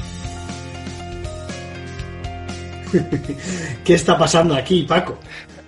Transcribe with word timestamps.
¿Qué 3.84 3.94
está 3.94 4.18
pasando 4.18 4.56
aquí, 4.56 4.84
Paco? 4.84 5.20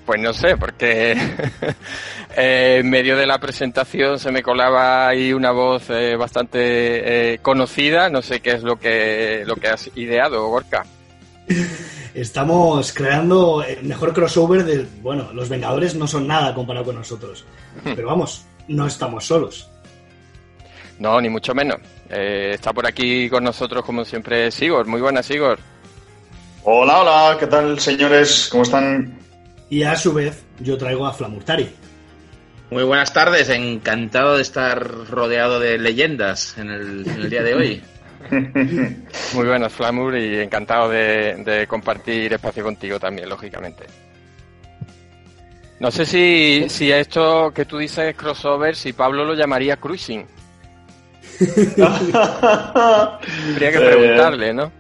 Pues 0.09 0.21
no 0.21 0.33
sé, 0.33 0.57
porque 0.57 1.11
eh, 2.35 2.77
en 2.79 2.89
medio 2.89 3.15
de 3.15 3.27
la 3.27 3.37
presentación 3.37 4.17
se 4.17 4.31
me 4.31 4.41
colaba 4.41 5.07
ahí 5.07 5.33
una 5.33 5.51
voz 5.51 5.87
eh, 5.91 6.15
bastante 6.15 7.33
eh, 7.33 7.37
conocida. 7.43 8.09
No 8.09 8.23
sé 8.23 8.39
qué 8.39 8.53
es 8.53 8.63
lo 8.63 8.79
que, 8.79 9.43
lo 9.45 9.55
que 9.55 9.67
has 9.67 9.91
ideado, 9.95 10.47
Gorka. 10.47 10.83
Estamos 12.15 12.91
creando 12.91 13.61
el 13.61 13.83
mejor 13.83 14.11
crossover 14.11 14.65
de. 14.65 14.87
Bueno, 15.03 15.31
los 15.31 15.47
Vengadores 15.47 15.93
no 15.93 16.07
son 16.07 16.25
nada 16.25 16.55
comparado 16.55 16.87
con 16.87 16.95
nosotros. 16.95 17.45
Hmm. 17.83 17.93
Pero 17.95 18.07
vamos, 18.07 18.47
no 18.67 18.87
estamos 18.87 19.27
solos. 19.27 19.69
No, 20.97 21.21
ni 21.21 21.29
mucho 21.29 21.53
menos. 21.53 21.77
está 22.09 22.73
por 22.73 22.87
aquí 22.87 23.29
con 23.29 23.43
nosotros, 23.43 23.85
como 23.85 24.03
siempre, 24.03 24.49
Sigor. 24.49 24.87
Muy 24.87 25.01
buenas, 25.01 25.27
Sigor. 25.27 25.59
Hola, 26.63 27.01
hola, 27.01 27.37
¿qué 27.39 27.45
tal, 27.45 27.79
señores? 27.79 28.49
¿Cómo 28.51 28.63
están? 28.63 29.19
Y 29.69 29.83
a 29.83 29.95
su 29.95 30.13
vez, 30.13 30.43
yo 30.59 30.77
traigo 30.77 31.05
a 31.05 31.13
Flamurtari. 31.13 31.69
Muy 32.71 32.83
buenas 32.83 33.13
tardes, 33.13 33.49
encantado 33.49 34.35
de 34.35 34.41
estar 34.41 34.79
rodeado 35.09 35.59
de 35.59 35.77
leyendas 35.77 36.57
en 36.57 36.69
el, 36.69 37.29
día 37.29 37.43
de 37.43 37.55
hoy. 37.55 37.83
Muy 39.33 39.45
buenas, 39.45 39.73
Flamur, 39.73 40.15
y 40.17 40.39
encantado 40.39 40.89
de, 40.89 41.65
compartir 41.67 42.33
espacio 42.33 42.63
contigo 42.63 42.99
también, 42.99 43.29
lógicamente. 43.29 43.85
No 45.79 45.89
sé 45.91 46.05
si, 46.05 46.65
si 46.67 46.91
a 46.91 46.99
esto 46.99 47.51
que 47.53 47.65
tú 47.65 47.77
dices 47.77 48.15
crossover, 48.15 48.75
si 48.75 48.93
Pablo 48.93 49.23
lo 49.23 49.33
llamaría 49.33 49.77
cruising. 49.77 50.25
Habría 51.79 53.71
que 53.71 53.79
preguntarle, 53.79 54.53
¿no? 54.53 54.71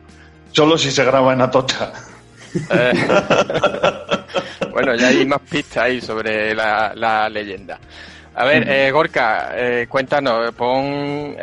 Solo 0.51 0.77
si 0.77 0.91
se 0.91 1.05
graba 1.05 1.33
en 1.33 1.41
Atocha. 1.41 1.91
Eh. 2.69 2.93
bueno, 4.71 4.95
ya 4.95 5.07
hay 5.07 5.25
más 5.25 5.41
pistas 5.41 5.83
ahí 5.83 6.01
sobre 6.01 6.53
la, 6.55 7.29
leyenda. 7.29 7.79
A 8.35 8.45
ver, 8.45 8.69
eh, 8.69 8.91
Gorka, 8.91 9.51
eh, 9.55 9.87
cuéntanos, 9.89 10.53
pon, 10.53 11.35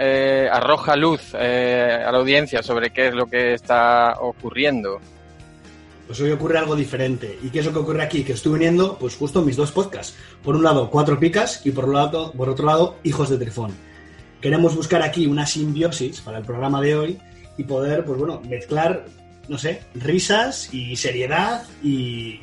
arroja 0.51 0.97
luz 0.97 1.34
a 1.34 2.11
la 2.11 2.19
audiencia 2.19 2.62
sobre 2.62 2.91
qué 2.91 3.09
es 3.09 3.15
lo 3.15 3.27
que 3.27 3.55
está 3.55 4.16
ocurriendo. 4.21 5.00
Pues 6.06 6.21
hoy 6.21 6.31
ocurre 6.31 6.59
algo 6.59 6.77
diferente. 6.77 7.39
¿Y 7.43 7.50
qué 7.50 7.59
es 7.59 7.66
lo 7.66 7.72
que 7.72 7.81
ocurre 7.81 8.03
aquí? 8.03 8.22
Que 8.22 8.33
estoy 8.33 8.53
uniendo, 8.53 8.97
pues 8.97 9.16
justo 9.16 9.43
mis 9.43 9.56
dos 9.56 9.72
podcasts. 9.72 10.16
Por 10.43 10.55
un 10.55 10.62
lado, 10.62 10.89
Cuatro 10.89 11.19
Picas 11.19 11.66
y 11.66 11.72
por, 11.72 11.93
lado, 11.93 12.33
por 12.33 12.49
otro 12.49 12.65
lado, 12.65 12.97
Hijos 13.03 13.28
de 13.28 13.39
Trifón. 13.39 13.75
Queremos 14.41 14.77
buscar 14.77 15.03
aquí 15.03 15.27
una 15.27 15.47
simbiosis 15.47 16.21
para 16.21 16.39
el 16.39 16.45
programa 16.45 16.81
de 16.81 16.95
hoy 16.95 17.19
y 17.59 17.65
poder, 17.65 18.05
pues 18.05 18.19
bueno, 18.19 18.41
mezclar 18.49 19.06
no 19.49 19.59
sé, 19.59 19.83
risas 19.95 20.73
y 20.73 20.97
seriedad 20.97 21.65
y, 21.83 22.41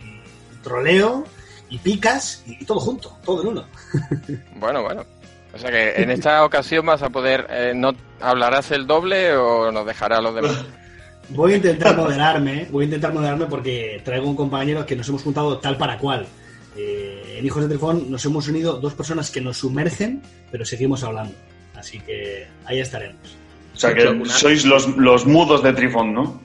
troleo 0.64 1.25
y 1.69 1.78
picas 1.78 2.44
y, 2.47 2.64
todo 2.66 2.80
junto, 2.80 3.18
todo 3.25 3.41
en 3.41 3.47
uno. 3.50 3.66
Bueno, 4.56 4.81
bueno. 4.81 5.06
O 5.53 5.58
sea 5.58 5.69
que 5.69 6.02
en 6.02 6.09
esta 6.09 6.44
ocasión 6.46 6.86
vas 6.86 7.03
a 7.03 7.09
poder, 7.09 7.46
eh, 7.50 7.74
¿no 7.75 7.94
hablarás 8.19 8.72
el 8.72 8.88
doble 8.88 9.36
o 9.36 9.72
nos 9.72 9.86
dejará 9.86 10.19
los 10.19 10.34
demás? 10.34 10.66
Voy 11.30 11.53
a 11.53 11.56
intentar 11.56 11.96
moderarme, 11.96 12.68
voy 12.69 12.84
a 12.84 12.86
intentar 12.86 13.14
moderarme 13.14 13.46
porque 13.46 14.02
traigo 14.03 14.28
un 14.28 14.35
compañero 14.35 14.85
que 14.85 14.94
nos 14.94 15.08
hemos 15.08 15.24
juntado 15.24 15.58
tal 15.58 15.78
para 15.78 15.97
cual. 15.97 16.28
Eh, 16.75 17.38
en 17.38 17.46
Hijos 17.46 17.64
de 17.64 17.70
Trifón 17.70 18.12
nos 18.12 18.25
hemos 18.25 18.47
unido 18.50 18.74
dos 18.74 18.94
personas 18.94 19.31
que 19.31 19.40
nos 19.40 19.58
sumergen, 19.58 20.22
pero 20.52 20.66
seguimos 20.66 21.02
hablando. 21.02 21.34
Así 21.75 22.00
que 22.00 22.46
ahí 22.66 22.81
estaremos. 22.81 23.38
O 23.74 23.78
sea 23.78 23.94
que 23.94 24.22
sois 24.25 24.66
los, 24.66 24.88
los 24.97 25.25
mudos 25.25 25.64
de 25.64 25.72
Trifón, 25.72 26.14
¿no? 26.14 26.41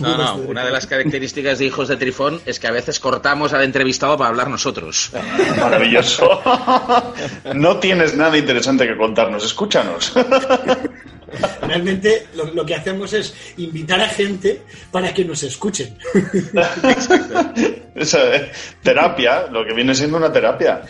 No, 0.00 0.16
no, 0.16 0.36
una 0.36 0.64
de 0.64 0.70
las 0.70 0.86
características 0.86 1.58
de 1.58 1.66
Hijos 1.66 1.88
de 1.88 1.96
Trifón 1.96 2.40
es 2.44 2.60
que 2.60 2.66
a 2.66 2.70
veces 2.72 3.00
cortamos 3.00 3.52
al 3.52 3.62
entrevistado 3.62 4.16
para 4.18 4.28
hablar 4.28 4.48
nosotros. 4.48 5.10
Maravilloso. 5.58 6.42
No 7.54 7.78
tienes 7.78 8.16
nada 8.16 8.36
interesante 8.36 8.86
que 8.86 8.96
contarnos, 8.96 9.44
escúchanos. 9.44 10.12
Realmente 11.62 12.26
lo, 12.34 12.66
que 12.66 12.74
hacemos 12.74 13.12
es 13.12 13.34
invitar 13.56 14.00
a 14.00 14.08
gente 14.08 14.62
para 14.90 15.14
que 15.14 15.24
nos 15.24 15.42
escuchen. 15.42 15.96
terapia, 18.82 19.46
lo 19.46 19.64
que 19.64 19.72
viene 19.72 19.94
siendo 19.94 20.18
una 20.18 20.30
terapia. 20.32 20.82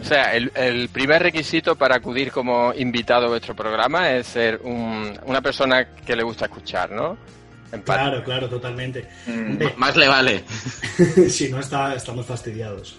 O 0.00 0.04
sea, 0.04 0.34
el, 0.34 0.88
primer 0.90 1.22
requisito 1.22 1.74
para 1.76 1.96
acudir 1.96 2.30
como 2.30 2.72
invitado 2.74 3.26
a 3.26 3.28
vuestro 3.28 3.56
programa 3.56 4.12
es 4.12 4.28
ser 4.28 4.60
una 4.62 5.40
persona 5.40 5.88
que 6.06 6.14
le 6.14 6.22
gusta 6.22 6.44
escuchar, 6.46 6.90
¿no? 6.90 7.18
Claro, 7.84 8.22
claro, 8.22 8.48
totalmente. 8.48 9.06
Mm. 9.26 9.58
Más 9.76 9.96
le 9.96 10.08
vale. 10.08 10.44
si 11.28 11.48
no, 11.50 11.60
está, 11.60 11.94
estamos 11.94 12.26
fastidiados. 12.26 12.96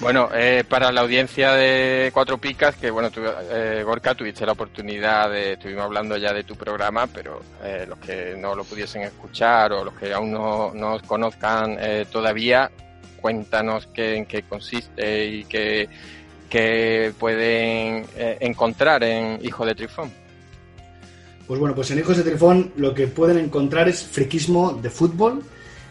bueno, 0.00 0.28
eh, 0.34 0.64
para 0.68 0.92
la 0.92 1.02
audiencia 1.02 1.52
de 1.52 2.10
Cuatro 2.12 2.38
Picas, 2.38 2.76
que 2.76 2.90
bueno, 2.90 3.10
eh, 3.50 3.82
Gorka, 3.84 4.14
tuviste 4.14 4.46
la 4.46 4.52
oportunidad 4.52 5.30
de, 5.30 5.54
estuvimos 5.54 5.84
hablando 5.84 6.16
ya 6.16 6.32
de 6.32 6.44
tu 6.44 6.54
programa, 6.56 7.06
pero 7.06 7.42
eh, 7.62 7.84
los 7.88 7.98
que 7.98 8.36
no 8.38 8.54
lo 8.54 8.64
pudiesen 8.64 9.02
escuchar 9.02 9.72
o 9.72 9.84
los 9.84 9.94
que 9.94 10.12
aún 10.12 10.32
no, 10.32 10.72
no 10.74 10.94
os 10.94 11.02
conozcan 11.02 11.78
todavía, 12.10 12.70
cuéntanos 13.20 13.88
qué, 13.92 14.16
en 14.16 14.26
qué 14.26 14.42
consiste 14.42 15.26
y 15.26 15.44
qué, 15.44 15.88
qué 16.48 17.12
pueden 17.18 18.06
encontrar 18.16 19.02
en 19.02 19.38
Hijo 19.44 19.66
de 19.66 19.74
Trifón. 19.74 20.21
Pues 21.46 21.58
bueno, 21.58 21.74
pues 21.74 21.90
en 21.90 21.98
Hijos 21.98 22.16
de 22.16 22.22
Trifón 22.22 22.72
lo 22.76 22.94
que 22.94 23.08
pueden 23.08 23.38
encontrar 23.38 23.88
es 23.88 24.04
friquismo 24.04 24.72
de 24.74 24.90
fútbol. 24.90 25.42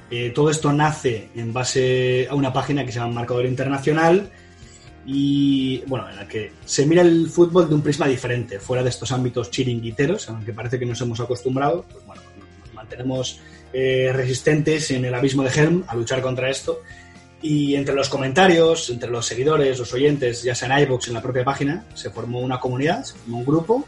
Eh, 0.10 0.32
todo 0.34 0.50
esto 0.50 0.74
nace 0.74 1.30
en 1.36 1.54
base 1.54 2.28
a 2.30 2.36
una 2.36 2.52
página 2.52 2.86
que 2.86 2.92
se 2.92 3.00
llama 3.00 3.14
Marcador 3.14 3.46
Internacional 3.46 4.30
y 5.06 5.84
bueno, 5.88 6.10
en 6.10 6.16
la 6.16 6.28
que 6.28 6.52
se 6.66 6.86
mira 6.86 7.02
el 7.02 7.28
fútbol 7.30 7.68
de 7.68 7.76
un 7.76 7.82
prisma 7.82 8.08
diferente, 8.08 8.60
fuera 8.60 8.84
de 8.84 8.90
estos 8.90 9.12
ámbitos 9.12 9.50
chiringuiteros, 9.50 10.30
aunque 10.30 10.54
parece 10.54 10.78
que 10.78 10.86
nos 10.86 11.02
hemos 11.02 11.20
acostumbrado, 11.20 11.86
pues 11.92 12.06
bueno, 12.06 12.22
nos 12.66 12.74
mantenemos 12.74 13.40
eh, 13.74 14.12
resistentes 14.14 14.92
en 14.92 15.06
el 15.06 15.16
abismo 15.16 15.44
de 15.44 15.50
Helm 15.50 15.84
a 15.88 15.96
luchar 15.96 16.22
contra 16.22 16.50
esto. 16.50 16.82
Y 17.42 17.74
entre 17.74 17.96
los 17.96 18.08
comentarios, 18.08 18.92
entre 18.92 19.10
los 19.10 19.26
seguidores, 19.26 19.80
los 19.80 19.92
oyentes, 19.94 20.44
ya 20.44 20.54
sea 20.54 20.78
en 20.78 20.84
iVoox, 20.84 21.08
en 21.08 21.16
la 21.16 21.22
propia 21.24 21.44
página, 21.44 21.86
se 21.96 22.12
formó 22.12 22.40
una 22.40 22.60
comunidad, 22.60 23.04
se 23.04 23.16
formó 23.16 23.40
un 23.40 23.46
grupo 23.46 23.86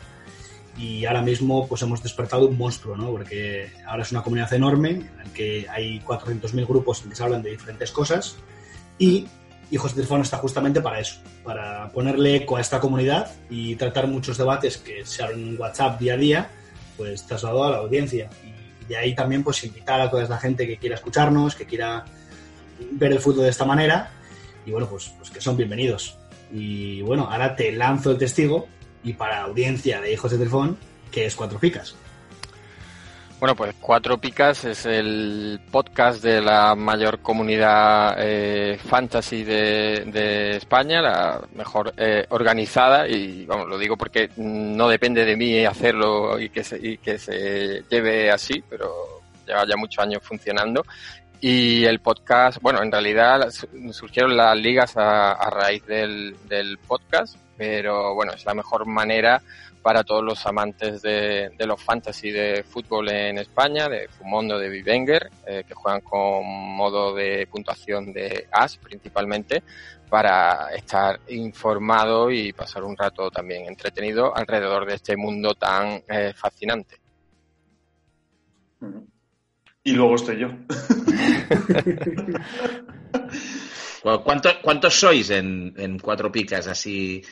y 0.77 1.05
ahora 1.05 1.21
mismo 1.21 1.67
pues 1.67 1.81
hemos 1.81 2.01
despertado 2.01 2.47
un 2.47 2.57
monstruo, 2.57 2.95
¿no? 2.95 3.11
Porque 3.11 3.71
ahora 3.85 4.03
es 4.03 4.11
una 4.11 4.23
comunidad 4.23 4.53
enorme 4.53 4.89
en 4.89 5.17
la 5.17 5.23
que 5.33 5.67
hay 5.69 5.99
400.000 6.01 6.67
grupos 6.67 7.03
en 7.03 7.09
que 7.09 7.15
se 7.15 7.23
hablan 7.23 7.41
de 7.41 7.51
diferentes 7.51 7.91
cosas 7.91 8.37
y 8.97 9.27
Hijos 9.71 9.95
de 9.95 10.03
Trifón 10.03 10.21
está 10.21 10.37
justamente 10.37 10.81
para 10.81 10.99
eso, 10.99 11.19
para 11.43 11.89
ponerle 11.89 12.35
eco 12.35 12.57
a 12.57 12.61
esta 12.61 12.79
comunidad 12.79 13.31
y 13.49 13.75
tratar 13.75 14.07
muchos 14.07 14.37
debates 14.37 14.77
que 14.77 15.03
se 15.03 15.23
hablan 15.23 15.39
en 15.39 15.59
WhatsApp 15.59 15.99
día 15.99 16.13
a 16.13 16.17
día, 16.17 16.49
pues 16.95 17.25
trasladado 17.25 17.63
a 17.63 17.71
la 17.71 17.77
audiencia. 17.77 18.29
Y 18.43 18.85
de 18.85 18.97
ahí 18.97 19.15
también 19.15 19.43
pues 19.43 19.63
invitar 19.63 19.99
a 19.99 20.11
toda 20.11 20.21
esta 20.21 20.37
gente 20.37 20.67
que 20.67 20.77
quiera 20.77 20.93
escucharnos, 20.93 21.55
que 21.55 21.65
quiera 21.65 22.05
ver 22.91 23.13
el 23.13 23.19
fútbol 23.19 23.45
de 23.45 23.49
esta 23.49 23.65
manera 23.65 24.11
y 24.63 24.71
bueno, 24.71 24.87
pues, 24.87 25.11
pues 25.17 25.31
que 25.31 25.41
son 25.41 25.57
bienvenidos. 25.57 26.19
Y 26.51 27.01
bueno, 27.01 27.27
ahora 27.31 27.55
te 27.55 27.71
lanzo 27.71 28.11
el 28.11 28.19
testigo 28.19 28.67
y 29.03 29.13
para 29.13 29.41
audiencia 29.41 30.01
de 30.01 30.13
Hijos 30.13 30.31
de 30.31 30.37
Telefón, 30.37 30.77
que 31.11 31.25
es 31.25 31.35
Cuatro 31.35 31.59
Picas. 31.59 31.95
Bueno, 33.43 33.57
pues 33.57 33.75
Cuatro 33.81 34.17
Picas 34.17 34.63
es 34.63 34.85
el 34.85 35.59
podcast 35.69 36.23
de 36.23 36.39
la 36.39 36.75
mayor 36.75 37.19
comunidad 37.19 38.15
eh, 38.17 38.77
fantasy 38.77 39.43
de, 39.43 40.55
España, 40.55 41.01
la 41.01 41.41
mejor 41.53 41.93
eh, 41.97 42.25
organizada 42.29 43.05
y 43.05 43.45
vamos, 43.45 43.67
lo 43.67 43.77
digo 43.77 43.97
porque 43.97 44.29
no 44.37 44.87
depende 44.87 45.25
de 45.25 45.35
mí 45.35 45.65
hacerlo 45.65 46.39
y 46.39 46.47
que 46.47 46.63
se, 46.63 46.77
y 46.81 46.97
que 46.99 47.19
se 47.19 47.83
lleve 47.89 48.31
así, 48.31 48.63
pero 48.69 49.21
lleva 49.45 49.67
ya 49.67 49.75
muchos 49.75 50.01
años 50.01 50.23
funcionando. 50.23 50.85
Y 51.41 51.83
el 51.83 51.99
podcast, 51.99 52.61
bueno, 52.61 52.81
en 52.81 52.93
realidad 52.93 53.49
surgieron 53.91 54.37
las 54.37 54.55
ligas 54.55 54.95
a, 54.95 55.33
a 55.33 55.49
raíz 55.49 55.85
del, 55.85 56.33
del 56.47 56.77
podcast, 56.77 57.35
pero 57.57 58.13
bueno, 58.13 58.33
es 58.33 58.45
la 58.45 58.53
mejor 58.53 58.85
manera 58.85 59.41
para 59.83 60.03
todos 60.03 60.23
los 60.23 60.43
amantes 60.45 61.01
de, 61.01 61.51
los 61.59 61.83
fantasy 61.83 62.31
de 62.31 62.63
fútbol 62.63 63.09
en 63.09 63.37
España, 63.37 63.89
de 63.89 64.07
Fumondo, 64.07 64.57
de 64.57 64.69
Vivenger, 64.69 65.29
eh, 65.45 65.63
que 65.67 65.73
juegan 65.73 66.01
con 66.01 66.45
modo 66.45 67.13
de 67.13 67.47
puntuación 67.51 68.13
de 68.13 68.47
As 68.51 68.77
principalmente, 68.77 69.61
para 70.09 70.69
estar 70.73 71.19
informado 71.27 72.31
y 72.31 72.53
pasar 72.53 72.83
un 72.83 72.95
rato 72.95 73.29
también 73.29 73.65
entretenido 73.65 74.35
alrededor 74.35 74.85
de 74.85 74.95
este 74.95 75.17
mundo 75.17 75.53
tan 75.53 76.01
eh, 76.07 76.33
fascinante. 76.35 77.01
Y 79.83 79.91
luego 79.91 80.15
estoy 80.15 80.39
yo. 80.39 80.47
¿Cuántos, 84.03 84.93
sois 84.93 85.29
en, 85.29 85.73
en 85.77 85.97
Cuatro 85.99 86.31
Picas 86.31 86.67
así? 86.67 87.23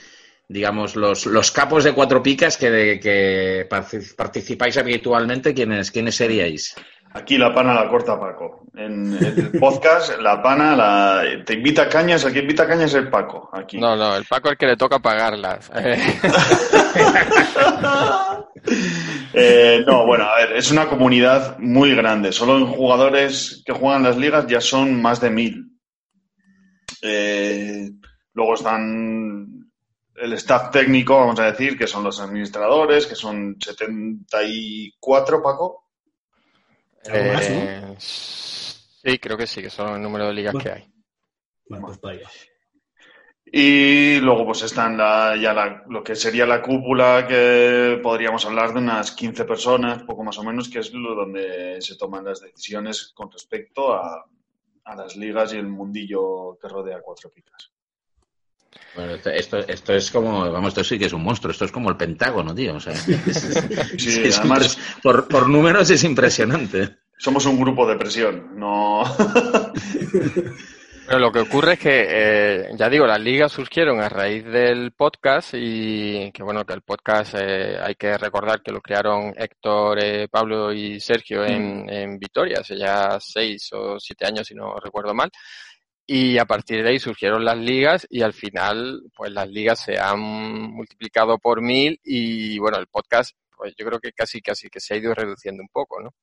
digamos, 0.52 0.98
los, 0.98 1.26
los 1.28 1.50
capos 1.52 1.86
de 1.86 1.94
cuatro 1.94 2.22
picas 2.22 2.58
que, 2.58 3.00
que 3.02 3.66
participáis 4.18 4.78
habitualmente, 4.78 5.54
¿quiénes, 5.54 5.92
¿quiénes 5.92 6.16
seríais? 6.16 6.76
Aquí 7.14 7.38
la 7.38 7.54
pana 7.54 7.74
la 7.74 7.90
corta 7.90 8.18
Paco. 8.20 8.66
En 8.76 9.18
el 9.18 9.52
podcast, 9.60 10.18
la 10.20 10.42
pana 10.42 10.76
la, 10.76 11.44
te 11.46 11.56
invita 11.56 11.84
a 11.84 11.90
cañas, 11.90 12.24
el 12.24 12.32
que 12.32 12.40
invita 12.40 12.64
a 12.64 12.68
cañas 12.68 12.92
es 12.92 12.96
el 12.96 13.10
Paco. 13.10 13.50
Aquí. 13.52 13.78
No, 13.80 13.98
no, 13.98 14.16
el 14.16 14.26
Paco 14.26 14.48
es 14.48 14.52
el 14.54 14.58
que 14.58 14.68
le 14.68 14.78
toca 14.78 15.00
pagarlas. 15.00 15.72
Eh, 19.34 19.84
no, 19.88 20.06
bueno, 20.06 20.26
a 20.26 20.36
ver, 20.36 20.58
es 20.58 20.72
una 20.72 20.88
comunidad 20.88 21.58
muy 21.58 21.96
grande. 21.96 22.32
Solo 22.32 22.58
en 22.58 22.68
jugadores 22.68 23.64
que 23.66 23.72
juegan 23.72 24.04
las 24.04 24.18
ligas 24.18 24.46
ya 24.46 24.60
son 24.62 25.02
más 25.02 25.20
de 25.22 25.30
mil. 25.30 25.71
Eh, 27.02 27.90
luego 28.34 28.54
están 28.54 29.72
el 30.16 30.34
staff 30.34 30.72
técnico, 30.72 31.18
vamos 31.18 31.40
a 31.40 31.52
decir, 31.52 31.78
que 31.78 31.88
son 31.88 32.04
los 32.04 32.20
administradores, 32.20 33.08
que 33.08 33.16
son 33.16 33.58
74, 33.60 35.42
Paco. 35.42 35.88
Eh, 37.06 37.96
sí, 37.98 39.18
creo 39.20 39.38
que 39.38 39.48
sí, 39.48 39.62
que 39.62 39.70
son 39.70 39.96
el 39.96 40.02
número 40.02 40.28
de 40.28 40.34
ligas 40.34 40.56
que 40.62 40.72
hay. 40.72 40.94
Bueno, 41.68 41.88
pues 41.88 42.00
vaya. 42.02 42.30
Y 43.54 44.20
luego 44.20 44.46
pues 44.46 44.62
están 44.62 44.98
ya 44.98 45.84
lo 45.90 46.04
que 46.04 46.16
sería 46.16 46.46
la 46.46 46.62
cúpula, 46.62 47.26
que 47.28 48.00
podríamos 48.02 48.46
hablar 48.46 48.72
de 48.74 48.80
unas 48.80 49.12
15 49.12 49.44
personas, 49.44 50.04
poco 50.04 50.24
más 50.24 50.38
o 50.38 50.44
menos, 50.44 50.70
que 50.70 50.80
es 50.80 50.94
lo 50.94 51.16
donde 51.16 51.82
se 51.82 51.98
toman 51.98 52.24
las 52.24 52.40
decisiones 52.40 53.12
con 53.14 53.30
respecto 53.30 53.94
a, 53.94 54.26
a 54.86 54.96
las 54.96 55.16
ligas 55.16 55.54
y 55.54 55.58
el 55.58 55.68
mundillo 55.68 56.58
que 56.62 56.68
rodea 56.68 57.02
Cuatro 57.02 57.30
Picas. 57.30 57.72
Bueno, 58.96 59.14
esto, 59.14 59.58
esto, 59.60 59.94
es 59.94 60.12
como, 60.12 60.50
vamos, 60.52 60.70
esto 60.70 60.84
sí 60.84 60.98
que 61.00 61.06
es 61.06 61.14
un 61.14 61.24
monstruo, 61.24 61.52
esto 61.52 61.66
es 61.66 61.72
como 61.72 61.90
el 61.90 61.98
Pentágono, 61.98 62.54
tío. 62.54 62.76
O 62.76 62.80
sea, 62.80 62.96
sí, 63.98 64.24
además, 64.38 64.78
por, 65.02 65.28
por, 65.28 65.50
números 65.50 65.90
es 65.90 66.04
impresionante. 66.04 66.98
Somos 67.18 67.46
un 67.46 67.60
grupo 67.60 67.88
de 67.88 67.98
presión, 67.98 68.58
no. 68.58 69.04
Pero 71.12 71.20
lo 71.20 71.32
que 71.34 71.42
ocurre 71.42 71.74
es 71.74 71.80
que, 71.80 72.06
eh, 72.08 72.70
ya 72.78 72.88
digo, 72.88 73.06
las 73.06 73.20
ligas 73.20 73.52
surgieron 73.52 74.00
a 74.00 74.08
raíz 74.08 74.46
del 74.46 74.94
podcast 74.94 75.54
y 75.58 76.32
que 76.32 76.42
bueno, 76.42 76.64
que 76.64 76.72
el 76.72 76.84
podcast 76.84 77.36
eh, 77.38 77.78
hay 77.84 77.96
que 77.96 78.18
recordar 78.18 78.64
que 78.64 78.72
lo 78.72 78.80
crearon 78.80 79.34
Héctor, 79.36 80.02
eh, 80.02 80.30
Pablo 80.30 80.72
y 80.72 81.02
Sergio 81.02 81.44
en, 81.44 81.90
en 81.90 82.18
Vitoria 82.18 82.62
hace 82.62 82.78
ya 82.78 83.18
seis 83.20 83.68
o 83.74 84.00
siete 84.00 84.26
años, 84.26 84.48
si 84.48 84.56
no 84.56 84.80
recuerdo 84.80 85.14
mal. 85.14 85.30
Y 86.08 86.38
a 86.38 86.46
partir 86.46 86.82
de 86.82 86.92
ahí 86.92 87.00
surgieron 87.00 87.44
las 87.44 87.58
ligas 87.58 88.08
y 88.10 88.22
al 88.22 88.32
final, 88.32 89.02
pues 89.14 89.34
las 89.34 89.50
ligas 89.50 89.84
se 89.84 90.00
han 90.00 90.22
multiplicado 90.22 91.38
por 91.40 91.62
mil 91.62 92.00
y 92.06 92.58
bueno, 92.58 92.78
el 92.78 92.88
podcast, 92.88 93.36
pues 93.58 93.74
yo 93.78 93.86
creo 93.86 94.00
que 94.00 94.14
casi, 94.14 94.40
casi 94.40 94.70
que 94.70 94.80
se 94.80 94.94
ha 94.94 94.98
ido 94.98 95.14
reduciendo 95.14 95.62
un 95.62 95.70
poco, 95.74 96.02
¿no? 96.02 96.14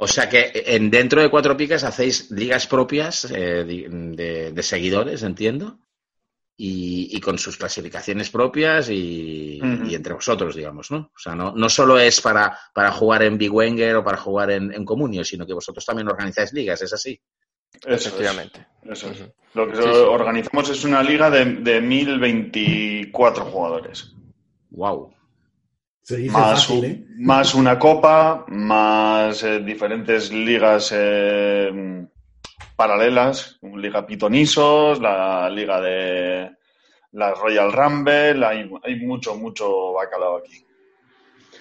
O 0.00 0.06
sea 0.06 0.28
que 0.28 0.52
en 0.54 0.90
dentro 0.90 1.20
de 1.20 1.28
Cuatro 1.28 1.56
Picas 1.56 1.82
hacéis 1.82 2.30
ligas 2.30 2.68
propias 2.68 3.26
eh, 3.32 3.64
de, 3.64 4.62
seguidores, 4.62 5.24
entiendo, 5.24 5.80
y, 6.56 7.20
con 7.20 7.36
sus 7.36 7.56
clasificaciones 7.56 8.30
propias 8.30 8.90
y, 8.90 9.58
entre 9.60 10.14
vosotros, 10.14 10.54
digamos, 10.54 10.92
¿no? 10.92 11.10
O 11.14 11.18
sea, 11.18 11.34
no, 11.34 11.52
no 11.52 11.68
solo 11.68 11.98
es 11.98 12.20
para, 12.20 12.56
para 12.72 12.92
jugar 12.92 13.24
en 13.24 13.38
Big 13.38 13.52
Wenger 13.52 13.96
o 13.96 14.04
para 14.04 14.18
jugar 14.18 14.52
en, 14.52 14.72
en 14.72 14.84
Comunio, 14.84 15.24
sino 15.24 15.44
que 15.44 15.52
vosotros 15.52 15.84
también 15.84 16.08
organizáis 16.08 16.52
ligas, 16.52 16.80
¿es 16.80 16.92
así? 16.92 17.20
Efectivamente. 17.84 18.66
eso 18.84 19.10
es. 19.10 19.24
Lo 19.54 19.68
que 19.68 19.78
organizamos 19.80 20.70
es 20.70 20.84
una 20.84 21.02
liga 21.02 21.28
de, 21.28 21.44
de 21.44 21.80
1024 21.80 23.44
jugadores. 23.46 24.14
Wow. 24.70 25.12
Más, 26.30 26.70
¿eh? 26.70 27.04
más 27.18 27.54
una 27.54 27.78
copa, 27.78 28.44
más 28.48 29.42
eh, 29.42 29.60
diferentes 29.60 30.32
ligas 30.32 30.92
eh, 30.94 32.06
paralelas, 32.76 33.58
Liga 33.62 34.06
Pitonisos, 34.06 35.00
la 35.00 35.50
liga 35.50 35.80
de 35.80 36.50
la 37.12 37.34
Royal 37.34 37.72
Rumble, 37.72 38.44
hay, 38.44 38.70
hay 38.82 38.96
mucho, 39.00 39.34
mucho 39.36 39.92
bacalao 39.92 40.38
aquí. 40.38 40.67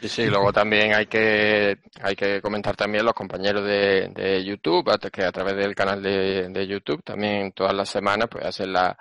Sí, 0.01 0.07
sí, 0.09 0.25
luego 0.27 0.53
también 0.53 0.93
hay 0.93 1.07
que, 1.07 1.79
hay 2.01 2.15
que 2.15 2.39
comentar 2.39 2.75
también 2.75 3.03
los 3.03 3.15
compañeros 3.15 3.65
de, 3.65 4.09
de 4.09 4.43
YouTube, 4.45 4.85
que 5.11 5.23
a 5.23 5.31
través 5.31 5.55
del 5.55 5.73
canal 5.73 6.03
de, 6.03 6.49
de, 6.49 6.67
YouTube 6.67 7.01
también 7.03 7.51
todas 7.51 7.73
las 7.73 7.89
semanas 7.89 8.27
pues 8.29 8.45
hacen 8.45 8.73
la, 8.73 8.95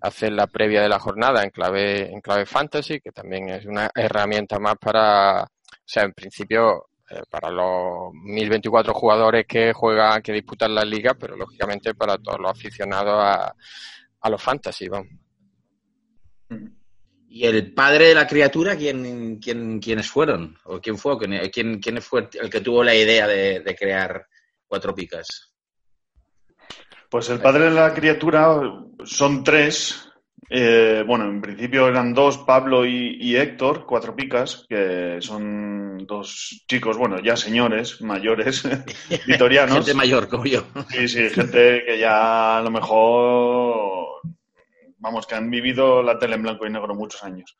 hacen 0.00 0.34
la 0.34 0.48
previa 0.48 0.82
de 0.82 0.88
la 0.88 0.98
jornada 0.98 1.44
en 1.44 1.50
clave, 1.50 2.12
en 2.12 2.20
clave 2.20 2.46
fantasy, 2.46 3.00
que 3.00 3.12
también 3.12 3.48
es 3.48 3.64
una 3.64 3.90
herramienta 3.94 4.58
más 4.58 4.74
para, 4.76 5.44
o 5.44 5.48
sea, 5.84 6.02
en 6.02 6.12
principio, 6.14 6.88
eh, 7.08 7.22
para 7.30 7.48
los 7.50 8.12
1024 8.12 8.92
jugadores 8.92 9.46
que 9.46 9.72
juegan, 9.72 10.20
que 10.20 10.32
disputan 10.32 10.74
la 10.74 10.84
liga, 10.84 11.14
pero 11.14 11.36
lógicamente 11.36 11.94
para 11.94 12.18
todos 12.18 12.40
los 12.40 12.50
aficionados 12.50 13.14
a, 13.18 13.54
a 14.20 14.30
los 14.30 14.42
fantasy, 14.42 14.88
vamos. 14.88 15.10
¿Y 17.32 17.46
el 17.46 17.72
padre 17.72 18.08
de 18.08 18.14
la 18.16 18.26
criatura, 18.26 18.74
quién, 18.74 19.38
quién, 19.38 19.78
quiénes 19.78 20.10
fueron? 20.10 20.58
¿O 20.64 20.80
quién 20.80 20.98
fue? 20.98 21.16
¿Quién, 21.52 21.78
quién 21.78 22.02
fue 22.02 22.28
el 22.32 22.50
que 22.50 22.60
tuvo 22.60 22.82
la 22.82 22.92
idea 22.92 23.28
de, 23.28 23.76
crear 23.78 24.26
Cuatro 24.66 24.92
Picas? 24.92 25.54
Pues 27.08 27.28
el 27.30 27.38
padre 27.38 27.66
de 27.66 27.70
la 27.70 27.94
criatura 27.94 28.60
son 29.04 29.44
tres. 29.44 30.10
Eh, 30.48 31.04
bueno, 31.06 31.26
en 31.26 31.40
principio 31.40 31.86
eran 31.86 32.12
dos, 32.12 32.38
Pablo 32.38 32.84
y, 32.84 33.36
Héctor, 33.36 33.86
Cuatro 33.86 34.16
Picas, 34.16 34.66
que 34.68 35.18
son 35.20 35.98
dos 35.98 36.64
chicos, 36.66 36.96
bueno, 36.96 37.20
ya 37.22 37.36
señores, 37.36 38.00
mayores, 38.00 38.64
vitorianos. 39.28 39.76
gente 39.76 39.94
mayor 39.94 40.28
como 40.28 40.46
yo. 40.46 40.64
Sí, 40.88 41.06
sí, 41.06 41.30
gente 41.30 41.84
que 41.86 41.96
ya 41.96 42.58
a 42.58 42.62
lo 42.62 42.72
mejor 42.72 44.09
vamos, 45.00 45.26
que 45.26 45.34
han 45.34 45.50
vivido 45.50 46.02
la 46.02 46.18
tele 46.18 46.36
en 46.36 46.42
blanco 46.42 46.66
y 46.66 46.70
negro 46.70 46.94
muchos 46.94 47.24
años. 47.24 47.58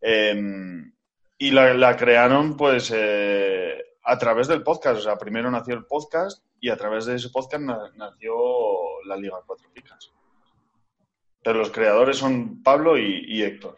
Em, 0.00 0.92
y 1.38 1.50
la, 1.50 1.96
crearon, 1.96 2.56
pues, 2.56 2.92
eh, 2.94 3.82
a 4.04 4.18
través 4.18 4.48
del 4.48 4.62
podcast. 4.62 5.00
O 5.00 5.02
sea, 5.02 5.16
primero 5.16 5.50
nació 5.50 5.74
el 5.74 5.84
podcast 5.84 6.42
y 6.60 6.70
a 6.70 6.76
través 6.76 7.06
de 7.06 7.16
ese 7.16 7.30
podcast 7.30 7.62
nació 7.96 8.34
la 9.06 9.16
Liga 9.16 9.38
Cuatro 9.46 9.70
Picas. 9.72 10.12
Pero 11.42 11.58
los 11.58 11.70
creadores 11.70 12.16
son 12.16 12.62
Pablo 12.62 12.98
y, 12.98 13.42
Héctor. 13.42 13.76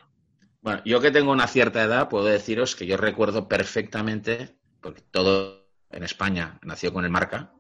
Bueno, 0.63 0.83
yo 0.85 1.01
que 1.01 1.11
tengo 1.11 1.33
una 1.33 1.47
cierta 1.47 1.83
edad, 1.83 2.09
puedo 2.09 2.25
deciros 2.25 2.75
que 2.75 2.87
yo 2.87 2.97
recuerdo 2.97 3.49
perfectamente, 3.49 4.57
porque 4.81 5.03
todo 5.03 5.67
en 5.91 6.03
España 6.03 6.59
nació 6.63 6.93
con 6.93 7.05
el 7.05 7.11
marca, 7.11 7.53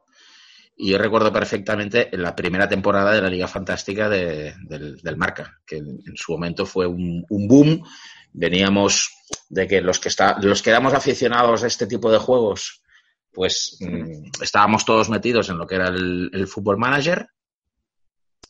y 0.83 0.93
yo 0.93 0.99
recuerdo 0.99 1.31
perfectamente 1.31 2.09
la 2.13 2.35
primera 2.35 2.67
temporada 2.67 3.13
de 3.13 3.21
la 3.21 3.29
Liga 3.29 3.47
Fantástica 3.47 4.09
del, 4.09 5.17
Marca, 5.17 5.61
que 5.67 5.77
en, 5.77 6.17
su 6.17 6.33
momento 6.33 6.65
fue 6.65 6.87
un, 6.87 7.27
boom. 7.29 7.85
Veníamos 8.33 9.11
de 9.51 9.69
que 9.69 9.83
los 9.83 9.99
que, 9.99 10.09
está, 10.09 10.39
los 10.41 10.63
que 10.63 10.71
éramos 10.71 10.95
aficionados 10.95 11.63
a 11.63 11.67
este 11.67 11.87
tipo 11.87 12.11
de 12.11 12.17
juegos, 12.17 12.83
pues 13.31 13.77
mm, 13.81 14.43
estábamos 14.43 14.87
todos 14.87 15.11
metidos 15.11 15.51
en 15.51 15.59
lo 15.59 15.67
que 15.67 15.75
era 15.75 15.89
el, 15.89 16.47
Fútbol 16.47 16.79
Manager, 16.79 17.29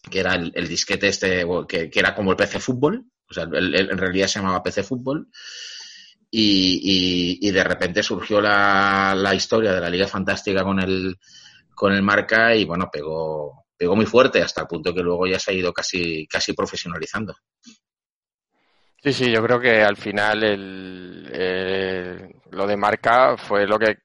que 0.08 0.20
era 0.20 0.34
el, 0.34 0.68
disquete 0.68 1.08
este, 1.08 1.44
que, 1.66 1.90
era 1.92 2.14
como 2.14 2.30
el 2.30 2.36
PC 2.36 2.60
Fútbol, 2.60 3.06
o 3.28 3.34
sea, 3.34 3.42
en 3.42 3.98
realidad 3.98 4.28
se 4.28 4.38
llamaba 4.38 4.62
PC 4.62 4.84
Fútbol. 4.84 5.28
y, 6.30 7.40
y, 7.40 7.50
de 7.50 7.64
repente 7.64 8.04
surgió 8.04 8.40
la, 8.40 9.16
la, 9.16 9.34
historia 9.34 9.72
de 9.72 9.80
la 9.80 9.90
Liga 9.90 10.06
Fantástica 10.06 10.62
con 10.62 10.78
el, 10.78 11.18
con 11.80 11.94
el 11.94 12.02
marca 12.02 12.54
y 12.54 12.66
bueno, 12.66 12.90
pegó, 12.92 13.64
pegó 13.74 13.96
muy 13.96 14.04
fuerte 14.04 14.42
hasta 14.42 14.60
el 14.60 14.66
punto 14.66 14.92
que 14.92 15.00
luego 15.00 15.26
ya 15.26 15.38
se 15.38 15.50
ha 15.50 15.54
ido 15.54 15.72
casi, 15.72 16.26
casi 16.26 16.52
profesionalizando. 16.52 17.34
Sí, 19.02 19.14
sí, 19.14 19.32
yo 19.32 19.42
creo 19.42 19.58
que 19.58 19.82
al 19.82 19.96
final 19.96 20.44
el, 20.44 21.30
eh, 21.32 22.28
lo 22.50 22.66
de 22.66 22.76
marca 22.76 23.34
fue 23.38 23.66
lo 23.66 23.78
que 23.78 24.00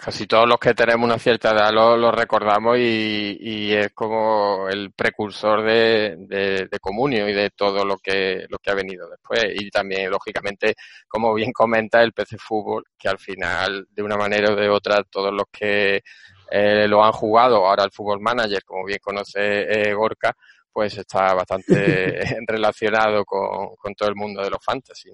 casi 0.00 0.28
todos 0.28 0.48
los 0.48 0.60
que 0.60 0.72
tenemos 0.72 1.04
una 1.04 1.18
cierta 1.18 1.50
edad 1.50 1.72
lo, 1.72 2.12
recordamos 2.12 2.78
y, 2.78 3.36
y, 3.40 3.72
es 3.72 3.90
como 3.92 4.68
el 4.68 4.92
precursor 4.92 5.64
de, 5.64 6.14
de, 6.28 6.68
de, 6.70 6.78
Comunio 6.78 7.28
y 7.28 7.32
de 7.32 7.50
todo 7.50 7.84
lo 7.84 7.96
que, 7.98 8.46
lo 8.48 8.58
que 8.58 8.70
ha 8.70 8.74
venido 8.74 9.10
después. 9.10 9.46
Y 9.52 9.68
también, 9.68 10.08
lógicamente, 10.12 10.76
como 11.08 11.34
bien 11.34 11.50
comenta 11.52 12.00
el 12.04 12.12
PC 12.12 12.38
Fútbol, 12.38 12.84
que 12.96 13.08
al 13.08 13.18
final, 13.18 13.88
de 13.90 14.02
una 14.04 14.16
manera 14.16 14.52
o 14.52 14.54
de 14.54 14.68
otra, 14.68 15.02
todos 15.10 15.32
los 15.32 15.46
que 15.50 16.04
eh, 16.50 16.86
lo 16.88 17.04
han 17.04 17.12
jugado, 17.12 17.66
ahora 17.66 17.84
el 17.84 17.90
Fútbol 17.90 18.20
Manager, 18.20 18.62
como 18.64 18.84
bien 18.84 19.00
conoce 19.02 19.62
eh, 19.62 19.94
Gorka, 19.94 20.34
pues 20.72 20.98
está 20.98 21.34
bastante 21.34 22.20
relacionado 22.46 23.24
con, 23.24 23.94
todo 23.94 24.08
el 24.08 24.14
mundo 24.14 24.42
de 24.42 24.50
los 24.50 24.62
fantasy. 24.62 25.10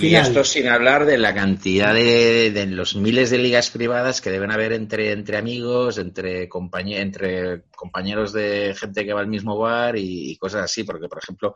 Y 0.00 0.14
esto 0.14 0.42
sin 0.42 0.68
hablar 0.68 1.04
de 1.04 1.18
la 1.18 1.34
cantidad 1.34 1.92
de, 1.92 2.66
los 2.70 2.96
miles 2.96 3.28
de 3.28 3.36
ligas 3.36 3.70
privadas 3.70 4.22
que 4.22 4.30
deben 4.30 4.50
haber 4.50 4.72
entre, 4.72 5.12
entre 5.12 5.36
amigos, 5.36 5.98
entre, 5.98 6.48
entre 6.48 7.62
compañeros 7.76 8.32
de 8.32 8.74
gente 8.74 9.04
que 9.04 9.12
va 9.12 9.20
al 9.20 9.26
mismo 9.26 9.58
bar 9.58 9.96
y, 9.98 10.34
cosas 10.38 10.62
así, 10.62 10.84
porque 10.84 11.08
por 11.08 11.18
ejemplo, 11.18 11.52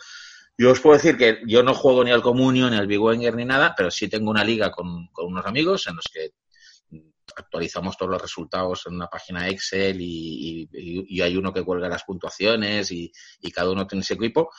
yo 0.59 0.71
os 0.71 0.81
puedo 0.81 0.97
decir 0.97 1.17
que 1.17 1.39
yo 1.47 1.63
no 1.63 1.73
juego 1.73 2.05
ni 2.05 2.11
al 2.11 2.21
Comunio, 2.21 2.69
ni 2.69 2.77
al 2.77 2.87
Big 2.87 3.01
Wenger, 3.01 3.35
ni 3.35 3.47
nada, 3.47 3.73
pero 3.75 3.91
sí 3.91 4.07
tengo 4.07 4.31
una 4.31 4.45
liga 4.45 4.71
con, 4.71 5.07
con 5.13 5.29
unos 5.29 5.47
amigos 5.47 5.87
en 5.87 5.97
los 5.97 6.05
que 6.13 6.33
actualizamos 7.37 7.97
todos 7.97 8.13
los 8.13 8.23
resultados 8.23 8.85
en 8.87 8.95
una 8.95 9.09
página 9.09 9.49
Excel 9.49 9.99
y, 10.01 10.69
hay 11.23 11.37
uno 11.37 11.53
que 11.53 11.63
cuelga 11.63 11.89
las 11.89 12.05
puntuaciones 12.05 12.91
y, 12.91 13.13
cada 13.53 13.71
uno 13.71 13.87
tiene 13.87 14.03
ese 14.03 14.15
equipo. 14.15 14.51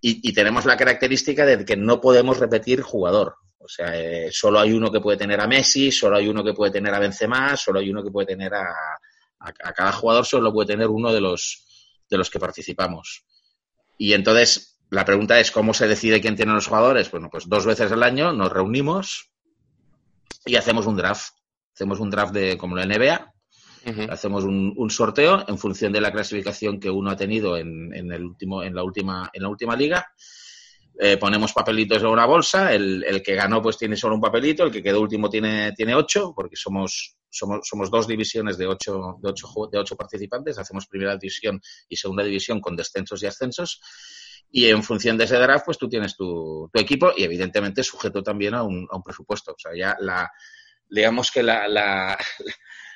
Y, 0.00 0.32
tenemos 0.32 0.64
la 0.64 0.76
característica 0.76 1.44
de 1.44 1.64
que 1.64 1.76
no 1.76 2.00
podemos 2.00 2.38
repetir 2.38 2.82
jugador. 2.82 3.36
O 3.58 3.68
sea, 3.68 3.94
eh, 3.98 4.30
solo 4.32 4.58
hay 4.58 4.72
uno 4.72 4.90
que 4.90 5.00
puede 5.00 5.18
tener 5.18 5.40
a 5.40 5.46
Messi, 5.46 5.92
solo 5.92 6.16
hay 6.16 6.28
uno 6.28 6.42
que 6.42 6.54
puede 6.54 6.72
tener 6.72 6.94
a 6.94 6.98
Benzema, 6.98 7.56
solo 7.56 7.78
hay 7.78 7.90
uno 7.90 8.02
que 8.02 8.10
puede 8.10 8.26
tener 8.26 8.54
a, 8.54 8.66
a, 9.40 9.72
cada 9.72 9.92
jugador, 9.92 10.24
solo 10.24 10.52
puede 10.52 10.68
tener 10.68 10.88
uno 10.88 11.12
de 11.12 11.20
los, 11.20 11.66
de 12.08 12.16
los 12.16 12.30
que 12.30 12.38
participamos. 12.38 13.24
Y 13.98 14.14
entonces, 14.14 14.80
la 14.90 15.04
pregunta 15.04 15.38
es, 15.38 15.50
¿cómo 15.50 15.74
se 15.74 15.88
decide 15.88 16.20
quién 16.20 16.36
tiene 16.36 16.52
los 16.52 16.66
jugadores? 16.66 17.10
Bueno, 17.10 17.28
pues 17.30 17.48
dos 17.48 17.66
veces 17.66 17.92
al 17.92 18.02
año 18.02 18.32
nos 18.32 18.52
reunimos 18.52 19.30
y 20.44 20.56
hacemos 20.56 20.86
un 20.86 20.96
draft 20.96 21.34
hacemos 21.80 21.98
un 21.98 22.10
draft 22.10 22.34
de 22.34 22.58
como 22.58 22.76
la 22.76 22.84
NBA, 22.84 23.32
hacemos 24.10 24.44
un, 24.44 24.90
sorteo 24.90 25.48
en 25.48 25.56
función 25.56 25.90
de 25.90 26.02
la 26.02 26.12
clasificación 26.12 26.78
que 26.78 26.90
uno 26.90 27.10
ha 27.10 27.16
tenido 27.16 27.56
en, 27.56 27.94
el 27.94 28.22
último, 28.22 28.62
en 28.62 28.74
la 28.74 28.84
última, 28.84 29.30
en 29.32 29.42
la 29.42 29.48
última 29.48 29.74
liga. 29.74 30.06
Eh, 30.98 31.16
ponemos 31.16 31.54
papelitos 31.54 32.02
en 32.02 32.08
una 32.08 32.26
bolsa, 32.26 32.74
el, 32.74 33.22
que 33.24 33.34
ganó 33.34 33.62
pues 33.62 33.78
tiene 33.78 33.96
solo 33.96 34.16
un 34.16 34.20
papelito, 34.20 34.64
el 34.64 34.70
que 34.70 34.82
quedó 34.82 35.00
último 35.00 35.30
tiene, 35.30 35.72
tiene 35.72 35.94
ocho, 35.94 36.34
porque 36.36 36.54
somos, 36.54 37.16
somos, 37.30 37.60
somos 37.66 37.90
dos 37.90 38.06
divisiones 38.06 38.58
de 38.58 38.66
ocho, 38.66 39.16
de, 39.22 39.30
ocho, 39.30 39.48
de 39.72 39.78
ocho 39.78 39.96
participantes, 39.96 40.58
hacemos 40.58 40.86
primera 40.86 41.16
división 41.16 41.58
y 41.88 41.96
segunda 41.96 42.22
división 42.22 42.60
con 42.60 42.76
descensos 42.76 43.22
y 43.22 43.26
ascensos 43.26 43.80
y 44.52 44.66
en 44.66 44.82
función 44.82 45.16
de 45.16 45.24
ese 45.24 45.36
draft, 45.36 45.64
pues 45.64 45.78
tú 45.78 45.88
tienes 45.88 46.14
tu, 46.16 46.68
tu 46.70 46.80
equipo 46.80 47.12
y 47.16 47.22
evidentemente 47.22 47.82
sujeto 47.82 48.22
también 48.22 48.54
a 48.54 48.62
un, 48.62 48.86
a 48.90 48.96
un, 48.96 49.02
presupuesto. 49.02 49.52
O 49.52 49.58
sea, 49.58 49.72
ya 49.76 49.96
la, 50.00 50.30
digamos 50.90 51.30
que 51.30 51.42
la, 51.42 51.68
la, 51.68 52.18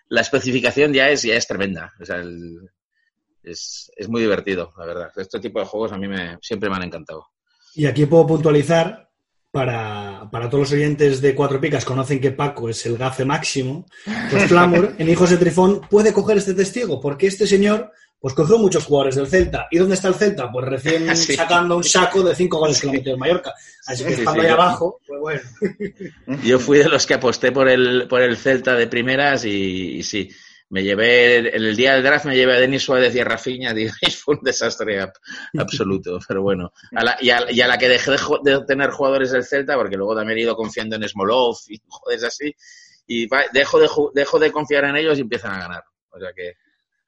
la 0.08 0.20
especificación 0.20 0.92
ya 0.92 1.08
es, 1.10 1.22
ya 1.22 1.34
es 1.34 1.46
tremenda. 1.46 1.92
O 2.00 2.04
sea, 2.04 2.22
es, 3.42 3.90
es, 3.96 4.08
muy 4.08 4.20
divertido, 4.20 4.72
la 4.78 4.86
verdad. 4.86 5.12
Este 5.16 5.40
tipo 5.40 5.60
de 5.60 5.66
juegos 5.66 5.92
a 5.92 5.98
mí 5.98 6.08
me, 6.08 6.38
siempre 6.40 6.68
me 6.68 6.76
han 6.76 6.84
encantado. 6.84 7.26
Y 7.74 7.86
aquí 7.86 8.06
puedo 8.06 8.26
puntualizar 8.26 9.10
para, 9.50 10.28
para, 10.30 10.48
todos 10.48 10.62
los 10.62 10.72
oyentes 10.72 11.20
de 11.20 11.34
Cuatro 11.34 11.60
Picas 11.60 11.84
conocen 11.84 12.20
que 12.20 12.32
Paco 12.32 12.68
es 12.68 12.84
el 12.86 12.96
gafe 12.96 13.24
máximo, 13.24 13.86
pues 14.30 14.48
Flamur 14.48 14.94
en 14.98 15.08
Hijos 15.08 15.30
de 15.30 15.36
Trifón 15.36 15.80
puede 15.88 16.12
coger 16.12 16.38
este 16.38 16.54
testigo, 16.54 17.00
porque 17.00 17.28
este 17.28 17.46
señor 17.46 17.92
pues 18.24 18.32
cogió 18.32 18.56
muchos 18.56 18.86
jugadores 18.86 19.16
del 19.16 19.26
Celta. 19.26 19.68
¿Y 19.70 19.76
dónde 19.76 19.96
está 19.96 20.08
el 20.08 20.14
Celta? 20.14 20.50
Pues 20.50 20.64
recién 20.64 21.14
sacando 21.36 21.76
un 21.76 21.84
saco 21.84 22.22
de 22.22 22.34
cinco 22.34 22.58
goles 22.58 22.80
que 22.80 22.86
lo 22.86 22.94
metió 22.94 23.12
en 23.12 23.18
Mallorca. 23.18 23.52
Así 23.86 24.02
que 24.02 24.14
estando 24.14 24.40
ahí 24.40 24.48
abajo, 24.48 24.98
pues 25.06 25.20
bueno. 25.20 25.42
Yo 26.42 26.58
fui 26.58 26.78
de 26.78 26.88
los 26.88 27.06
que 27.06 27.12
aposté 27.12 27.52
por 27.52 27.68
el, 27.68 28.08
por 28.08 28.22
el 28.22 28.38
Celta 28.38 28.76
de 28.76 28.86
primeras 28.86 29.44
y, 29.44 30.02
sí, 30.02 30.30
me 30.70 30.82
llevé, 30.82 31.36
en 31.36 31.62
el 31.64 31.76
día 31.76 31.92
del 31.92 32.02
draft 32.02 32.24
me 32.24 32.34
llevé 32.34 32.54
a 32.56 32.60
Denis 32.60 32.84
Suárez 32.84 33.14
y 33.14 33.20
a 33.20 33.24
Rafinha, 33.24 33.74
fue 34.24 34.36
un 34.36 34.42
desastre 34.42 35.06
absoluto, 35.58 36.18
pero 36.26 36.40
bueno. 36.40 36.72
y, 37.20 37.28
a, 37.28 37.66
la 37.66 37.76
que 37.76 37.90
dejé 37.90 38.12
de, 38.42 38.64
tener 38.66 38.88
jugadores 38.88 39.32
del 39.32 39.44
Celta, 39.44 39.76
porque 39.76 39.98
luego 39.98 40.16
también 40.16 40.38
he 40.38 40.42
ido 40.44 40.56
confiando 40.56 40.96
en 40.96 41.06
Smolov 41.06 41.58
y 41.68 41.78
joder 41.86 42.24
así, 42.24 42.56
y 43.06 43.28
dejo 43.52 43.78
de, 43.78 43.88
dejo 44.14 44.38
de 44.38 44.50
confiar 44.50 44.86
en 44.86 44.96
ellos 44.96 45.18
y 45.18 45.20
empiezan 45.20 45.52
a 45.52 45.58
ganar. 45.58 45.84
O 46.08 46.18
sea 46.18 46.32
que 46.34 46.54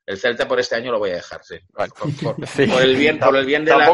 el 0.06 0.18
Celta 0.18 0.46
por 0.46 0.60
este 0.60 0.76
año 0.76 0.92
lo 0.92 1.00
voy 1.00 1.10
a 1.10 1.16
dejar, 1.16 1.44
sí. 1.44 1.56
Por, 1.74 2.82
el 2.82 2.96
bien, 2.96 3.18
por 3.18 3.36
el 3.36 3.44
bien 3.44 3.64
de, 3.64 3.72
la, 3.76 3.86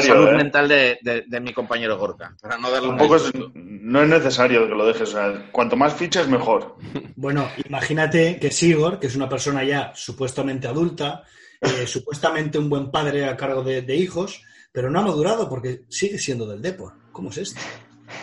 salud 0.00 0.28
¿eh? 0.28 0.36
mental 0.36 0.68
de, 0.68 1.40
mi 1.40 1.52
compañero 1.52 1.96
Gorka. 1.96 2.34
Para 2.42 2.58
no 2.58 2.70
darle 2.70 2.88
Tampoco 2.88 3.16
es, 3.16 3.32
no 3.54 4.02
es 4.02 4.08
necesario 4.08 4.66
que 4.66 4.74
lo 4.74 4.86
dejes. 4.86 5.14
cuanto 5.52 5.76
más 5.76 5.94
fichas, 5.94 6.26
mejor. 6.28 6.76
Bueno, 7.14 7.48
imagínate 7.64 8.38
que 8.40 8.50
Sigor, 8.50 8.98
que 8.98 9.06
es 9.06 9.16
una 9.16 9.28
persona 9.28 9.62
ya 9.62 9.92
supuestamente 9.94 10.66
adulta, 10.66 11.22
eh, 11.60 11.86
supuestamente 11.86 12.58
un 12.58 12.68
buen 12.68 12.90
padre 12.90 13.26
a 13.26 13.36
cargo 13.36 13.62
de, 13.62 13.96
hijos, 13.96 14.42
pero 14.72 14.90
no 14.90 14.98
ha 14.98 15.02
madurado 15.02 15.48
porque 15.48 15.82
sigue 15.88 16.18
siendo 16.18 16.46
del 16.46 16.60
Depor. 16.60 16.94
¿Cómo 17.12 17.30
es 17.30 17.38
esto? 17.38 17.60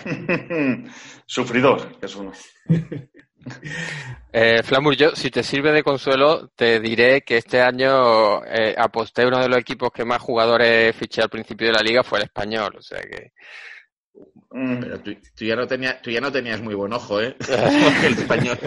Sufridor, 1.25 1.97
es 2.01 2.15
uno. 2.15 2.33
Eh, 4.33 4.63
Flamur, 4.63 4.95
yo, 4.95 5.11
si 5.13 5.29
te 5.29 5.43
sirve 5.43 5.71
de 5.71 5.83
consuelo, 5.83 6.49
te 6.55 6.79
diré 6.79 7.21
que 7.21 7.37
este 7.37 7.61
año 7.61 8.43
eh, 8.45 8.73
aposté 8.77 9.25
uno 9.25 9.39
de 9.39 9.49
los 9.49 9.59
equipos 9.59 9.91
que 9.91 10.05
más 10.05 10.21
jugadores 10.21 10.95
fiché 10.95 11.21
al 11.21 11.29
principio 11.29 11.67
de 11.67 11.73
la 11.73 11.81
liga 11.81 12.03
fue 12.03 12.19
el 12.19 12.25
español, 12.25 12.75
o 12.77 12.81
sea 12.81 13.01
que. 13.01 13.33
Mm. 14.51 14.79
Pero 14.79 14.99
tú, 15.01 15.45
ya 15.45 15.55
no 15.55 15.67
tenías, 15.67 16.01
tú 16.01 16.11
ya 16.11 16.21
no 16.21 16.31
tenías 16.31 16.61
muy 16.61 16.75
buen 16.75 16.93
ojo, 16.93 17.21
¿eh? 17.21 17.35
el 18.05 18.13
español. 18.13 18.57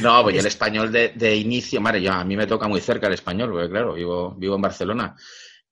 No, 0.00 0.22
pues 0.22 0.38
el 0.38 0.46
español 0.46 0.90
de, 0.90 1.36
inicio, 1.36 1.80
madre, 1.80 2.02
yo, 2.02 2.12
a 2.12 2.24
mí 2.24 2.36
me 2.36 2.46
toca 2.46 2.66
muy 2.66 2.80
cerca 2.80 3.08
el 3.08 3.14
español, 3.14 3.50
porque 3.50 3.68
claro, 3.68 3.94
vivo, 3.94 4.34
vivo 4.36 4.56
en 4.56 4.62
Barcelona. 4.62 5.14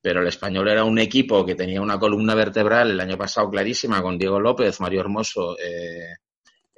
Pero 0.02 0.22
el 0.22 0.28
español 0.28 0.68
era 0.68 0.84
un 0.84 0.98
equipo 0.98 1.44
que 1.44 1.54
tenía 1.54 1.80
una 1.80 1.98
columna 1.98 2.34
vertebral 2.34 2.90
el 2.90 3.00
año 3.00 3.18
pasado 3.18 3.50
clarísima 3.50 4.00
con 4.00 4.16
Diego 4.16 4.40
López, 4.40 4.80
Mario 4.80 5.00
Hermoso, 5.00 5.58
eh, 5.58 6.16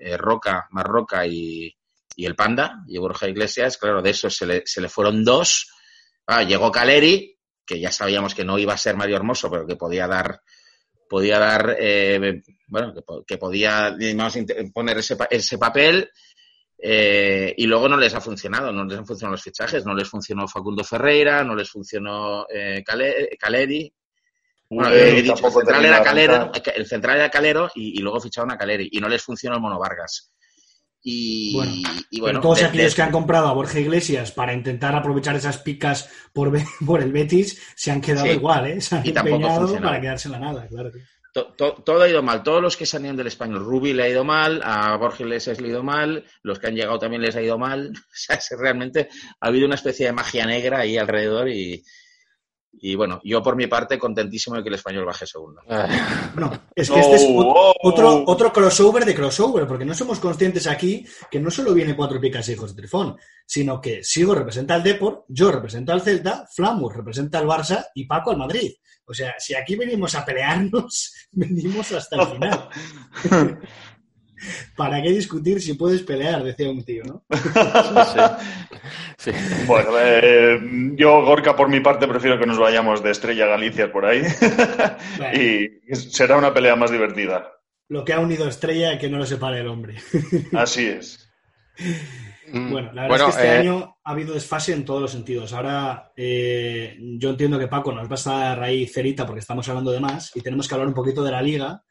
eh, 0.04 0.16
Roca, 0.16 0.66
Marroca 0.70 1.24
y, 1.26 1.72
y 2.16 2.26
el 2.26 2.34
Panda, 2.34 2.82
y 2.88 2.98
Borja 2.98 3.28
Iglesias, 3.28 3.78
claro, 3.78 4.02
de 4.02 4.10
eso 4.10 4.28
se 4.28 4.46
le, 4.46 4.62
se 4.66 4.80
le 4.80 4.88
fueron 4.88 5.24
dos. 5.24 5.70
Ah, 6.26 6.42
llegó 6.42 6.72
Caleri, 6.72 7.38
que 7.64 7.78
ya 7.78 7.92
sabíamos 7.92 8.34
que 8.34 8.44
no 8.44 8.58
iba 8.58 8.74
a 8.74 8.78
ser 8.78 8.96
Mario 8.96 9.16
Hermoso, 9.16 9.50
pero 9.50 9.66
que 9.66 9.76
podía 9.76 10.08
dar, 10.08 10.40
podía 11.08 11.38
dar, 11.38 11.76
eh, 11.78 12.42
bueno, 12.66 12.92
que, 13.26 13.38
podía 13.38 13.96
poner 14.74 14.98
ese, 14.98 15.16
ese 15.30 15.58
papel. 15.58 16.10
Eh, 16.84 17.54
y 17.56 17.66
luego 17.66 17.88
no 17.88 17.96
les 17.96 18.12
ha 18.12 18.20
funcionado, 18.20 18.72
no 18.72 18.84
les 18.84 18.98
han 18.98 19.06
funcionado 19.06 19.34
los 19.34 19.42
fichajes, 19.42 19.86
no 19.86 19.94
les 19.94 20.08
funcionó 20.08 20.48
Facundo 20.48 20.82
Ferreira, 20.82 21.44
no 21.44 21.54
les 21.54 21.70
funcionó 21.70 22.44
Caleri, 22.84 23.94
el, 24.80 25.26
central 25.26 25.84
era 25.84 26.02
Calero, 26.02 26.52
el 26.74 26.86
central 26.86 27.16
era 27.16 27.30
Calero 27.30 27.70
y, 27.74 28.00
luego 28.00 28.20
ficharon 28.20 28.50
a 28.52 28.56
Caleri 28.56 28.88
y 28.92 29.00
no 29.00 29.08
les 29.08 29.22
funcionó 29.22 29.56
el 29.56 29.62
Mono 29.62 29.78
Vargas. 29.78 30.32
Y 31.04 31.56
bueno, 32.20 32.40
todos 32.40 32.62
aquellos 32.62 32.94
que 32.94 33.02
han 33.02 33.10
comprado 33.10 33.48
a 33.48 33.52
Borja 33.52 33.80
Iglesias 33.80 34.30
para 34.30 34.54
intentar 34.54 34.94
aprovechar 34.94 35.34
esas 35.34 35.58
picas 35.58 36.08
por, 36.32 36.52
por 36.86 37.02
el 37.02 37.12
Betis 37.12 37.60
se 37.74 37.90
han 37.90 38.00
quedado 38.00 38.26
igual, 38.26 38.66
¿eh? 38.68 38.80
Se 38.80 38.96
han 38.96 39.06
y 39.06 39.10
empeñado 39.10 39.80
para 39.80 40.00
quedarse 40.00 40.28
en 40.28 40.32
la 40.32 40.38
nada, 40.38 40.66
claro. 40.68 40.90
Todo, 41.32 42.02
ha 42.02 42.08
ido 42.08 42.22
mal. 42.22 42.42
Todos 42.42 42.60
los 42.60 42.76
que 42.76 42.84
se 42.84 42.98
han 42.98 43.06
ido 43.06 43.14
del 43.14 43.26
español, 43.26 43.64
Rubi 43.64 43.94
le 43.94 44.02
ha 44.02 44.08
ido 44.08 44.22
mal, 44.22 44.60
a 44.62 44.94
Borja 44.98 45.22
Iglesias 45.22 45.60
le 45.60 45.68
ha 45.68 45.70
ido 45.70 45.82
mal, 45.82 46.24
los 46.42 46.58
que 46.58 46.66
han 46.66 46.74
llegado 46.74 46.98
también 46.98 47.22
les 47.22 47.34
ha 47.34 47.42
ido 47.42 47.58
mal. 47.58 47.92
O 48.12 48.14
sea, 48.14 48.38
realmente 48.58 49.08
ha 49.40 49.48
habido 49.48 49.66
una 49.66 49.74
especie 49.74 50.06
de 50.06 50.12
magia 50.12 50.44
negra 50.44 50.80
ahí 50.80 50.98
alrededor 50.98 51.48
y, 51.48 51.82
Y 52.74 52.94
bueno, 52.94 53.20
yo 53.22 53.42
por 53.42 53.54
mi 53.54 53.66
parte 53.66 53.98
contentísimo 53.98 54.56
de 54.56 54.62
que 54.62 54.68
el 54.70 54.74
español 54.74 55.04
baje 55.04 55.26
segundo. 55.26 55.62
No, 56.34 56.50
es 56.74 56.90
que 56.90 57.00
este 57.00 57.16
es 57.16 57.26
Oh, 57.28 57.74
otro, 57.82 58.16
oh. 58.16 58.24
otro 58.26 58.52
crossover 58.52 59.04
de 59.04 59.14
crossover, 59.14 59.66
porque 59.66 59.84
no 59.84 59.94
somos 59.94 60.18
conscientes 60.18 60.66
aquí 60.66 61.04
que 61.30 61.38
no 61.38 61.50
solo 61.50 61.74
viene 61.74 61.94
cuatro 61.94 62.20
picas 62.20 62.48
y 62.48 62.52
hijos 62.52 62.74
de 62.74 62.80
Trifón, 62.80 63.16
sino 63.46 63.80
que 63.80 64.02
Sigo 64.02 64.34
representa 64.34 64.74
al 64.74 64.82
Depor, 64.82 65.24
yo 65.28 65.52
represento 65.52 65.92
al 65.92 66.00
Celta, 66.00 66.46
Flamus 66.54 66.94
representa 66.94 67.38
al 67.38 67.46
Barça 67.46 67.86
y 67.94 68.06
Paco 68.06 68.30
al 68.30 68.38
Madrid. 68.38 68.72
O 69.04 69.14
sea, 69.14 69.34
si 69.38 69.54
aquí 69.54 69.76
venimos 69.76 70.14
a 70.14 70.24
pelearnos, 70.24 71.12
venimos 71.32 71.92
hasta 71.92 72.16
el 72.16 72.28
final. 72.28 72.68
¿Para 74.76 75.02
qué 75.02 75.10
discutir 75.10 75.60
si 75.60 75.74
puedes 75.74 76.02
pelear? 76.02 76.42
Decía 76.42 76.70
un 76.70 76.84
tío, 76.84 77.02
¿no? 77.04 77.24
Sí. 79.18 79.30
Bueno, 79.66 79.90
eh, 80.00 80.58
yo, 80.96 81.24
Gorka, 81.24 81.54
por 81.54 81.68
mi 81.68 81.80
parte, 81.80 82.08
prefiero 82.08 82.38
que 82.38 82.46
nos 82.46 82.58
vayamos 82.58 83.02
de 83.02 83.10
Estrella 83.12 83.46
Galicia 83.46 83.92
por 83.92 84.04
ahí. 84.04 84.22
Bueno. 85.16 85.40
y 85.40 85.94
será 85.94 86.36
una 86.36 86.52
pelea 86.52 86.74
más 86.74 86.90
divertida. 86.90 87.52
Lo 87.88 88.04
que 88.04 88.14
ha 88.14 88.20
unido 88.20 88.48
Estrella 88.48 88.98
que 88.98 89.10
no 89.10 89.18
lo 89.18 89.26
separe 89.26 89.60
el 89.60 89.68
hombre. 89.68 89.96
Así 90.54 90.86
es. 90.86 91.28
Mm, 92.50 92.72
Bueno, 92.72 92.92
la 92.92 93.02
verdad 93.02 93.18
es 93.18 93.24
que 93.24 93.30
este 93.42 93.54
eh, 93.54 93.58
año 93.58 93.96
ha 94.02 94.10
habido 94.10 94.34
desfase 94.34 94.72
en 94.72 94.84
todos 94.84 95.02
los 95.02 95.12
sentidos. 95.12 95.52
Ahora 95.52 96.12
eh, 96.16 96.96
yo 97.18 97.30
entiendo 97.30 97.58
que 97.58 97.68
Paco 97.68 97.92
nos 97.92 98.08
va 98.08 98.12
a 98.12 98.14
estar 98.14 98.62
ahí 98.62 98.86
cerita 98.86 99.26
porque 99.26 99.40
estamos 99.40 99.68
hablando 99.68 99.92
de 99.92 100.00
más 100.00 100.34
y 100.34 100.40
tenemos 100.40 100.66
que 100.66 100.74
hablar 100.74 100.88
un 100.88 100.94
poquito 100.94 101.22
de 101.22 101.32
la 101.32 101.42
liga. 101.42 101.82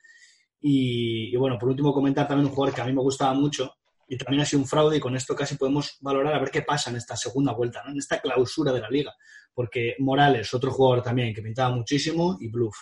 Y, 0.61 1.33
y 1.33 1.35
bueno, 1.37 1.57
por 1.57 1.69
último 1.69 1.93
comentar 1.93 2.27
también 2.27 2.47
un 2.47 2.53
jugador 2.53 2.75
que 2.75 2.81
a 2.81 2.85
mí 2.85 2.93
me 2.93 3.01
gustaba 3.01 3.33
mucho 3.33 3.73
y 4.07 4.17
también 4.17 4.41
ha 4.41 4.45
sido 4.45 4.61
un 4.61 4.67
fraude 4.67 4.97
y 4.97 4.99
con 4.99 5.15
esto 5.15 5.35
casi 5.35 5.55
podemos 5.55 5.97
valorar 6.01 6.35
a 6.35 6.39
ver 6.39 6.51
qué 6.51 6.61
pasa 6.63 6.89
en 6.89 6.97
esta 6.97 7.15
segunda 7.15 7.53
vuelta, 7.53 7.81
¿no? 7.85 7.91
en 7.91 7.97
esta 7.97 8.19
clausura 8.19 8.71
de 8.73 8.81
la 8.81 8.89
liga. 8.89 9.13
Porque 9.53 9.95
Morales, 9.99 10.53
otro 10.53 10.71
jugador 10.71 11.01
también 11.03 11.33
que 11.33 11.41
pintaba 11.41 11.73
muchísimo 11.75 12.37
y 12.39 12.49
Bluff. 12.49 12.75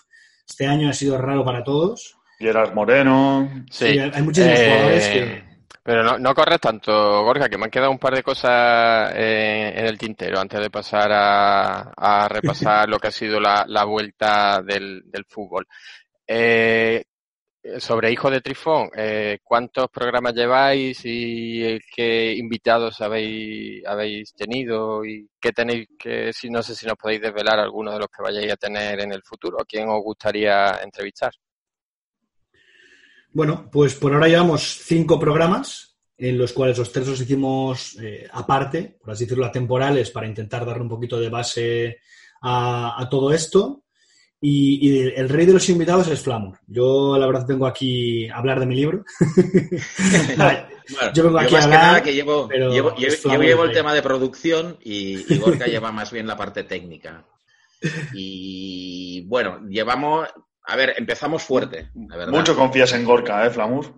Este 0.48 0.66
año 0.66 0.90
ha 0.90 0.94
sido 0.94 1.18
raro 1.18 1.44
para 1.46 1.64
todos. 1.64 2.16
Gerard 2.40 2.74
Moreno. 2.74 3.48
Sí. 3.70 3.94
Sí, 3.94 4.00
hay 4.00 4.22
muchísimos 4.24 4.60
jugadores 4.60 5.08
que- 5.10 5.44
Pero 5.84 6.04
no, 6.04 6.18
no 6.20 6.34
corres 6.36 6.60
tanto, 6.60 7.24
Gorka, 7.24 7.48
que 7.50 7.58
me 7.58 7.66
han 7.66 7.72
quedado 7.72 7.92
un 7.92 7.98
par 8.00 8.14
de 8.16 8.24
cosas 8.24 9.12
eh, 9.16 9.74
en 9.76 9.86
el 9.86 9.98
tintero 9.98 10.40
antes 10.40 10.60
de 10.60 10.70
pasar 10.70 11.12
a, 11.12 11.92
a 11.96 12.28
repasar 12.28 12.88
lo 12.90 13.00
que 13.00 13.08
ha 13.08 13.12
sido 13.12 13.40
la, 13.40 13.66
la 13.68 13.84
vuelta 13.86 14.62
del, 14.62 15.04
del 15.06 15.26
fútbol. 15.26 15.68
Eh, 16.28 17.04
sobre 17.80 18.12
Hijo 18.12 18.32
de 18.32 18.42
Trifón, 18.42 18.90
eh, 18.96 19.40
¿cuántos 19.44 19.90
programas 19.90 20.34
lleváis 20.34 21.04
y 21.04 21.64
eh, 21.64 21.80
qué 21.94 22.34
invitados 22.34 23.02
habéis, 23.02 23.86
habéis 23.86 24.34
tenido 24.34 25.04
y 25.04 25.30
qué 25.40 25.52
tenéis 25.52 25.90
que, 25.98 26.32
si 26.32 26.50
no 26.50 26.64
sé 26.64 26.74
si 26.74 26.86
nos 26.86 26.96
podéis 26.96 27.22
desvelar 27.22 27.60
algunos 27.60 27.94
de 27.94 28.00
los 28.00 28.08
que 28.08 28.24
vayáis 28.24 28.54
a 28.54 28.58
tener 28.58 29.02
en 29.02 29.12
el 29.12 29.22
futuro? 29.24 29.62
¿A 29.62 29.66
quién 29.66 29.90
os 29.90 30.02
gustaría 30.02 30.80
entrevistar? 30.82 31.34
Bueno, 33.32 33.70
pues 33.70 33.94
por 33.96 34.14
ahora 34.14 34.28
llevamos 34.28 34.62
cinco 34.82 35.20
programas, 35.20 35.98
en 36.18 36.38
los 36.38 36.54
cuales 36.54 36.78
los 36.78 36.92
tres 36.92 37.08
los 37.08 37.22
hicimos 37.22 37.98
eh, 38.02 38.28
aparte, 38.32 38.98
por 39.02 39.12
así 39.12 39.26
decirlo, 39.26 39.46
atemporales, 39.46 40.12
para 40.12 40.28
intentar 40.28 40.66
darle 40.66 40.84
un 40.84 40.90
poquito 40.90 41.20
de 41.20 41.30
base 41.30 41.98
a 42.42 43.06
todo 43.12 43.34
esto. 43.34 43.84
Y, 44.42 44.88
y 44.88 45.00
el 45.16 45.28
rey 45.28 45.46
de 45.46 45.54
los 45.54 45.68
invitados 45.70 46.08
es 46.08 46.22
Flamur. 46.22 46.58
Yo, 46.66 47.18
la 47.18 47.28
verdad, 47.28 47.46
vengo 47.48 47.68
aquí 47.68 48.30
a 48.30 48.38
hablar 48.38 48.60
de 48.60 48.66
mi 48.66 48.76
libro. 48.76 49.04
Bueno, 50.90 51.14
Yo 51.14 51.24
vengo 51.24 51.38
aquí 51.38 51.54
más 51.54 51.66
a 51.66 51.70
que 51.70 51.76
hablar, 51.76 51.88
nada 51.88 52.04
que 52.04 52.14
llevo, 52.16 52.48
pero 52.48 52.72
llevo, 52.72 52.96
yo 52.96 53.40
llevo 53.40 53.66
el 53.66 53.74
tema 53.74 53.94
de 53.94 54.02
producción 54.02 54.76
y, 54.84 55.24
y 55.32 55.38
Gorka 55.38 55.68
lleva 55.68 55.92
más 55.92 56.12
bien 56.12 56.26
la 56.26 56.36
parte 56.36 56.64
técnica. 56.64 57.26
Y 58.14 59.22
bueno, 59.28 59.60
llevamos, 59.68 60.28
a 60.64 60.76
ver, 60.76 60.96
empezamos 60.98 61.44
fuerte, 61.44 61.92
la 61.94 62.18
verdad. 62.18 62.34
Mucho 62.34 62.56
confías 62.56 62.92
en 62.94 63.06
Gorka, 63.06 63.46
¿eh, 63.46 63.52
Flamur? 63.52 63.94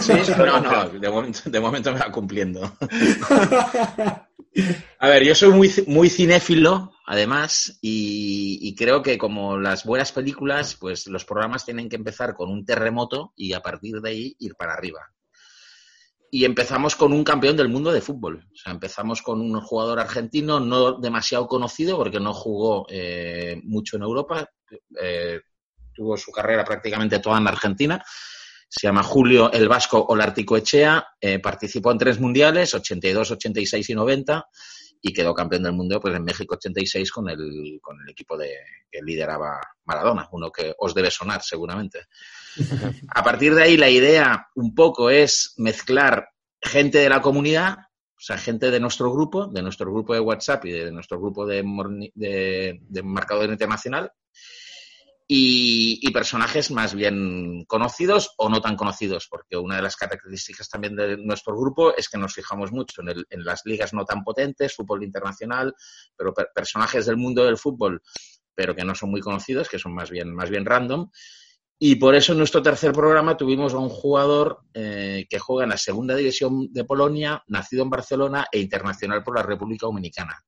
Sí, 0.00 0.12
no, 0.38 0.60
no, 0.60 0.88
de 0.88 1.10
momento, 1.10 1.40
de 1.50 1.60
momento 1.60 1.92
me 1.92 1.98
va 1.98 2.12
cumpliendo. 2.12 2.76
A 4.98 5.08
ver, 5.08 5.24
yo 5.24 5.34
soy 5.34 5.50
muy, 5.50 5.72
muy 5.86 6.10
cinéfilo, 6.10 6.92
además, 7.06 7.78
y, 7.80 8.58
y 8.62 8.74
creo 8.74 9.02
que 9.02 9.18
como 9.18 9.58
las 9.58 9.84
buenas 9.84 10.12
películas, 10.12 10.76
pues 10.78 11.06
los 11.06 11.24
programas 11.24 11.64
tienen 11.64 11.88
que 11.88 11.96
empezar 11.96 12.34
con 12.34 12.50
un 12.50 12.64
terremoto 12.64 13.32
y 13.36 13.54
a 13.54 13.60
partir 13.60 14.00
de 14.00 14.10
ahí 14.10 14.36
ir 14.38 14.54
para 14.54 14.74
arriba. 14.74 15.00
Y 16.30 16.46
empezamos 16.46 16.96
con 16.96 17.12
un 17.12 17.24
campeón 17.24 17.58
del 17.58 17.68
mundo 17.68 17.92
de 17.92 18.00
fútbol. 18.00 18.46
O 18.50 18.56
sea, 18.56 18.72
empezamos 18.72 19.20
con 19.20 19.40
un 19.42 19.60
jugador 19.60 20.00
argentino 20.00 20.60
no 20.60 20.92
demasiado 20.92 21.46
conocido 21.46 21.98
porque 21.98 22.20
no 22.20 22.32
jugó 22.32 22.86
eh, 22.88 23.60
mucho 23.64 23.96
en 23.96 24.02
Europa. 24.02 24.48
Eh, 24.98 25.40
tuvo 25.92 26.16
su 26.16 26.32
carrera 26.32 26.64
prácticamente 26.64 27.18
toda 27.18 27.36
en 27.36 27.48
Argentina. 27.48 28.02
Se 28.74 28.86
llama 28.86 29.02
Julio 29.02 29.52
el 29.52 29.68
Vasco 29.68 30.02
Olarticoechea. 30.02 31.06
Eh, 31.20 31.40
participó 31.40 31.92
en 31.92 31.98
tres 31.98 32.18
mundiales, 32.18 32.72
82, 32.72 33.32
86 33.32 33.90
y 33.90 33.94
90. 33.94 34.48
Y 35.02 35.12
quedó 35.12 35.34
campeón 35.34 35.64
del 35.64 35.74
mundo 35.74 36.00
pues, 36.00 36.16
en 36.16 36.24
México 36.24 36.54
86 36.54 37.12
con 37.12 37.28
el, 37.28 37.78
con 37.82 38.00
el 38.00 38.08
equipo 38.08 38.34
de, 38.38 38.56
que 38.90 39.02
lideraba 39.02 39.60
Maradona, 39.84 40.26
uno 40.32 40.50
que 40.50 40.74
os 40.78 40.94
debe 40.94 41.10
sonar 41.10 41.42
seguramente. 41.42 42.06
A 43.14 43.22
partir 43.22 43.54
de 43.54 43.64
ahí, 43.64 43.76
la 43.76 43.90
idea 43.90 44.48
un 44.54 44.74
poco 44.74 45.10
es 45.10 45.52
mezclar 45.58 46.30
gente 46.58 46.96
de 46.96 47.10
la 47.10 47.20
comunidad, 47.20 47.76
o 47.76 48.20
sea, 48.24 48.38
gente 48.38 48.70
de 48.70 48.80
nuestro 48.80 49.12
grupo, 49.12 49.48
de 49.48 49.60
nuestro 49.60 49.92
grupo 49.92 50.14
de 50.14 50.20
WhatsApp 50.20 50.64
y 50.64 50.70
de 50.70 50.92
nuestro 50.92 51.20
grupo 51.20 51.44
de, 51.44 51.62
de, 52.14 52.80
de 52.80 53.02
marcador 53.02 53.50
internacional, 53.50 54.10
y, 55.34 56.10
personajes 56.10 56.70
más 56.70 56.94
bien 56.94 57.64
conocidos 57.66 58.34
o 58.36 58.50
no 58.50 58.60
tan 58.60 58.76
conocidos, 58.76 59.28
porque 59.30 59.56
una 59.56 59.76
de 59.76 59.82
las 59.82 59.96
características 59.96 60.68
también 60.68 60.94
de 60.94 61.16
nuestro 61.16 61.56
grupo 61.56 61.96
es 61.96 62.10
que 62.10 62.18
nos 62.18 62.34
fijamos 62.34 62.70
mucho 62.70 63.00
en, 63.00 63.08
el- 63.08 63.26
en 63.30 63.42
las 63.42 63.62
ligas 63.64 63.94
no 63.94 64.04
tan 64.04 64.22
potentes, 64.24 64.74
fútbol 64.74 65.02
internacional, 65.02 65.74
pero 66.16 66.34
per- 66.34 66.50
personajes 66.54 67.06
del 67.06 67.16
mundo 67.16 67.44
del 67.44 67.56
fútbol, 67.56 68.02
pero 68.54 68.76
que 68.76 68.84
no 68.84 68.94
son 68.94 69.10
muy 69.10 69.22
conocidos, 69.22 69.70
que 69.70 69.78
son 69.78 69.94
más 69.94 70.10
bien, 70.10 70.34
más 70.34 70.50
bien 70.50 70.66
random. 70.66 71.10
Y 71.78 71.96
por 71.96 72.14
eso 72.14 72.32
en 72.32 72.38
nuestro 72.38 72.62
tercer 72.62 72.92
programa 72.92 73.34
tuvimos 73.36 73.72
a 73.72 73.78
un 73.78 73.88
jugador 73.88 74.60
eh, 74.74 75.26
que 75.30 75.38
juega 75.38 75.64
en 75.64 75.70
la 75.70 75.78
segunda 75.78 76.14
división 76.14 76.70
de 76.72 76.84
Polonia, 76.84 77.42
nacido 77.46 77.82
en 77.84 77.90
Barcelona 77.90 78.46
e 78.52 78.60
internacional 78.60 79.22
por 79.22 79.34
la 79.34 79.42
República 79.42 79.86
Dominicana. 79.86 80.38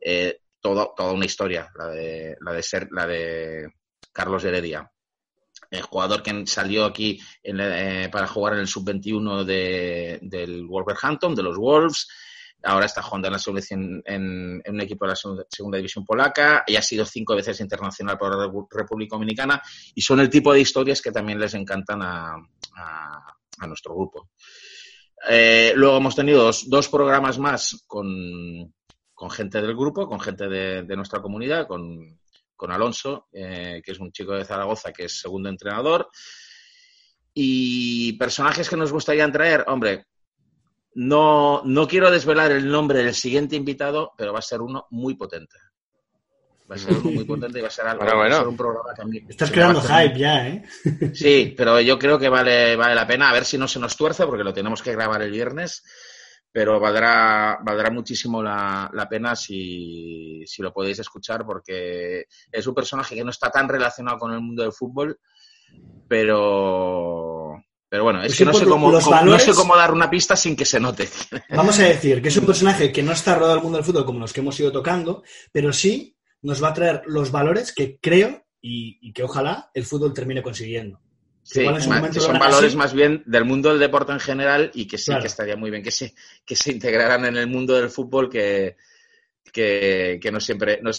Eh, 0.00 0.40
toda 0.60 1.12
una 1.12 1.24
historia, 1.24 1.70
la 1.78 1.86
de, 1.86 2.36
la 2.40 2.52
de 2.52 2.62
ser, 2.64 2.88
la 2.90 3.06
de 3.06 3.77
Carlos 4.18 4.42
Heredia. 4.42 4.90
El 5.70 5.82
jugador 5.82 6.24
que 6.24 6.44
salió 6.44 6.84
aquí 6.84 7.20
en, 7.40 7.60
eh, 7.60 8.08
para 8.10 8.26
jugar 8.26 8.54
en 8.54 8.60
el 8.60 8.66
sub-21 8.66 9.44
de, 9.44 10.18
del 10.22 10.66
Wolverhampton, 10.66 11.36
de 11.36 11.42
los 11.44 11.56
Wolves. 11.56 12.08
Ahora 12.64 12.86
está 12.86 13.00
jugando 13.00 13.28
en 13.28 13.34
la 13.34 13.38
selección 13.38 14.02
en, 14.04 14.60
un 14.66 14.80
equipo 14.80 15.04
de 15.04 15.10
la 15.12 15.44
segunda, 15.48 15.76
división 15.76 16.04
polaca 16.04 16.64
y 16.66 16.74
ha 16.74 16.82
sido 16.82 17.04
cinco 17.04 17.36
veces 17.36 17.60
internacional 17.60 18.18
por 18.18 18.36
la 18.36 18.52
República 18.68 19.14
Dominicana 19.14 19.62
y 19.94 20.02
son 20.02 20.18
el 20.18 20.28
tipo 20.28 20.52
de 20.52 20.62
historias 20.62 21.00
que 21.00 21.12
también 21.12 21.38
les 21.38 21.54
encantan 21.54 22.00
a, 22.02 22.34
nuestro 23.68 23.94
grupo. 23.94 24.30
Eh, 25.30 25.74
luego 25.76 25.98
hemos 25.98 26.16
tenido 26.16 26.50
dos, 26.66 26.88
programas 26.88 27.38
más 27.38 27.84
con, 27.86 28.74
gente 29.30 29.62
del 29.62 29.76
grupo, 29.76 30.08
con 30.08 30.18
gente 30.18 30.48
de 30.48 30.96
nuestra 30.96 31.22
comunidad, 31.22 31.68
con, 31.68 32.18
con 32.58 32.72
Alonso, 32.72 33.28
eh, 33.32 33.80
que 33.82 33.92
es 33.92 33.98
un 34.00 34.12
chico 34.12 34.32
de 34.34 34.44
Zaragoza 34.44 34.92
que 34.92 35.04
es 35.04 35.18
segundo 35.18 35.48
entrenador. 35.48 36.10
Y 37.32 38.14
personajes 38.14 38.68
que 38.68 38.76
nos 38.76 38.92
gustaría 38.92 39.30
traer, 39.30 39.64
hombre, 39.68 40.06
no, 40.94 41.62
no 41.64 41.86
quiero 41.86 42.10
desvelar 42.10 42.50
el 42.50 42.68
nombre 42.68 43.02
del 43.04 43.14
siguiente 43.14 43.54
invitado, 43.56 44.12
pero 44.18 44.32
va 44.32 44.40
a 44.40 44.42
ser 44.42 44.60
uno 44.60 44.86
muy 44.90 45.14
potente. 45.14 45.56
Va 46.70 46.74
a 46.74 46.78
ser 46.78 46.92
uno 46.96 47.10
muy 47.12 47.24
potente 47.24 47.60
y 47.60 47.62
va 47.62 47.68
a 47.68 47.70
ser, 47.70 47.86
algo, 47.86 48.04
Bueno, 48.04 48.18
va 48.18 48.26
a 48.26 48.30
ser 48.40 48.48
un 48.48 48.56
programa 48.56 48.90
mí- 49.06 49.24
Estás 49.28 49.50
creando 49.50 49.80
hype 49.80 50.18
ya, 50.18 50.48
¿eh? 50.48 50.64
Sí, 51.14 51.54
pero 51.56 51.80
yo 51.80 51.98
creo 51.98 52.18
que 52.18 52.28
vale, 52.28 52.74
vale 52.76 52.94
la 52.94 53.06
pena. 53.06 53.30
A 53.30 53.32
ver 53.32 53.44
si 53.44 53.56
no 53.56 53.68
se 53.68 53.78
nos 53.78 53.96
tuerce, 53.96 54.26
porque 54.26 54.44
lo 54.44 54.52
tenemos 54.52 54.82
que 54.82 54.92
grabar 54.92 55.22
el 55.22 55.30
viernes. 55.30 55.82
Pero 56.58 56.80
valdrá, 56.80 57.60
valdrá 57.62 57.88
muchísimo 57.88 58.42
la, 58.42 58.90
la 58.92 59.08
pena 59.08 59.36
si, 59.36 60.42
si 60.44 60.60
lo 60.60 60.72
podéis 60.72 60.98
escuchar, 60.98 61.46
porque 61.46 62.26
es 62.50 62.66
un 62.66 62.74
personaje 62.74 63.14
que 63.14 63.22
no 63.22 63.30
está 63.30 63.48
tan 63.48 63.68
relacionado 63.68 64.18
con 64.18 64.32
el 64.32 64.40
mundo 64.40 64.64
del 64.64 64.72
fútbol, 64.72 65.20
pero. 66.08 67.62
Pero 67.88 68.02
bueno, 68.02 68.24
es 68.24 68.36
que 68.36 68.44
no 68.44 68.52
sé, 68.52 68.64
cómo, 68.64 68.90
no 68.90 69.38
sé 69.38 69.54
cómo 69.54 69.76
dar 69.76 69.92
una 69.92 70.10
pista 70.10 70.34
sin 70.34 70.56
que 70.56 70.64
se 70.64 70.80
note. 70.80 71.08
Vamos 71.50 71.78
a 71.78 71.84
decir 71.84 72.20
que 72.20 72.26
es 72.26 72.36
un 72.36 72.46
personaje 72.46 72.90
que 72.90 73.04
no 73.04 73.12
está 73.12 73.36
rodado 73.36 73.54
al 73.54 73.62
mundo 73.62 73.78
del 73.78 73.84
fútbol 73.84 74.04
como 74.04 74.18
los 74.18 74.32
que 74.32 74.40
hemos 74.40 74.58
ido 74.58 74.72
tocando, 74.72 75.22
pero 75.52 75.72
sí 75.72 76.18
nos 76.42 76.60
va 76.60 76.70
a 76.70 76.74
traer 76.74 77.02
los 77.06 77.30
valores 77.30 77.72
que 77.72 78.00
creo 78.00 78.46
y, 78.60 78.98
y 79.00 79.12
que 79.12 79.22
ojalá 79.22 79.70
el 79.74 79.84
fútbol 79.84 80.12
termine 80.12 80.42
consiguiendo. 80.42 81.00
Sí, 81.50 81.66
que 82.12 82.20
son 82.20 82.38
valores 82.38 82.68
así. 82.68 82.76
más 82.76 82.92
bien 82.92 83.22
del 83.24 83.46
mundo 83.46 83.70
del 83.70 83.78
deporte 83.78 84.12
en 84.12 84.20
general 84.20 84.70
y 84.74 84.86
que 84.86 84.98
sí 84.98 85.06
Claro. 85.06 85.22
que 85.22 85.28
estaría 85.28 85.56
muy 85.56 85.70
bien 85.70 85.82
que 85.82 85.90
se, 85.90 86.14
que 86.44 86.54
se 86.54 86.72
integraran 86.72 87.24
en 87.24 87.38
el 87.38 87.46
mundo 87.46 87.74
del 87.74 87.88
fútbol 87.88 88.28
que, 88.28 88.76
que, 89.50 90.18
que 90.20 90.30
no 90.30 90.40
siempre... 90.40 90.80
No, 90.82 90.90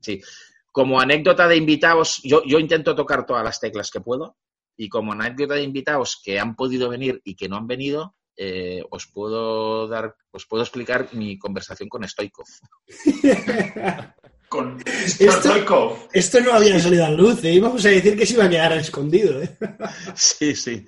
sí. 0.00 0.22
como 0.70 0.98
anécdota 0.98 1.46
de 1.46 1.56
invitados, 1.56 2.20
yo, 2.24 2.42
yo 2.46 2.58
intento 2.58 2.94
tocar 2.94 3.26
todas 3.26 3.44
las 3.44 3.60
teclas 3.60 3.90
que 3.90 4.00
puedo 4.00 4.38
y 4.78 4.88
como 4.88 5.12
anécdota 5.12 5.54
de 5.56 5.62
invitados 5.62 6.18
que 6.24 6.40
han 6.40 6.56
podido 6.56 6.88
venir 6.88 7.20
y 7.22 7.36
que 7.36 7.50
no 7.50 7.56
han 7.56 7.66
venido, 7.66 8.16
eh, 8.34 8.82
os 8.90 9.06
puedo 9.08 9.86
dar, 9.88 10.16
os 10.30 10.46
puedo 10.46 10.62
explicar 10.62 11.10
mi 11.12 11.38
conversación 11.38 11.90
con 11.90 12.08
Stoikov. 12.08 12.46
Con 14.52 14.82
Esto-. 14.84 16.08
Esto 16.12 16.40
no 16.42 16.52
había 16.52 16.78
salido 16.78 17.06
a 17.06 17.10
luz, 17.10 17.42
¿eh? 17.42 17.54
íbamos 17.54 17.86
a 17.86 17.88
decir 17.88 18.18
que 18.18 18.26
se 18.26 18.34
iba 18.34 18.44
a 18.44 18.50
quedar 18.50 18.72
escondido. 18.74 19.42
¿eh? 19.42 19.56
Sí, 20.14 20.54
sí. 20.54 20.84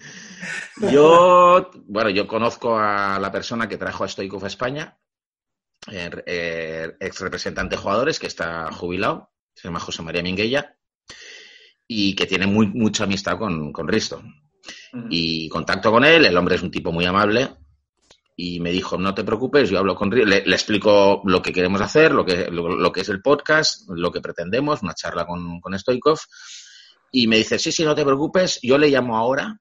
Yo, 0.92 1.70
bueno, 1.86 2.10
yo 2.10 2.26
conozco 2.26 2.76
a 2.78 3.18
la 3.18 3.32
persona 3.32 3.66
que 3.66 3.78
trajo 3.78 4.04
a 4.04 4.08
Stoikov 4.08 4.44
a 4.44 4.48
España, 4.48 4.98
ex 5.88 7.20
representante 7.20 7.76
de 7.76 7.80
jugadores 7.80 8.18
que 8.18 8.26
está 8.26 8.70
jubilado, 8.70 9.32
se 9.54 9.68
llama 9.68 9.80
José 9.80 10.02
María 10.02 10.22
Minguella, 10.22 10.76
y 11.88 12.14
que 12.14 12.26
tiene 12.26 12.46
muy, 12.46 12.66
mucha 12.66 13.04
amistad 13.04 13.38
con, 13.38 13.72
con 13.72 13.88
Risto. 13.88 14.22
Y 15.08 15.48
contacto 15.48 15.90
con 15.90 16.04
él, 16.04 16.26
el 16.26 16.36
hombre 16.36 16.56
es 16.56 16.62
un 16.62 16.70
tipo 16.70 16.92
muy 16.92 17.06
amable, 17.06 17.48
y 18.36 18.58
me 18.60 18.72
dijo, 18.72 18.98
no 18.98 19.14
te 19.14 19.22
preocupes, 19.22 19.70
yo 19.70 19.78
hablo 19.78 19.94
con 19.94 20.10
Risto, 20.10 20.28
le, 20.28 20.38
explico 20.38 21.22
lo 21.24 21.40
que 21.40 21.52
queremos 21.52 21.80
hacer, 21.80 22.12
lo 22.12 22.24
que, 22.24 22.48
lo, 22.50 22.92
que 22.92 23.02
es 23.02 23.08
el 23.08 23.22
podcast, 23.22 23.88
lo 23.90 24.10
que 24.10 24.20
pretendemos, 24.20 24.82
una 24.82 24.94
charla 24.94 25.24
con, 25.24 25.60
con 25.60 25.78
Stoikov, 25.78 26.18
y 27.12 27.28
me 27.28 27.36
dice, 27.36 27.58
sí, 27.58 27.70
sí, 27.70 27.84
no 27.84 27.94
te 27.94 28.04
preocupes, 28.04 28.58
yo 28.62 28.76
le 28.76 28.88
llamo 28.88 29.16
ahora, 29.16 29.60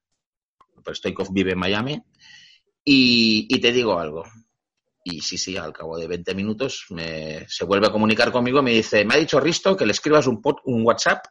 pero 0.84 0.96
Stoikov 0.96 1.32
vive 1.32 1.52
en 1.52 1.60
Miami, 1.60 2.02
y, 2.84 3.48
y 3.50 3.60
te 3.60 3.72
digo 3.72 4.00
algo. 4.00 4.24
Y 5.06 5.22
sí, 5.22 5.38
sí, 5.38 5.58
al 5.58 5.74
cabo 5.74 5.98
de 5.98 6.08
20 6.08 6.34
minutos 6.34 6.86
me, 6.90 7.46
se 7.50 7.66
vuelve 7.66 7.88
a 7.88 7.92
comunicar 7.92 8.32
conmigo 8.32 8.60
y 8.60 8.64
me 8.64 8.72
dice, 8.72 9.04
me 9.06 9.16
ha 9.16 9.18
dicho 9.18 9.40
Risto 9.40 9.76
que 9.76 9.86
le 9.86 9.92
escribas 9.92 10.28
un, 10.28 10.42
un 10.64 10.86
WhatsApp 10.86 11.26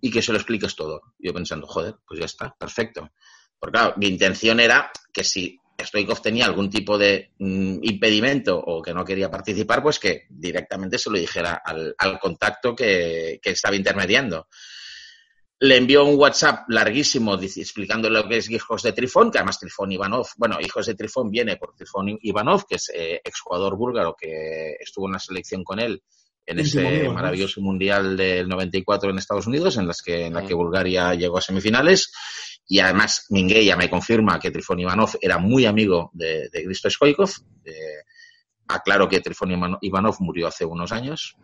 y 0.00 0.10
que 0.10 0.22
se 0.22 0.32
lo 0.32 0.38
expliques 0.38 0.74
todo. 0.74 1.02
Yo 1.18 1.34
pensando, 1.34 1.66
joder, 1.66 1.96
pues 2.06 2.18
ya 2.18 2.26
está, 2.26 2.56
perfecto. 2.58 3.10
Porque 3.58 3.78
claro, 3.78 3.94
mi 3.98 4.06
intención 4.06 4.58
era 4.58 4.90
que 5.12 5.22
si 5.22 5.60
Stoikov 5.84 6.20
tenía 6.20 6.44
algún 6.44 6.68
tipo 6.70 6.98
de 6.98 7.32
mm, 7.38 7.78
impedimento 7.82 8.58
o 8.58 8.82
que 8.82 8.92
no 8.92 9.04
quería 9.04 9.30
participar, 9.30 9.82
pues 9.82 9.98
que 9.98 10.26
directamente 10.28 10.98
se 10.98 11.10
lo 11.10 11.18
dijera 11.18 11.62
al, 11.64 11.94
al 11.98 12.18
contacto 12.18 12.74
que, 12.74 13.38
que 13.42 13.50
estaba 13.50 13.76
intermediando 13.76 14.48
le 15.60 15.76
envió 15.76 16.04
un 16.04 16.18
WhatsApp 16.18 16.68
larguísimo 16.68 17.34
explicando 17.34 18.08
lo 18.08 18.28
que 18.28 18.36
es 18.36 18.50
Hijos 18.50 18.82
de 18.82 18.92
Trifón, 18.92 19.30
que 19.30 19.38
además 19.38 19.58
Trifón 19.58 19.90
Ivanov, 19.90 20.28
bueno, 20.36 20.58
Hijos 20.60 20.86
de 20.86 20.94
Trifón 20.94 21.30
viene 21.30 21.56
por 21.56 21.74
Trifón 21.74 22.16
Ivanov, 22.20 22.64
que 22.66 22.76
es 22.76 22.90
eh, 22.94 23.20
exjugador 23.24 23.76
búlgaro 23.76 24.14
que 24.16 24.76
estuvo 24.78 25.06
en 25.06 25.12
la 25.12 25.18
selección 25.18 25.64
con 25.64 25.80
él 25.80 26.02
en 26.46 27.04
¿no? 27.04 27.12
maravilloso 27.12 27.60
mundial 27.60 28.16
del 28.16 28.48
94 28.48 29.10
en 29.10 29.18
Estados 29.18 29.46
Unidos, 29.46 29.76
en 29.76 29.86
las 29.86 30.00
que 30.00 30.26
en 30.26 30.34
la 30.34 30.46
que 30.46 30.54
Bulgaria 30.54 31.12
llegó 31.14 31.36
a 31.36 31.42
semifinales. 31.42 32.10
Y 32.70 32.80
además 32.80 33.24
Mingueya 33.30 33.76
me 33.76 33.88
confirma 33.88 34.38
que 34.38 34.50
Trifón 34.50 34.78
Ivanov 34.80 35.16
era 35.22 35.38
muy 35.38 35.64
amigo 35.64 36.10
de, 36.12 36.50
de 36.50 36.64
Cristo 36.64 36.90
Stoikov. 36.90 37.30
Eh, 37.64 37.72
aclaro 38.68 39.08
que 39.08 39.20
Trifón 39.20 39.50
Ivan- 39.52 39.78
Ivanov 39.80 40.16
murió 40.20 40.46
hace 40.48 40.64
unos 40.66 40.92
años. 40.92 41.34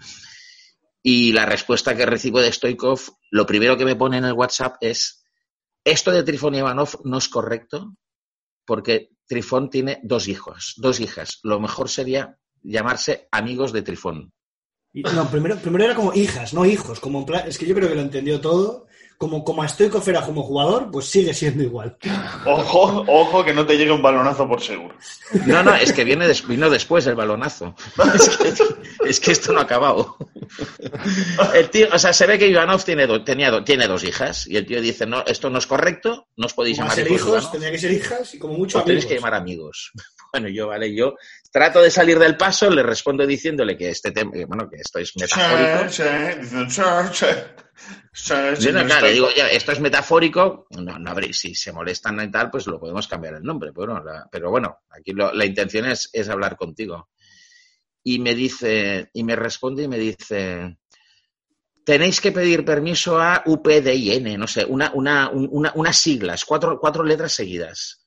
Y 1.02 1.32
la 1.32 1.46
respuesta 1.46 1.96
que 1.96 2.06
recibo 2.06 2.40
de 2.40 2.52
Stoikov, 2.52 3.00
lo 3.30 3.46
primero 3.46 3.76
que 3.76 3.84
me 3.84 3.96
pone 3.96 4.18
en 4.18 4.24
el 4.24 4.32
WhatsApp 4.34 4.76
es, 4.80 5.24
esto 5.82 6.10
de 6.10 6.22
Trifón 6.22 6.54
Ivanov 6.54 7.00
no 7.04 7.18
es 7.18 7.28
correcto 7.28 7.96
porque 8.66 9.10
Trifón 9.26 9.70
tiene 9.70 10.00
dos 10.02 10.28
hijos, 10.28 10.74
dos 10.76 11.00
hijas. 11.00 11.40
Lo 11.42 11.58
mejor 11.60 11.88
sería 11.88 12.38
llamarse 12.62 13.28
amigos 13.30 13.72
de 13.72 13.82
Trifón. 13.82 14.32
No, 14.94 15.28
primero, 15.30 15.56
primero 15.56 15.84
era 15.84 15.94
como 15.94 16.14
hijas, 16.14 16.54
no 16.54 16.64
hijos. 16.64 17.00
Como 17.00 17.26
plan- 17.26 17.48
es 17.48 17.58
que 17.58 17.66
yo 17.66 17.74
creo 17.74 17.88
que 17.88 17.96
lo 17.96 18.00
entendió 18.02 18.40
todo. 18.40 18.86
Como, 19.24 19.42
como 19.42 19.62
a 19.62 19.68
Stoikov 19.68 20.06
era 20.06 20.20
como 20.20 20.42
jugador, 20.42 20.90
pues 20.90 21.06
sigue 21.06 21.32
siendo 21.32 21.62
igual. 21.62 21.96
Ojo, 22.44 23.04
ojo 23.08 23.42
que 23.42 23.54
no 23.54 23.64
te 23.64 23.78
llegue 23.78 23.90
un 23.90 24.02
balonazo 24.02 24.46
por 24.46 24.60
seguro. 24.60 24.94
No, 25.46 25.62
no, 25.62 25.74
es 25.74 25.94
que 25.94 26.04
viene 26.04 26.28
des- 26.28 26.46
vino 26.46 26.68
después 26.68 27.06
el 27.06 27.14
balonazo. 27.14 27.74
Es 28.14 28.28
que, 28.36 29.08
es 29.08 29.20
que 29.20 29.32
esto 29.32 29.52
no 29.54 29.60
ha 29.60 29.62
acabado. 29.62 30.16
El 31.54 31.70
tío, 31.70 31.88
o 31.90 31.98
sea, 31.98 32.12
se 32.12 32.26
ve 32.26 32.38
que 32.38 32.48
Ivanov 32.48 32.84
tiene, 32.84 33.06
do- 33.06 33.24
tenía 33.24 33.50
do- 33.50 33.64
tiene 33.64 33.86
dos 33.88 34.04
hijas 34.04 34.46
y 34.46 34.58
el 34.58 34.66
tío 34.66 34.82
dice, 34.82 35.06
no, 35.06 35.24
esto 35.26 35.48
no 35.48 35.58
es 35.58 35.66
correcto, 35.66 36.28
no 36.36 36.44
os 36.44 36.52
podéis 36.52 36.76
Como 36.76 36.90
llamar 36.90 36.96
ser 37.04 37.10
hijos, 37.10 37.28
hijos, 37.28 37.50
tendría 37.50 37.72
que 37.72 37.78
ser 37.78 37.92
hijas 37.92 38.34
y 38.34 38.38
como 38.38 38.54
mucho 38.58 38.82
tenéis 38.82 39.04
amigos. 39.04 39.08
que 39.08 39.14
llamar 39.14 39.34
amigos. 39.40 39.92
Bueno, 40.34 40.48
yo, 40.48 40.66
vale, 40.66 40.92
yo 40.92 41.14
trato 41.52 41.80
de 41.80 41.92
salir 41.92 42.18
del 42.18 42.36
paso, 42.36 42.68
le 42.68 42.82
respondo 42.82 43.24
diciéndole 43.24 43.76
que 43.78 43.88
este 43.90 44.10
tema, 44.10 44.32
bueno, 44.48 44.68
que 44.68 44.78
esto 44.78 44.98
es 44.98 45.12
metafórico. 45.16 45.88
Sí, 45.88 46.02
sí, 46.02 46.40
dicen, 46.40 46.70
sí, 47.14 47.24
no, 48.72 48.80
claro, 48.86 49.06
digo, 49.14 49.28
ya, 49.36 49.48
esto 49.48 49.72
es 49.72 49.80
metafórico, 49.80 50.66
no, 50.70 50.98
no 50.98 51.10
habría, 51.10 51.32
si 51.32 51.54
se 51.54 51.72
molestan 51.72 52.20
y 52.22 52.30
tal, 52.30 52.50
pues 52.50 52.66
lo 52.66 52.78
podemos 52.78 53.08
cambiar 53.08 53.34
el 53.34 53.42
nombre, 53.42 53.72
pero, 53.74 53.92
bueno, 53.94 54.04
la- 54.04 54.28
pero 54.30 54.50
bueno, 54.50 54.78
aquí 54.90 55.12
lo- 55.12 55.32
la 55.32 55.44
intención 55.44 55.86
es, 55.86 56.08
es 56.12 56.28
hablar 56.28 56.56
contigo. 56.56 57.08
Y 58.02 58.18
me 58.18 58.34
dice, 58.34 59.10
y 59.12 59.24
me 59.24 59.34
responde 59.34 59.84
y 59.84 59.88
me 59.88 59.98
dice, 59.98 60.76
tenéis 61.84 62.20
que 62.20 62.32
pedir 62.32 62.64
permiso 62.64 63.18
a 63.20 63.42
UPDIN, 63.46 64.38
no 64.38 64.46
sé, 64.46 64.64
una, 64.64 64.90
una, 64.94 65.30
un- 65.30 65.48
una, 65.50 65.72
unas 65.74 65.96
siglas, 65.96 66.44
cuatro, 66.44 66.78
cuatro 66.78 67.02
letras 67.02 67.32
seguidas. 67.32 68.04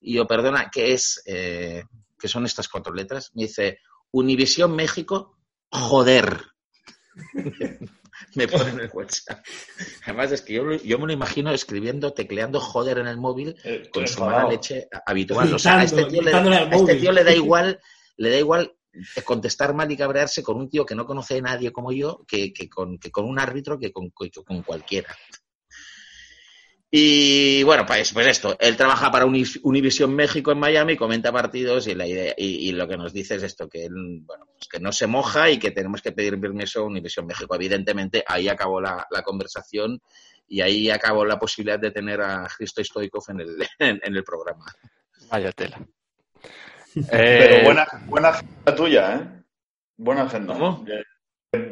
Y 0.00 0.14
yo, 0.14 0.26
perdona, 0.26 0.70
¿qué 0.70 0.92
es? 0.92 1.22
Eh, 1.26 1.84
¿Qué 2.18 2.28
son 2.28 2.44
estas 2.46 2.68
cuatro 2.68 2.92
letras? 2.94 3.30
Me 3.34 3.44
dice, 3.44 3.78
Univisión 4.12 4.74
México, 4.74 5.38
joder. 5.70 6.42
me 8.36 8.46
pone 8.48 8.70
en 8.70 8.80
el 8.80 8.90
WhatsApp. 8.92 9.44
Además, 10.04 10.32
es 10.32 10.42
que 10.42 10.54
yo, 10.54 10.72
yo 10.72 10.98
me 10.98 11.06
lo 11.06 11.12
imagino 11.12 11.52
escribiendo, 11.52 12.12
tecleando 12.12 12.60
joder 12.60 12.98
en 12.98 13.06
el 13.06 13.16
móvil 13.16 13.56
Eh, 13.64 13.88
con 13.92 14.06
su 14.06 14.20
mala 14.20 14.48
leche 14.48 14.88
habitual. 15.06 15.52
O 15.52 15.58
sea, 15.58 15.78
a 15.78 15.84
este 15.84 16.04
tío, 16.04 16.22
le, 16.22 16.32
a 16.32 16.70
este 16.70 16.96
tío 16.96 17.12
le 17.12 17.24
da 17.24 17.34
igual, 17.34 17.80
le 18.16 18.30
da 18.30 18.38
igual 18.38 18.76
contestar 19.24 19.74
mal 19.74 19.90
y 19.90 19.96
cabrearse 19.96 20.42
con 20.42 20.56
un 20.56 20.70
tío 20.70 20.86
que 20.86 20.94
no 20.94 21.06
conoce 21.06 21.38
a 21.38 21.42
nadie 21.42 21.72
como 21.72 21.92
yo, 21.92 22.24
que, 22.26 22.52
que 22.52 22.68
con, 22.68 22.98
que 22.98 23.10
con 23.10 23.26
un 23.26 23.38
árbitro, 23.38 23.78
que 23.78 23.92
con, 23.92 24.10
que 24.10 24.30
con 24.30 24.62
cualquiera. 24.62 25.14
Y 26.90 27.62
bueno, 27.64 27.84
pues, 27.84 28.12
pues 28.12 28.26
esto, 28.28 28.56
él 28.60 28.76
trabaja 28.76 29.10
para 29.10 29.26
Uni- 29.26 29.42
Univision 29.64 30.14
México 30.14 30.52
en 30.52 30.58
Miami, 30.58 30.96
comenta 30.96 31.32
partidos 31.32 31.88
y, 31.88 31.94
la 31.94 32.06
idea, 32.06 32.32
y, 32.36 32.68
y 32.68 32.72
lo 32.72 32.86
que 32.86 32.96
nos 32.96 33.12
dice 33.12 33.34
es 33.34 33.42
esto, 33.42 33.68
que 33.68 33.86
él, 33.86 34.20
bueno, 34.22 34.46
pues 34.52 34.68
que 34.68 34.78
no 34.78 34.92
se 34.92 35.06
moja 35.08 35.50
y 35.50 35.58
que 35.58 35.72
tenemos 35.72 36.00
que 36.00 36.12
pedir 36.12 36.40
permiso 36.40 36.80
a 36.80 36.84
Univision 36.84 37.26
México. 37.26 37.54
Evidentemente, 37.56 38.22
ahí 38.26 38.48
acabó 38.48 38.80
la, 38.80 39.04
la 39.10 39.22
conversación 39.22 40.00
y 40.48 40.60
ahí 40.60 40.88
acabó 40.88 41.24
la 41.24 41.38
posibilidad 41.40 41.78
de 41.80 41.90
tener 41.90 42.20
a 42.20 42.46
Cristo 42.56 42.82
Stoikov 42.82 43.24
en 43.30 43.40
el, 43.40 43.56
en, 43.80 44.00
en 44.02 44.16
el 44.16 44.22
programa. 44.22 44.64
Vaya 45.28 45.50
tela. 45.52 45.84
Pero 47.10 47.56
Eh, 47.56 47.62
buena, 47.64 47.86
buena 48.06 48.28
agenda 48.28 48.74
tuya, 48.76 49.14
¿eh? 49.16 49.42
Buena 49.98 50.22
agenda. 50.22 50.54
¿Cómo? 50.54 50.86
Eh, 50.88 51.02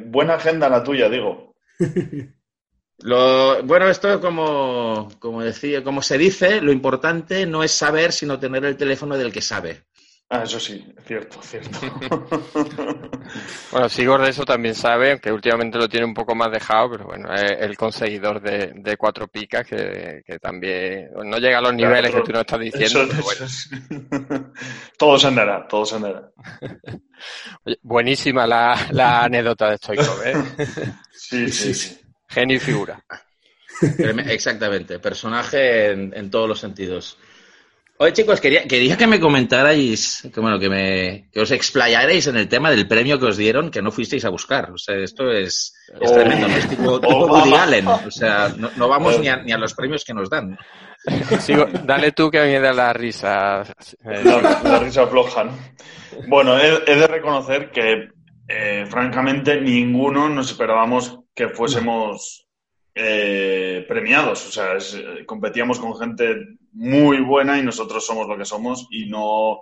Buena 0.06 0.34
agenda 0.34 0.68
la 0.68 0.82
tuya, 0.82 1.08
digo. 1.08 1.54
Lo, 2.98 3.62
bueno, 3.64 3.88
esto 3.88 4.20
como, 4.20 5.10
como 5.18 5.42
decía, 5.42 5.82
como 5.82 6.00
se 6.02 6.16
dice, 6.16 6.60
lo 6.60 6.72
importante 6.72 7.44
no 7.46 7.62
es 7.62 7.72
saber, 7.72 8.12
sino 8.12 8.38
tener 8.38 8.64
el 8.64 8.76
teléfono 8.76 9.16
del 9.18 9.32
que 9.32 9.42
sabe. 9.42 9.82
Ah, 10.30 10.42
eso 10.44 10.58
sí, 10.58 10.84
cierto, 11.06 11.38
cierto. 11.42 11.78
Bueno, 13.70 13.88
Sigor 13.88 14.22
de 14.22 14.30
eso 14.30 14.44
también 14.44 14.74
sabe, 14.74 15.10
aunque 15.12 15.32
últimamente 15.32 15.78
lo 15.78 15.88
tiene 15.88 16.06
un 16.06 16.14
poco 16.14 16.34
más 16.34 16.50
dejado, 16.50 16.90
pero 16.92 17.04
bueno, 17.06 17.32
es 17.34 17.56
el 17.60 17.76
conseguidor 17.76 18.40
de, 18.40 18.72
de 18.74 18.96
cuatro 18.96 19.26
picas 19.26 19.66
que, 19.66 20.22
que 20.24 20.38
también 20.38 21.10
no 21.24 21.38
llega 21.38 21.58
a 21.58 21.60
los 21.60 21.72
Claro, 21.72 21.94
niveles 21.94 22.12
que 22.14 22.22
tú 22.22 22.32
nos 22.32 22.40
estás 22.42 22.60
diciendo, 22.60 23.00
Eso- 23.00 23.08
pero 23.08 23.22
bueno. 23.24 24.52
todo 24.98 25.18
se 25.18 25.26
andará, 25.26 25.66
todo 25.66 25.84
se 25.84 25.96
andará. 25.96 26.30
Oye, 27.64 27.78
buenísima 27.82 28.46
la, 28.46 28.76
la 28.92 29.24
anécdota 29.24 29.70
de 29.70 29.76
Stoikov, 29.78 30.22
¿eh? 30.24 30.34
Sí, 31.12 31.50
sí, 31.50 31.74
sí. 31.74 31.96
Genio 32.34 32.56
y 32.56 32.60
figura. 32.60 33.02
Exactamente, 34.28 34.98
personaje 34.98 35.90
en, 35.90 36.12
en 36.16 36.30
todos 36.30 36.48
los 36.48 36.60
sentidos. 36.60 37.18
Oye, 37.96 38.12
chicos, 38.12 38.40
quería, 38.40 38.64
quería 38.66 38.96
que 38.96 39.06
me 39.06 39.20
comentarais, 39.20 40.28
que, 40.34 40.40
bueno, 40.40 40.58
que, 40.58 40.68
me, 40.68 41.28
que 41.32 41.40
os 41.40 41.50
explayarais 41.52 42.26
en 42.26 42.36
el 42.36 42.48
tema 42.48 42.68
del 42.70 42.88
premio 42.88 43.20
que 43.20 43.26
os 43.26 43.36
dieron 43.36 43.70
que 43.70 43.80
no 43.82 43.92
fuisteis 43.92 44.24
a 44.24 44.30
buscar. 44.30 44.72
O 44.72 44.78
sea, 44.78 44.96
esto 44.96 45.30
es, 45.30 45.72
es 46.00 46.10
Oh. 46.10 46.14
tremendo, 46.14 46.48
¿no? 46.48 46.56
Es 46.56 46.68
tipo, 46.68 47.00
tipo 47.00 47.14
Oh. 47.14 47.26
Woody 47.28 47.54
Allen. 47.58 47.86
O 47.86 48.10
sea, 48.10 48.52
no, 48.56 48.68
no 48.76 48.88
vamos 48.88 49.18
ni 49.20 49.28
a, 49.28 49.36
ni 49.36 49.52
a 49.52 49.58
los 49.58 49.74
premios 49.74 50.04
que 50.04 50.12
nos 50.12 50.28
dan. 50.28 50.58
Sigo- 51.40 51.68
dale 51.84 52.10
tú 52.12 52.30
que 52.32 52.40
a 52.40 52.44
mí 52.44 52.50
me 52.52 52.60
da 52.60 52.72
la 52.72 52.92
risa. 52.92 53.64
La, 54.02 54.60
la 54.64 54.78
risa 54.80 55.06
floja, 55.06 55.44
¿no? 55.44 55.56
Bueno, 56.26 56.58
he, 56.58 56.82
he 56.90 56.96
de 56.96 57.06
reconocer 57.06 57.70
que, 57.70 58.08
eh, 58.48 58.86
francamente, 58.88 59.60
ninguno 59.60 60.28
nos 60.28 60.50
esperábamos 60.50 61.20
que 61.34 61.48
fuésemos 61.48 62.46
eh, 62.94 63.84
premiados. 63.88 64.46
O 64.46 64.52
sea, 64.52 64.74
es- 64.76 64.94
eh, 64.94 65.24
competíamos 65.26 65.78
con 65.80 65.96
gente 65.98 66.36
muy 66.72 67.18
buena 67.20 67.58
y 67.58 67.62
nosotros 67.62 68.04
somos 68.06 68.28
lo 68.28 68.36
que 68.38 68.44
somos 68.44 68.86
y 68.90 69.06
no 69.06 69.60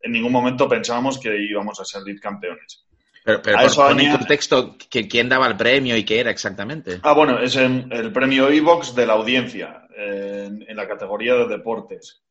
en 0.00 0.12
ningún 0.12 0.32
momento 0.32 0.68
pensábamos 0.68 1.18
que 1.18 1.34
íbamos 1.42 1.80
a 1.80 1.84
salir 1.86 2.20
campeones. 2.20 2.84
Pero, 3.24 3.40
pero 3.40 3.56
A 3.56 3.60
por- 3.62 3.70
eso 3.70 3.82
pon 3.82 3.92
en 4.00 4.06
añade- 4.06 4.18
contexto 4.18 4.76
que- 4.90 5.08
quién 5.08 5.30
daba 5.30 5.46
el 5.46 5.56
premio 5.56 5.96
y 5.96 6.04
qué 6.04 6.20
era 6.20 6.30
exactamente. 6.30 6.98
Ah, 7.02 7.14
bueno, 7.14 7.38
es 7.38 7.56
el, 7.56 7.88
el 7.90 8.12
premio 8.12 8.50
Evox 8.50 8.94
de 8.94 9.06
la 9.06 9.14
audiencia 9.14 9.86
eh, 9.96 10.44
en, 10.48 10.62
en 10.68 10.76
la 10.76 10.86
categoría 10.86 11.34
de 11.36 11.46
deportes. 11.48 12.22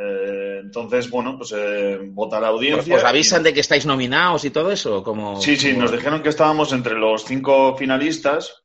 Eh, 0.00 0.60
entonces, 0.62 1.10
bueno, 1.10 1.36
pues 1.36 1.52
eh, 1.56 1.98
vota 2.02 2.38
la 2.40 2.50
¿Os, 2.50 2.54
audiencia. 2.54 2.94
os 2.96 3.04
avisan 3.04 3.40
y- 3.40 3.44
de 3.44 3.54
que 3.54 3.60
estáis 3.60 3.84
nominados 3.86 4.44
y 4.44 4.50
todo 4.50 4.70
eso? 4.70 5.02
Como, 5.02 5.40
Sí, 5.40 5.56
sí, 5.56 5.70
como- 5.70 5.82
nos 5.82 5.92
dijeron 5.92 6.22
que 6.22 6.28
estábamos 6.28 6.72
entre 6.72 6.94
los 6.94 7.24
cinco 7.24 7.76
finalistas, 7.76 8.62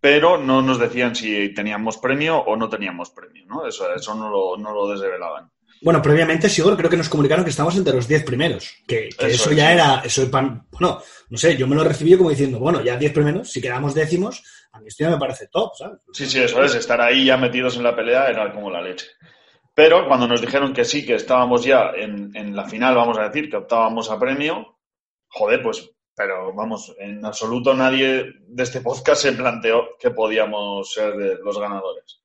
pero 0.00 0.38
no 0.38 0.62
nos 0.62 0.78
decían 0.78 1.14
si 1.14 1.52
teníamos 1.54 1.98
premio 1.98 2.38
o 2.38 2.56
no 2.56 2.68
teníamos 2.68 3.10
premio, 3.10 3.44
¿no? 3.46 3.66
Eso, 3.66 3.92
eso 3.94 4.14
no, 4.14 4.28
lo, 4.30 4.56
no 4.56 4.72
lo 4.72 4.88
desvelaban. 4.88 5.50
Bueno, 5.82 6.00
previamente, 6.00 6.48
Sigor, 6.48 6.76
creo 6.78 6.88
que 6.88 6.96
nos 6.96 7.08
comunicaron 7.10 7.44
que 7.44 7.50
estamos 7.50 7.76
entre 7.76 7.92
los 7.94 8.08
10 8.08 8.24
primeros. 8.24 8.72
Que, 8.86 9.10
que 9.10 9.26
Eso 9.26 9.26
eso, 9.26 9.50
es, 9.50 9.56
ya 9.56 9.66
sí. 9.66 9.72
era. 9.74 10.02
Eso, 10.04 10.30
pan- 10.30 10.66
bueno, 10.70 11.02
no 11.28 11.36
sé, 11.38 11.56
yo 11.58 11.66
me 11.66 11.74
lo 11.76 11.84
recibí 11.84 12.16
como 12.16 12.30
diciendo, 12.30 12.58
bueno, 12.58 12.82
ya 12.82 12.96
10 12.96 13.12
primeros, 13.12 13.50
si 13.50 13.60
quedamos 13.60 13.92
décimos, 13.94 14.42
a 14.72 14.80
mí 14.80 14.86
esto 14.88 15.04
ya 15.04 15.10
me 15.10 15.18
parece 15.18 15.48
top, 15.48 15.72
¿sabes? 15.76 15.98
Sí, 16.14 16.24
sí, 16.26 16.40
eso 16.40 16.62
es, 16.64 16.74
estar 16.74 17.00
ahí 17.02 17.26
ya 17.26 17.36
metidos 17.36 17.76
en 17.76 17.82
la 17.82 17.94
pelea 17.94 18.28
era 18.30 18.50
como 18.52 18.70
la 18.70 18.80
leche. 18.80 19.06
Pero 19.74 20.06
cuando 20.06 20.28
nos 20.28 20.40
dijeron 20.40 20.72
que 20.72 20.84
sí, 20.84 21.04
que 21.04 21.14
estábamos 21.14 21.64
ya 21.64 21.90
en, 21.96 22.30
en 22.36 22.54
la 22.54 22.64
final, 22.64 22.94
vamos 22.94 23.18
a 23.18 23.28
decir, 23.28 23.50
que 23.50 23.56
optábamos 23.56 24.08
a 24.10 24.18
premio, 24.18 24.78
joder, 25.28 25.62
pues, 25.62 25.90
pero 26.14 26.54
vamos, 26.54 26.94
en 26.98 27.24
absoluto 27.24 27.74
nadie 27.74 28.24
de 28.46 28.62
este 28.62 28.80
podcast 28.80 29.22
se 29.22 29.32
planteó 29.32 29.96
que 29.98 30.10
podíamos 30.10 30.92
ser 30.92 31.16
de 31.16 31.38
los 31.42 31.58
ganadores. 31.58 32.20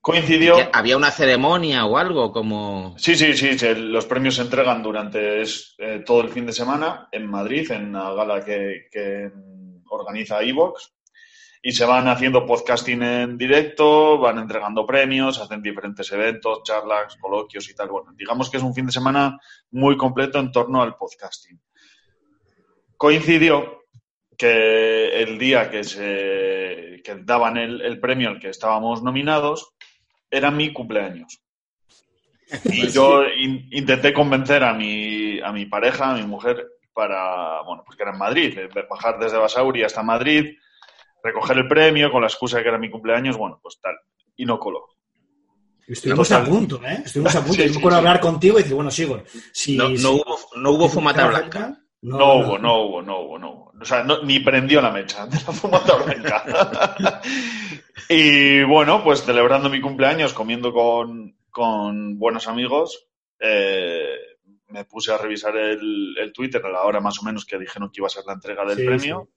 Coincidió. 0.00 0.56
¿Que 0.56 0.68
¿Había 0.72 0.96
una 0.96 1.10
ceremonia 1.10 1.84
o 1.84 1.96
algo 1.96 2.32
como...? 2.32 2.94
Sí, 2.98 3.14
sí, 3.14 3.34
sí, 3.34 3.56
sí, 3.58 3.74
los 3.74 4.06
premios 4.06 4.36
se 4.36 4.42
entregan 4.42 4.82
durante 4.82 5.42
es, 5.42 5.74
eh, 5.78 6.02
todo 6.04 6.22
el 6.22 6.30
fin 6.30 6.46
de 6.46 6.52
semana 6.52 7.08
en 7.12 7.26
Madrid, 7.30 7.70
en 7.70 7.92
la 7.92 8.12
gala 8.14 8.44
que, 8.44 8.88
que 8.90 9.30
organiza 9.90 10.42
Evox. 10.42 10.92
Y 11.64 11.70
se 11.70 11.84
van 11.84 12.08
haciendo 12.08 12.44
podcasting 12.44 13.02
en 13.02 13.38
directo, 13.38 14.18
van 14.18 14.38
entregando 14.38 14.84
premios, 14.84 15.38
hacen 15.38 15.62
diferentes 15.62 16.10
eventos, 16.10 16.64
charlas, 16.64 17.16
coloquios 17.20 17.70
y 17.70 17.74
tal. 17.74 17.88
Bueno, 17.88 18.12
digamos 18.16 18.50
que 18.50 18.56
es 18.56 18.64
un 18.64 18.74
fin 18.74 18.86
de 18.86 18.92
semana 18.92 19.38
muy 19.70 19.96
completo 19.96 20.40
en 20.40 20.50
torno 20.50 20.82
al 20.82 20.96
podcasting. 20.96 21.60
Coincidió 22.96 23.84
que 24.36 25.22
el 25.22 25.38
día 25.38 25.70
que 25.70 25.84
se 25.84 27.00
que 27.04 27.14
daban 27.22 27.56
el, 27.56 27.80
el 27.80 28.00
premio 28.00 28.28
al 28.28 28.40
que 28.40 28.48
estábamos 28.48 29.02
nominados 29.02 29.74
era 30.30 30.50
mi 30.50 30.72
cumpleaños. 30.72 31.40
Y 32.64 32.88
yo 32.88 33.24
in- 33.24 33.68
intenté 33.70 34.12
convencer 34.12 34.64
a 34.64 34.74
mi, 34.74 35.40
a 35.40 35.52
mi 35.52 35.66
pareja, 35.66 36.10
a 36.10 36.14
mi 36.14 36.24
mujer, 36.24 36.66
para, 36.92 37.62
bueno, 37.62 37.82
pues 37.86 37.96
que 37.96 38.02
era 38.02 38.12
en 38.12 38.18
Madrid, 38.18 38.58
eh, 38.58 38.68
bajar 38.90 39.18
desde 39.18 39.38
Basauri 39.38 39.84
hasta 39.84 40.02
Madrid, 40.02 40.56
recoger 41.22 41.58
el 41.58 41.68
premio 41.68 42.10
con 42.10 42.20
la 42.22 42.28
excusa 42.28 42.56
de 42.58 42.62
que 42.62 42.68
era 42.70 42.78
mi 42.78 42.90
cumpleaños, 42.90 43.36
bueno, 43.36 43.58
pues 43.62 43.78
tal. 43.80 43.94
Y 44.36 44.44
no 44.44 44.58
coló. 44.58 44.86
Estuvimos 45.86 46.28
Total. 46.28 46.42
a 46.42 46.48
punto, 46.48 46.80
¿eh? 46.84 47.02
Estuvimos 47.04 47.34
a 47.36 47.40
punto. 47.44 47.54
Sí, 47.54 47.66
Yo 47.68 47.72
me 47.72 47.78
acuerdo 47.78 47.98
sí. 47.98 48.06
hablar 48.06 48.20
contigo 48.20 48.58
y 48.58 48.62
decir, 48.62 48.74
bueno, 48.74 48.90
Sigor, 48.90 49.24
si. 49.52 49.76
No, 49.76 49.88
si- 49.88 50.02
no 50.02 50.12
hubo, 50.12 50.36
no 50.56 50.70
hubo 50.70 50.88
fumata 50.88 51.26
blanca. 51.28 51.78
No, 52.02 52.34
hubo, 52.34 52.58
no 52.58 52.82
hubo, 52.82 53.02
no 53.02 53.20
hubo, 53.20 53.38
no 53.38 53.50
hubo. 53.52 53.72
O 53.80 53.84
sea, 53.84 54.02
no- 54.02 54.22
ni 54.22 54.40
prendió 54.40 54.80
la 54.80 54.90
mecha 54.90 55.26
de 55.26 55.36
la 55.36 55.52
fumata 55.52 55.94
blanca. 55.96 57.20
y 58.08 58.62
bueno, 58.64 59.02
pues 59.04 59.22
celebrando 59.24 59.68
mi 59.70 59.80
cumpleaños, 59.80 60.32
comiendo 60.32 60.72
con, 60.72 61.36
con 61.50 62.18
buenos 62.18 62.48
amigos, 62.48 63.06
eh, 63.40 64.14
me 64.68 64.84
puse 64.84 65.12
a 65.12 65.18
revisar 65.18 65.56
el, 65.56 66.16
el 66.18 66.32
Twitter 66.32 66.64
a 66.64 66.70
la 66.70 66.82
hora 66.82 67.00
más 67.00 67.18
o 67.20 67.24
menos 67.24 67.44
que 67.44 67.58
dijeron 67.58 67.90
que 67.90 68.00
iba 68.00 68.06
a 68.06 68.10
ser 68.10 68.24
la 68.26 68.34
entrega 68.34 68.64
del 68.64 68.78
Sí, 68.78 68.84
premio. 68.86 69.28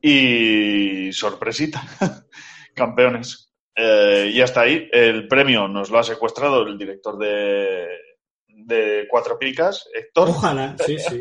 Y 0.00 1.12
sorpresita, 1.12 1.82
campeones. 2.74 3.52
Eh, 3.74 4.30
y 4.34 4.40
hasta 4.40 4.62
ahí, 4.62 4.88
el 4.92 5.28
premio 5.28 5.68
nos 5.68 5.90
lo 5.90 5.98
ha 5.98 6.02
secuestrado 6.02 6.66
el 6.66 6.76
director 6.76 7.16
de, 7.16 7.86
de 8.46 9.06
Cuatro 9.08 9.38
Picas, 9.38 9.88
Héctor 9.94 10.30
Ojalá, 10.30 10.76
sí, 10.84 10.98
sí. 10.98 11.20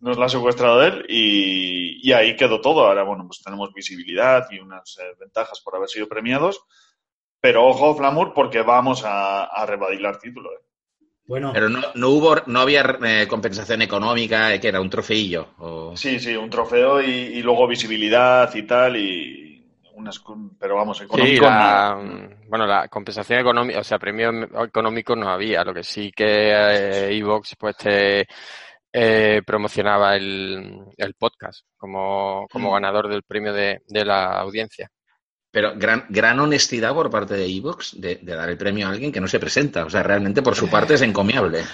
nos 0.00 0.18
la 0.18 0.26
ha 0.26 0.28
secuestrado 0.28 0.82
él 0.82 1.06
y, 1.08 2.08
y 2.08 2.12
ahí 2.12 2.36
quedó 2.36 2.60
todo. 2.60 2.84
Ahora, 2.86 3.04
bueno, 3.04 3.24
pues 3.26 3.42
tenemos 3.42 3.72
visibilidad 3.72 4.46
y 4.50 4.58
unas 4.58 4.98
eh, 5.00 5.14
ventajas 5.20 5.60
por 5.60 5.76
haber 5.76 5.88
sido 5.88 6.08
premiados. 6.08 6.60
Pero 7.40 7.66
ojo, 7.66 7.94
Flamur, 7.94 8.32
porque 8.34 8.62
vamos 8.62 9.04
a, 9.04 9.44
a 9.44 9.64
rebadilar 9.64 10.18
título. 10.18 10.50
¿eh? 10.52 10.67
Bueno, 11.28 11.52
Pero 11.52 11.68
no, 11.68 11.80
no 11.94 12.08
hubo, 12.08 12.36
no 12.46 12.60
había 12.60 12.98
eh, 13.04 13.26
compensación 13.28 13.82
económica, 13.82 14.52
eh, 14.54 14.58
que 14.58 14.68
era 14.68 14.80
un 14.80 14.88
trofeillo. 14.88 15.48
O... 15.58 15.94
Sí, 15.96 16.18
sí, 16.18 16.34
un 16.34 16.48
trofeo 16.48 17.02
y, 17.02 17.10
y 17.10 17.42
luego 17.42 17.68
visibilidad 17.68 18.52
y 18.54 18.62
tal. 18.62 18.96
Y 18.96 19.62
unas, 19.94 20.22
pero 20.58 20.76
vamos, 20.76 20.98
Sí, 20.98 21.04
económico 21.04 21.44
la, 21.44 21.50
nada. 21.50 21.96
mm, 21.96 22.48
bueno, 22.48 22.66
la 22.66 22.88
compensación 22.88 23.40
económica, 23.40 23.80
o 23.80 23.84
sea, 23.84 23.98
premio 23.98 24.30
económico 24.64 25.14
no 25.14 25.28
había. 25.28 25.62
Lo 25.64 25.74
que 25.74 25.82
sí 25.82 26.10
que 26.12 26.24
eh, 26.50 27.14
Evox 27.18 27.56
pues 27.58 27.76
te 27.76 28.26
eh, 28.92 29.42
promocionaba 29.46 30.16
el, 30.16 30.80
el 30.96 31.14
podcast 31.14 31.66
como, 31.76 32.46
como 32.50 32.70
Mm. 32.70 32.74
ganador 32.74 33.08
del 33.08 33.22
premio 33.22 33.52
de, 33.52 33.82
de 33.86 34.04
la 34.04 34.40
audiencia. 34.40 34.88
Pero 35.50 35.72
gran, 35.76 36.04
gran 36.10 36.38
honestidad 36.40 36.92
por 36.94 37.10
parte 37.10 37.34
de 37.34 37.46
Evox 37.46 37.98
de, 38.00 38.16
de 38.16 38.34
dar 38.34 38.48
el 38.50 38.58
premio 38.58 38.86
a 38.86 38.90
alguien 38.90 39.10
que 39.10 39.20
no 39.20 39.28
se 39.28 39.40
presenta. 39.40 39.84
O 39.84 39.90
sea, 39.90 40.02
realmente 40.02 40.42
por 40.42 40.54
su 40.54 40.68
parte 40.68 40.94
es 40.94 41.02
encomiable. 41.02 41.64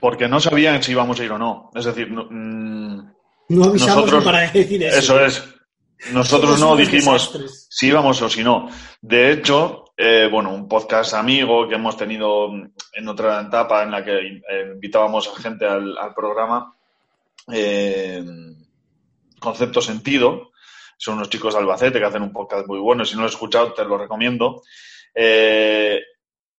Porque 0.00 0.26
no 0.28 0.40
sabían 0.40 0.82
si 0.82 0.92
íbamos 0.92 1.18
a 1.20 1.24
ir 1.24 1.30
o 1.32 1.38
no. 1.38 1.70
Es 1.74 1.84
decir, 1.84 2.10
no, 2.10 2.26
mm, 2.28 3.12
no 3.50 3.64
avisamos 3.64 3.96
nosotros- 4.06 4.24
para 4.24 4.40
decir 4.50 4.82
eso. 4.82 4.98
eso 4.98 5.24
es. 5.24 5.44
Nosotros 6.12 6.58
no 6.58 6.74
dijimos 6.74 7.28
desastres. 7.32 7.68
si 7.70 7.86
íbamos 7.86 8.20
o 8.22 8.28
si 8.28 8.42
no. 8.42 8.68
De 9.00 9.30
hecho, 9.30 9.84
eh, 9.96 10.28
bueno, 10.30 10.52
un 10.52 10.66
podcast 10.68 11.14
amigo 11.14 11.68
que 11.68 11.76
hemos 11.76 11.96
tenido 11.96 12.48
en 12.92 13.08
otra 13.08 13.40
etapa 13.42 13.84
en 13.84 13.92
la 13.92 14.04
que 14.04 14.18
eh, 14.18 14.70
invitábamos 14.74 15.28
a 15.28 15.40
gente 15.40 15.64
al, 15.64 15.96
al 15.96 16.12
programa, 16.12 16.74
eh, 17.52 18.24
Concepto 19.38 19.80
Sentido, 19.80 20.51
son 21.02 21.16
unos 21.16 21.28
chicos 21.30 21.52
de 21.52 21.58
Albacete 21.60 21.98
que 21.98 22.04
hacen 22.04 22.22
un 22.22 22.32
podcast 22.32 22.64
muy 22.68 22.78
bueno, 22.78 23.04
si 23.04 23.14
no 23.16 23.22
lo 23.22 23.26
has 23.26 23.32
escuchado 23.32 23.72
te 23.72 23.84
lo 23.84 23.98
recomiendo. 23.98 24.62
Eh, 25.12 26.00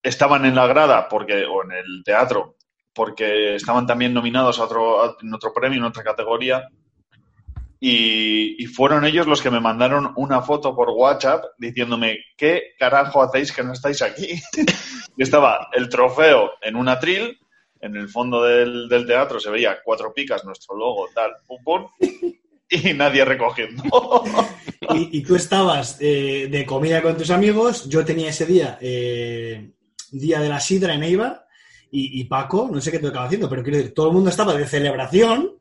estaban 0.02 0.44
en 0.46 0.54
la 0.54 0.68
grada 0.68 1.08
porque, 1.08 1.46
o 1.46 1.64
en 1.64 1.72
el 1.72 2.04
teatro 2.04 2.58
porque 2.94 3.56
estaban 3.56 3.88
también 3.88 4.14
nominados 4.14 4.60
a 4.60 4.66
otro, 4.66 5.02
a- 5.02 5.16
en 5.22 5.34
otro 5.34 5.54
premio, 5.54 5.80
en 5.80 5.86
otra 5.86 6.04
categoría, 6.04 6.68
y, 7.80 8.62
y 8.62 8.66
fueron 8.68 9.06
ellos 9.06 9.28
los 9.28 9.42
que 9.42 9.50
me 9.50 9.60
mandaron 9.62 10.12
una 10.18 10.42
foto 10.42 10.76
por 10.76 10.90
WhatsApp 10.90 11.44
diciéndome, 11.58 12.18
¿qué 12.38 12.74
carajo 12.78 13.22
hacéis 13.24 13.52
que 13.54 13.64
no 13.64 13.72
estáis 13.74 14.02
aquí? 14.02 14.28
y 15.18 15.24
estaba 15.24 15.70
el 15.72 15.88
trofeo 15.90 16.52
en 16.62 16.76
un 16.76 16.88
atril, 16.90 17.40
en 17.80 17.96
el 17.96 18.08
fondo 18.10 18.44
del, 18.44 18.88
del 18.90 19.06
teatro 19.08 19.40
se 19.40 19.50
veía 19.50 19.80
cuatro 19.84 20.14
picas, 20.14 20.44
nuestro 20.46 20.76
logo, 20.76 21.08
tal, 21.16 21.32
pum, 21.48 21.64
pum, 21.64 21.88
y 22.74 22.94
nadie 22.94 23.24
recogiendo. 23.26 23.84
Y, 24.96 25.20
y 25.20 25.24
tú 25.24 25.38
estabas 25.38 25.98
eh, 26.02 26.50
de 26.52 26.66
comida 26.66 27.02
con 27.02 27.16
tus 27.18 27.30
amigos. 27.30 27.88
Yo 27.88 28.04
tenía 28.04 28.30
ese 28.30 28.46
día, 28.46 28.78
eh, 28.82 29.72
día 30.12 30.42
de 30.42 30.50
la 30.50 30.60
sidra 30.60 30.94
en 30.94 31.04
Eibar. 31.04 31.46
Y, 31.90 32.20
y 32.20 32.26
Paco, 32.26 32.70
no 32.70 32.82
sé 32.82 32.92
qué 32.92 33.00
te 33.00 33.08
estaba 33.08 33.26
haciendo, 33.26 33.48
pero 33.50 33.64
quiero 33.64 33.78
decir, 33.78 33.94
todo 33.94 34.08
el 34.08 34.14
mundo 34.14 34.30
estaba 34.30 34.54
de 34.56 34.68
celebración 34.68 35.52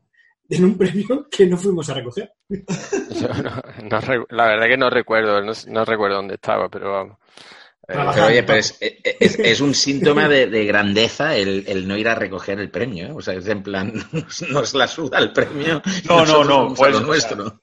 en 0.49 0.65
un 0.65 0.77
premio 0.77 1.27
que 1.31 1.45
no 1.45 1.55
fuimos 1.57 1.89
a 1.89 1.93
recoger. 1.93 2.33
Yo 2.49 3.27
no- 3.43 3.89
no 3.89 4.25
la 4.29 4.45
verdad 4.47 4.67
que 4.67 4.77
no 4.77 4.89
recuerdo, 4.89 5.41
no, 5.41 5.53
no 5.67 5.85
recuerdo 5.85 6.17
dónde 6.17 6.35
estaba, 6.35 6.67
pero 6.67 6.91
vamos. 6.91 7.17
Pero 7.85 8.25
oye, 8.25 8.43
pero 8.43 8.59
es, 8.59 8.77
es, 8.79 9.37
es 9.39 9.61
un 9.61 9.75
síntoma 9.75 10.27
de, 10.29 10.47
de 10.47 10.65
grandeza 10.65 11.35
el, 11.35 11.65
el 11.67 11.87
no 11.87 11.97
ir 11.97 12.07
a 12.07 12.15
recoger 12.15 12.59
el 12.59 12.69
premio. 12.69 13.07
¿eh? 13.07 13.11
O 13.11 13.21
sea, 13.21 13.33
es 13.33 13.47
en 13.47 13.63
plan, 13.63 13.93
nos, 14.11 14.41
nos 14.43 14.73
la 14.73 14.87
suda 14.87 15.19
el 15.19 15.31
premio. 15.33 15.81
No, 16.07 16.25
no, 16.25 16.43
no, 16.43 16.73
pues, 16.73 16.91
lo 16.91 16.97
o 16.97 16.99
sea, 16.99 17.07
nuestro. 17.07 17.61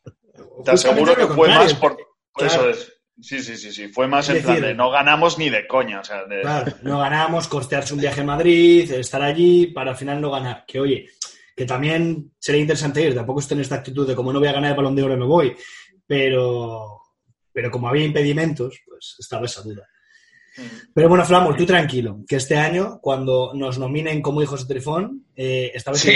Te 0.65 0.71
aseguro 0.73 1.15
que 1.15 1.27
fue 1.27 1.49
más 1.49 1.75
por... 1.75 1.97
Eso 2.37 2.69
es. 2.69 2.93
Sí, 3.23 3.43
sí, 3.43 3.57
sí, 3.57 3.71
sí. 3.71 3.89
Fue 3.89 4.09
más 4.09 4.29
Es 4.31 4.37
en 4.37 4.43
plan 4.43 4.61
de 4.63 4.75
no 4.75 4.91
ganamos 4.91 5.37
ni 5.39 5.51
de 5.51 5.67
coña. 5.67 6.01
O 6.01 6.05
sea, 6.05 6.25
de... 6.25 6.41
Claro, 6.41 6.73
no 6.83 6.99
ganamos, 7.01 7.49
costearse 7.49 7.93
un 7.93 8.01
viaje 8.01 8.23
a 8.23 8.25
Madrid, 8.25 8.91
estar 8.93 9.23
allí, 9.23 9.67
para 9.69 9.91
al 9.91 9.97
final 9.97 10.21
no 10.21 10.31
ganar. 10.31 10.65
Que 10.67 10.81
oye, 10.81 11.07
que 11.55 11.67
también 11.67 12.33
sería 12.39 12.63
interesante 12.63 13.03
ir, 13.03 13.15
tampoco 13.15 13.41
estoy 13.41 13.57
en 13.57 13.63
esta 13.63 13.77
actitud 13.77 14.07
de 14.07 14.15
como 14.15 14.33
no 14.33 14.39
voy 14.39 14.49
a 14.49 14.53
ganar 14.53 14.71
el 14.71 14.77
balón 14.77 14.97
de 14.97 15.03
oro, 15.03 15.17
no 15.17 15.27
voy. 15.27 15.55
Pero, 16.07 17.03
pero 17.53 17.71
como 17.71 17.89
había 17.89 18.05
impedimentos, 18.05 18.81
pues 18.87 19.17
estaba 19.19 19.47
esa 19.47 19.63
duda. 19.63 19.87
Pero 20.93 21.09
bueno, 21.09 21.25
Flamur, 21.25 21.57
tú 21.57 21.65
tranquilo, 21.65 22.25
que 22.29 22.37
este 22.37 22.57
año, 22.57 22.99
cuando 23.01 23.53
nos 23.55 23.79
nominen 23.79 24.21
como 24.21 24.43
hijos 24.43 24.67
de 24.67 24.75
Trifón, 24.75 25.27
eh, 25.37 25.71
esta 25.75 25.93
vez 25.93 26.01
Sí. 26.01 26.11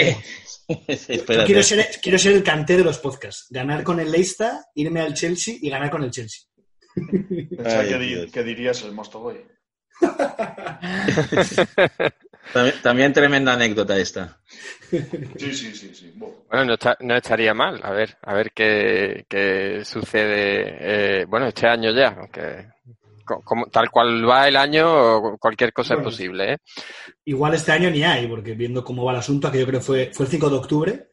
quiero 1.45 1.57
ser, 1.63 1.87
quiero 2.01 2.19
ser 2.19 2.33
el 2.33 2.43
canté 2.43 2.77
de 2.77 2.83
los 2.83 2.99
podcasts. 2.99 3.47
Ganar 3.49 3.83
con 3.83 3.99
el 3.99 4.11
Leicester, 4.11 4.51
irme 4.75 5.01
al 5.01 5.13
Chelsea 5.13 5.55
y 5.61 5.69
ganar 5.69 5.89
con 5.89 6.03
el 6.03 6.11
Chelsea. 6.11 6.43
Ay, 7.65 8.29
que 8.31 8.43
dirías 8.43 8.81
el 8.83 8.91
Mostogoy. 8.91 9.37
También, 12.83 13.13
tremenda 13.13 13.53
anécdota 13.53 13.97
esta. 13.97 14.39
Sí, 14.89 15.53
sí, 15.53 15.75
sí, 15.75 15.93
sí. 15.93 16.13
Bueno, 16.15 16.75
no, 17.01 17.15
estaría 17.15 17.53
mal. 17.53 17.79
A 17.83 17.91
ver, 17.91 18.17
a 18.21 18.33
ver 18.33 18.51
qué, 18.53 19.25
qué 19.27 19.81
sucede. 19.83 21.21
Eh, 21.21 21.25
bueno, 21.25 21.47
este 21.47 21.67
año 21.67 21.91
ya, 21.91 22.15
aunque 22.19 22.67
como, 23.25 23.65
tal 23.67 23.89
cual 23.89 24.27
va 24.27 24.47
el 24.47 24.55
año, 24.55 25.37
cualquier 25.37 25.73
cosa 25.73 25.95
es 25.95 26.01
posible. 26.01 26.53
¿eh? 26.53 26.57
Igual 27.25 27.55
este 27.55 27.71
año 27.71 27.89
ni 27.89 28.03
hay, 28.03 28.27
porque 28.27 28.53
viendo 28.53 28.83
cómo 28.83 29.03
va 29.03 29.13
el 29.13 29.19
asunto, 29.19 29.51
que 29.51 29.59
yo 29.59 29.65
creo 29.65 29.79
que 29.79 29.85
fue, 29.85 30.11
fue 30.13 30.25
el 30.25 30.31
5 30.31 30.49
de 30.49 30.55
octubre, 30.55 31.09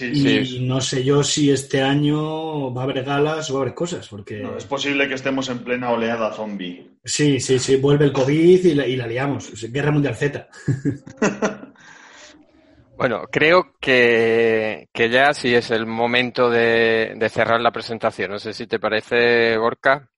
y 0.00 0.60
no 0.66 0.80
sé 0.80 1.04
yo 1.04 1.22
si 1.22 1.50
este 1.50 1.82
año 1.82 2.72
va 2.72 2.82
a 2.82 2.84
haber 2.84 3.04
galas 3.04 3.50
o 3.50 3.54
va 3.54 3.60
a 3.60 3.62
haber 3.62 3.74
cosas, 3.74 4.08
porque... 4.08 4.42
es 4.56 4.64
posible 4.64 5.06
que 5.08 5.14
estemos 5.14 5.48
en 5.50 5.58
plena 5.58 5.90
oleada 5.90 6.32
zombie. 6.32 6.90
Sí, 7.04 7.38
sí, 7.38 7.58
sí, 7.58 7.76
vuelve 7.76 8.06
el 8.06 8.12
COVID 8.12 8.64
y 8.64 8.74
la, 8.74 8.86
y 8.86 8.96
la 8.96 9.06
liamos. 9.06 9.52
Guerra 9.70 9.90
Mundial 9.90 10.16
Z. 10.16 10.48
bueno, 12.96 13.24
creo 13.30 13.74
que, 13.78 14.88
ya 14.94 15.34
sí 15.34 15.54
es 15.54 15.70
el 15.70 15.86
momento 15.86 16.48
de, 16.48 17.14
de 17.16 17.28
cerrar 17.28 17.60
la 17.60 17.72
presentación. 17.72 18.30
No 18.30 18.38
sé 18.38 18.52
si 18.52 18.66
te 18.66 18.78
parece, 18.78 19.56
Gorka. 19.58 20.08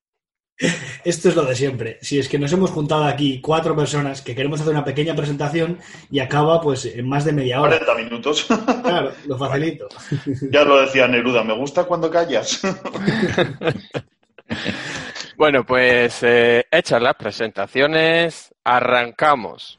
Esto 1.04 1.28
es 1.28 1.36
lo 1.36 1.44
de 1.44 1.54
siempre. 1.54 1.98
Si 2.00 2.18
es 2.18 2.28
que 2.28 2.38
nos 2.38 2.52
hemos 2.52 2.70
juntado 2.70 3.04
aquí 3.04 3.40
cuatro 3.40 3.76
personas 3.76 4.22
que 4.22 4.34
queremos 4.34 4.60
hacer 4.60 4.72
una 4.72 4.84
pequeña 4.84 5.14
presentación 5.14 5.78
y 6.10 6.20
acaba 6.20 6.60
pues 6.60 6.86
en 6.86 7.08
más 7.08 7.24
de 7.24 7.32
media 7.32 7.60
hora. 7.60 7.78
40 7.78 8.04
minutos. 8.04 8.46
Claro, 8.86 9.12
lo 9.26 9.36
facilito. 9.36 9.88
Ya 10.50 10.62
lo 10.62 10.80
decía 10.80 11.08
Neruda, 11.08 11.42
me 11.42 11.54
gusta 11.54 11.84
cuando 11.84 12.10
callas. 12.10 12.60
Bueno, 15.36 15.66
pues 15.66 16.22
eh, 16.22 16.64
hechas 16.70 17.02
las 17.02 17.14
presentaciones, 17.14 18.54
arrancamos. 18.64 19.78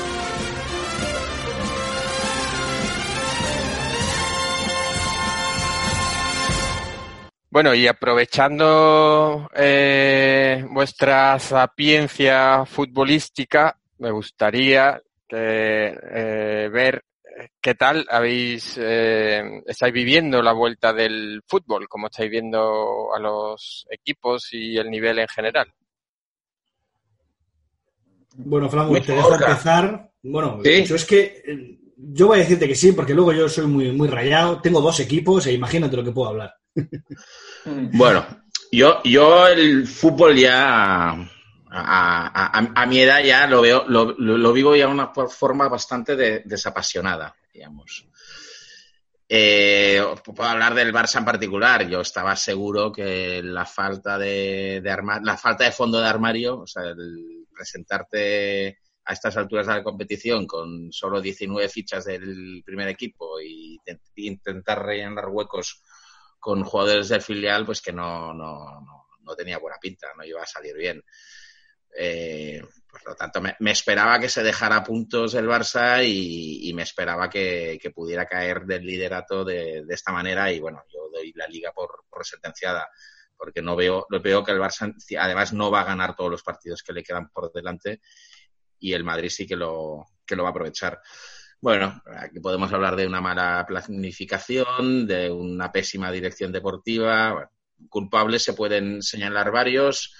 Bueno, 7.51 7.75
y 7.75 7.85
aprovechando 7.85 9.49
eh, 9.53 10.65
vuestra 10.69 11.37
sapiencia 11.37 12.65
futbolística, 12.65 13.77
me 13.99 14.09
gustaría 14.09 14.99
eh, 15.29 16.69
ver 16.71 17.03
¿qué 17.59 17.75
tal 17.75 18.05
habéis 18.09 18.77
eh, 18.79 19.61
estáis 19.65 19.93
viviendo 19.93 20.41
la 20.41 20.53
vuelta 20.53 20.93
del 20.93 21.41
fútbol? 21.47 21.87
¿Cómo 21.87 22.07
estáis 22.07 22.29
viendo 22.29 23.13
a 23.13 23.19
los 23.19 23.85
equipos 23.89 24.49
y 24.53 24.77
el 24.77 24.89
nivel 24.89 25.19
en 25.19 25.27
general? 25.27 25.73
Bueno, 28.35 28.69
Flango, 28.69 28.99
te 29.01 29.13
dejo 29.13 29.33
empezar. 29.33 30.11
Bueno, 30.23 30.61
yo 30.63 30.95
es 30.95 31.05
que 31.05 31.43
eh, 31.45 31.79
yo 31.97 32.27
voy 32.27 32.39
a 32.39 32.41
decirte 32.43 32.67
que 32.67 32.75
sí, 32.75 32.93
porque 32.93 33.13
luego 33.13 33.33
yo 33.33 33.49
soy 33.49 33.67
muy, 33.67 33.91
muy 33.91 34.07
rayado. 34.07 34.61
Tengo 34.61 34.81
dos 34.81 34.99
equipos 34.99 35.45
e 35.47 35.53
imagínate 35.53 35.97
lo 35.97 36.03
que 36.03 36.11
puedo 36.11 36.29
hablar. 36.29 36.53
bueno, 37.65 38.25
yo, 38.71 39.01
yo 39.03 39.47
el 39.47 39.87
fútbol 39.87 40.35
ya 40.37 41.15
a, 41.73 42.85
mi 42.87 42.99
edad 42.99 43.23
ya 43.23 43.47
lo 43.47 43.61
veo, 43.61 43.85
lo, 43.87 44.53
vivo 44.53 44.75
ya 44.75 44.87
de 44.87 44.91
una 44.91 45.07
forma 45.07 45.67
bastante 45.69 46.15
desapasionada, 46.45 47.35
digamos. 47.53 48.07
Eh, 49.33 50.03
puedo 50.25 50.49
hablar 50.49 50.73
del 50.75 50.93
Barça 50.93 51.19
en 51.19 51.25
particular. 51.25 51.87
Yo 51.87 52.01
estaba 52.01 52.35
seguro 52.35 52.91
que 52.91 53.41
la 53.41 53.65
falta 53.65 54.17
de, 54.17 54.81
la 55.23 55.37
falta 55.37 55.63
de 55.63 55.71
fondo 55.71 56.01
de 56.01 56.07
armario, 56.07 56.59
o 56.59 56.67
sea, 56.67 56.83
el 56.83 57.45
presentarte 57.53 58.79
a 59.05 59.13
estas 59.13 59.37
alturas 59.37 59.67
de 59.67 59.73
la 59.73 59.83
competición 59.83 60.45
con 60.45 60.91
solo 60.91 61.21
19 61.21 61.69
fichas 61.69 62.05
del 62.05 62.61
primer 62.65 62.89
equipo 62.89 63.39
y 63.39 63.79
intentar 64.15 64.85
rellenar 64.85 65.29
huecos 65.29 65.81
con 66.41 66.63
jugadores 66.63 67.07
del 67.07 67.21
filial, 67.21 67.65
pues 67.65 67.81
que 67.81 67.93
no, 67.93 68.33
no, 68.33 69.07
no 69.21 69.35
tenía 69.35 69.59
buena 69.59 69.77
pinta, 69.79 70.07
no 70.17 70.25
iba 70.25 70.41
a 70.41 70.45
salir 70.45 70.75
bien. 70.75 71.01
Eh, 71.97 72.61
por 72.89 73.05
lo 73.05 73.15
tanto, 73.15 73.41
me, 73.41 73.71
esperaba 73.71 74.19
que 74.19 74.27
se 74.27 74.43
dejara 74.43 74.83
puntos 74.83 75.33
el 75.35 75.47
Barça 75.47 76.03
y, 76.05 76.73
me 76.73 76.83
esperaba 76.83 77.29
que, 77.29 77.79
pudiera 77.93 78.25
caer 78.25 78.65
del 78.65 78.85
liderato 78.85 79.45
de, 79.45 79.85
esta 79.89 80.11
manera. 80.11 80.51
Y 80.51 80.59
bueno, 80.59 80.83
yo 80.91 81.09
doy 81.13 81.31
la 81.35 81.47
liga 81.47 81.71
por, 81.71 82.03
sentenciada, 82.23 82.89
porque 83.37 83.61
no 83.61 83.75
veo, 83.75 84.07
veo 84.09 84.43
que 84.43 84.51
el 84.51 84.59
Barça 84.59 84.93
además 85.19 85.53
no 85.53 85.71
va 85.71 85.81
a 85.81 85.85
ganar 85.85 86.15
todos 86.15 86.31
los 86.31 86.43
partidos 86.43 86.83
que 86.83 86.93
le 86.93 87.03
quedan 87.03 87.29
por 87.29 87.51
delante 87.53 88.01
y 88.79 88.93
el 88.93 89.03
Madrid 89.03 89.29
sí 89.29 89.45
que 89.45 89.55
lo, 89.55 90.07
que 90.25 90.35
lo 90.35 90.43
va 90.43 90.49
a 90.49 90.51
aprovechar. 90.51 90.99
Bueno, 91.61 92.01
aquí 92.17 92.39
podemos 92.39 92.73
hablar 92.73 92.95
de 92.95 93.05
una 93.05 93.21
mala 93.21 93.63
planificación, 93.67 95.05
de 95.05 95.29
una 95.29 95.71
pésima 95.71 96.11
dirección 96.11 96.51
deportiva. 96.51 97.51
culpables 97.87 98.43
se 98.43 98.53
pueden 98.53 99.03
señalar 99.03 99.51
varios 99.51 100.11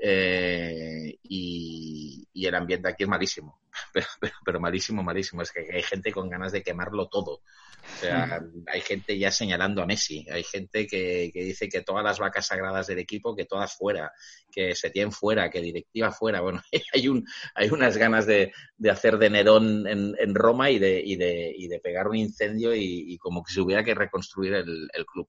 eh, 0.00 1.18
y, 1.22 2.26
el 2.34 2.54
ambiente 2.54 2.88
aquí 2.88 3.04
es 3.04 3.08
malísimo, 3.08 3.58
pero, 4.44 4.60
malísimo, 4.60 5.02
malísimo. 5.02 5.40
Es 5.40 5.50
que 5.50 5.66
hay 5.72 5.82
gente 5.82 6.12
con 6.12 6.28
ganas 6.28 6.52
de 6.52 6.62
quemarlo 6.62 7.08
todo. 7.08 7.40
O 7.40 8.00
sea, 8.00 8.42
hay 8.66 8.80
gente 8.80 9.18
ya 9.18 9.30
señalando 9.30 9.82
a 9.82 9.86
Messi, 9.86 10.26
hay 10.30 10.42
gente 10.42 10.86
que, 10.86 11.30
dice 11.34 11.68
que 11.68 11.82
todas 11.82 12.02
las 12.02 12.18
vacas 12.18 12.46
sagradas 12.46 12.86
del 12.86 12.98
equipo, 12.98 13.36
que 13.36 13.44
todas 13.44 13.74
fuera, 13.74 14.12
que 14.50 14.74
se 14.74 14.90
tienen 14.90 15.12
fuera, 15.12 15.50
que 15.50 15.60
directiva 15.60 16.10
fuera. 16.10 16.40
Bueno, 16.40 16.62
hay, 16.94 17.08
un, 17.08 17.26
hay 17.54 17.68
unas 17.70 17.96
ganas 17.96 18.26
de, 18.26 18.52
hacer 18.90 19.18
de 19.18 19.30
Nerón 19.30 19.86
en, 19.86 20.34
Roma 20.34 20.70
y 20.70 20.78
de, 20.78 21.00
y, 21.04 21.16
de, 21.16 21.54
y 21.56 21.68
de 21.68 21.80
pegar 21.80 22.08
un 22.08 22.16
incendio 22.16 22.74
y, 22.74 23.16
como 23.18 23.42
que 23.42 23.52
se 23.52 23.60
hubiera 23.60 23.84
que 23.84 23.94
reconstruir 23.94 24.54
el, 24.54 24.88
el 24.92 25.06
club 25.06 25.28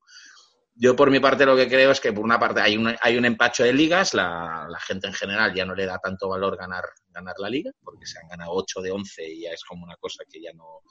yo 0.78 0.96
por 0.96 1.10
mi 1.10 1.22
parte 1.22 1.46
lo 1.46 1.56
que 1.56 1.70
creo 1.70 1.92
es 1.92 2.02
que 2.02 2.12
por 2.12 2.26
una 2.26 2.38
parte 2.38 2.60
hay 2.60 2.76
un, 2.76 2.94
hay 3.02 3.18
un 3.18 3.24
empacho 3.24 3.64
de 3.64 3.72
ligas, 3.72 4.14
la, 4.14 4.68
gente 4.86 5.08
en 5.08 5.14
general 5.14 5.54
ya 5.54 5.66
no 5.66 5.74
le 5.74 5.86
da 5.86 5.98
tanto 6.00 6.28
valor 6.28 6.58
ganar, 6.58 6.84
ganar 7.08 7.36
la 7.40 7.50
liga, 7.50 7.72
porque 7.82 8.06
se 8.06 8.20
han 8.20 8.28
ganado 8.28 8.52
8 8.52 8.82
de 8.82 8.92
11 8.92 9.26
y 9.26 9.42
ya 9.44 9.52
es 9.52 9.64
como 9.64 9.86
una 9.86 9.96
cosa 9.96 10.26
que 10.30 10.42
ya 10.42 10.52
no, 10.54 10.82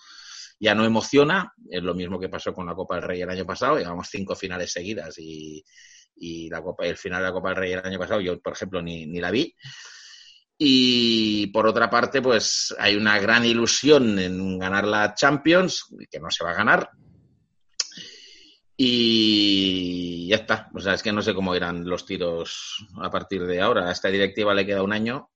ya 0.58 0.74
no 0.74 0.86
emociona. 0.86 1.52
Es 1.68 1.82
lo 1.82 1.94
mismo 1.94 2.18
que 2.18 2.30
pasó 2.30 2.54
con 2.54 2.66
la 2.66 2.74
Copa 2.74 2.94
del 2.94 3.04
Rey 3.04 3.20
el 3.20 3.28
año 3.30 3.44
pasado, 3.44 3.78
llevamos 3.78 4.08
cinco 4.10 4.34
finales 4.34 4.72
seguidas 4.72 5.18
y, 5.18 5.62
y 6.16 6.48
la 6.48 6.62
Copa, 6.62 6.86
el 6.86 6.96
final 6.96 7.20
de 7.20 7.28
la 7.28 7.32
Copa 7.34 7.50
del 7.50 7.58
Rey 7.58 7.72
el 7.72 7.84
año 7.84 7.98
pasado 7.98 8.22
yo, 8.22 8.40
por 8.40 8.54
ejemplo, 8.54 8.80
ni, 8.80 9.06
ni 9.06 9.20
la 9.20 9.30
vi. 9.30 9.54
Y 10.56 11.48
por 11.48 11.66
otra 11.66 11.90
parte, 11.90 12.22
pues 12.22 12.74
hay 12.78 12.96
una 12.96 13.18
gran 13.18 13.44
ilusión 13.44 14.18
en 14.18 14.58
ganar 14.58 14.86
la 14.86 15.12
Champions, 15.14 15.94
que 16.10 16.20
no 16.20 16.30
se 16.30 16.42
va 16.42 16.52
a 16.52 16.54
ganar, 16.54 16.90
y 18.76 20.28
ya 20.28 20.36
está. 20.36 20.70
O 20.74 20.80
sea, 20.80 20.94
es 20.94 21.02
que 21.02 21.12
no 21.12 21.22
sé 21.22 21.34
cómo 21.34 21.54
irán 21.54 21.88
los 21.88 22.06
tiros 22.06 22.86
a 23.00 23.10
partir 23.10 23.46
de 23.46 23.60
ahora. 23.60 23.88
A 23.88 23.92
esta 23.92 24.08
directiva 24.08 24.54
le 24.54 24.66
queda 24.66 24.82
un 24.82 24.92
año 24.92 25.30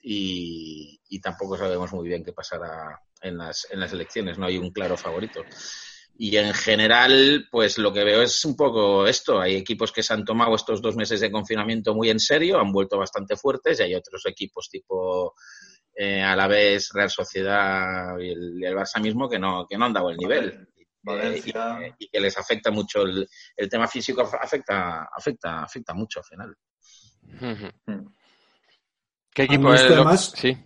y, 0.00 0.98
tampoco 1.22 1.56
sabemos 1.56 1.92
muy 1.92 2.08
bien 2.08 2.24
qué 2.24 2.32
pasará 2.32 3.00
en 3.20 3.38
las, 3.38 3.66
en 3.70 3.80
las 3.80 3.92
elecciones. 3.92 4.38
No 4.38 4.46
hay 4.46 4.58
un 4.58 4.72
claro 4.72 4.96
favorito. 4.96 5.42
Y 6.16 6.36
en 6.36 6.52
general, 6.52 7.48
pues 7.50 7.78
lo 7.78 7.92
que 7.92 8.04
veo 8.04 8.22
es 8.22 8.44
un 8.44 8.56
poco 8.56 9.06
esto. 9.06 9.40
Hay 9.40 9.56
equipos 9.56 9.92
que 9.92 10.02
se 10.02 10.12
han 10.12 10.24
tomado 10.24 10.54
estos 10.54 10.82
dos 10.82 10.96
meses 10.96 11.20
de 11.20 11.30
confinamiento 11.30 11.94
muy 11.94 12.10
en 12.10 12.20
serio, 12.20 12.58
han 12.58 12.72
vuelto 12.72 12.98
bastante 12.98 13.36
fuertes 13.36 13.80
y 13.80 13.84
hay 13.84 13.94
otros 13.94 14.26
equipos 14.26 14.68
tipo 14.68 15.34
eh, 15.94 16.24
vez 16.48 16.90
Real 16.92 17.10
Sociedad 17.10 18.18
y 18.18 18.30
el, 18.30 18.64
el, 18.64 18.74
Barça 18.74 19.00
mismo 19.00 19.28
que 19.28 19.38
no, 19.38 19.66
que 19.68 19.78
no 19.78 19.86
han 19.86 19.92
dado 19.92 20.10
el 20.10 20.16
nivel. 20.16 20.68
Valencia. 21.02 21.94
y, 21.98 22.08
que 22.08 22.20
les 22.20 22.36
afecta 22.36 22.70
mucho 22.70 23.02
el, 23.02 23.28
tema 23.68 23.86
físico 23.88 24.22
afecta 24.22 25.08
afecta 25.16 25.62
afecta 25.62 25.94
mucho 25.94 26.20
al 26.20 26.24
final 26.26 26.56
Ujú. 27.40 28.12
¿Qué 29.32 29.42
A 29.42 29.44
equipo 29.44 29.68
mí 29.68 29.74
es? 29.74 29.80
además- 29.82 30.32
Sí. 30.36 30.56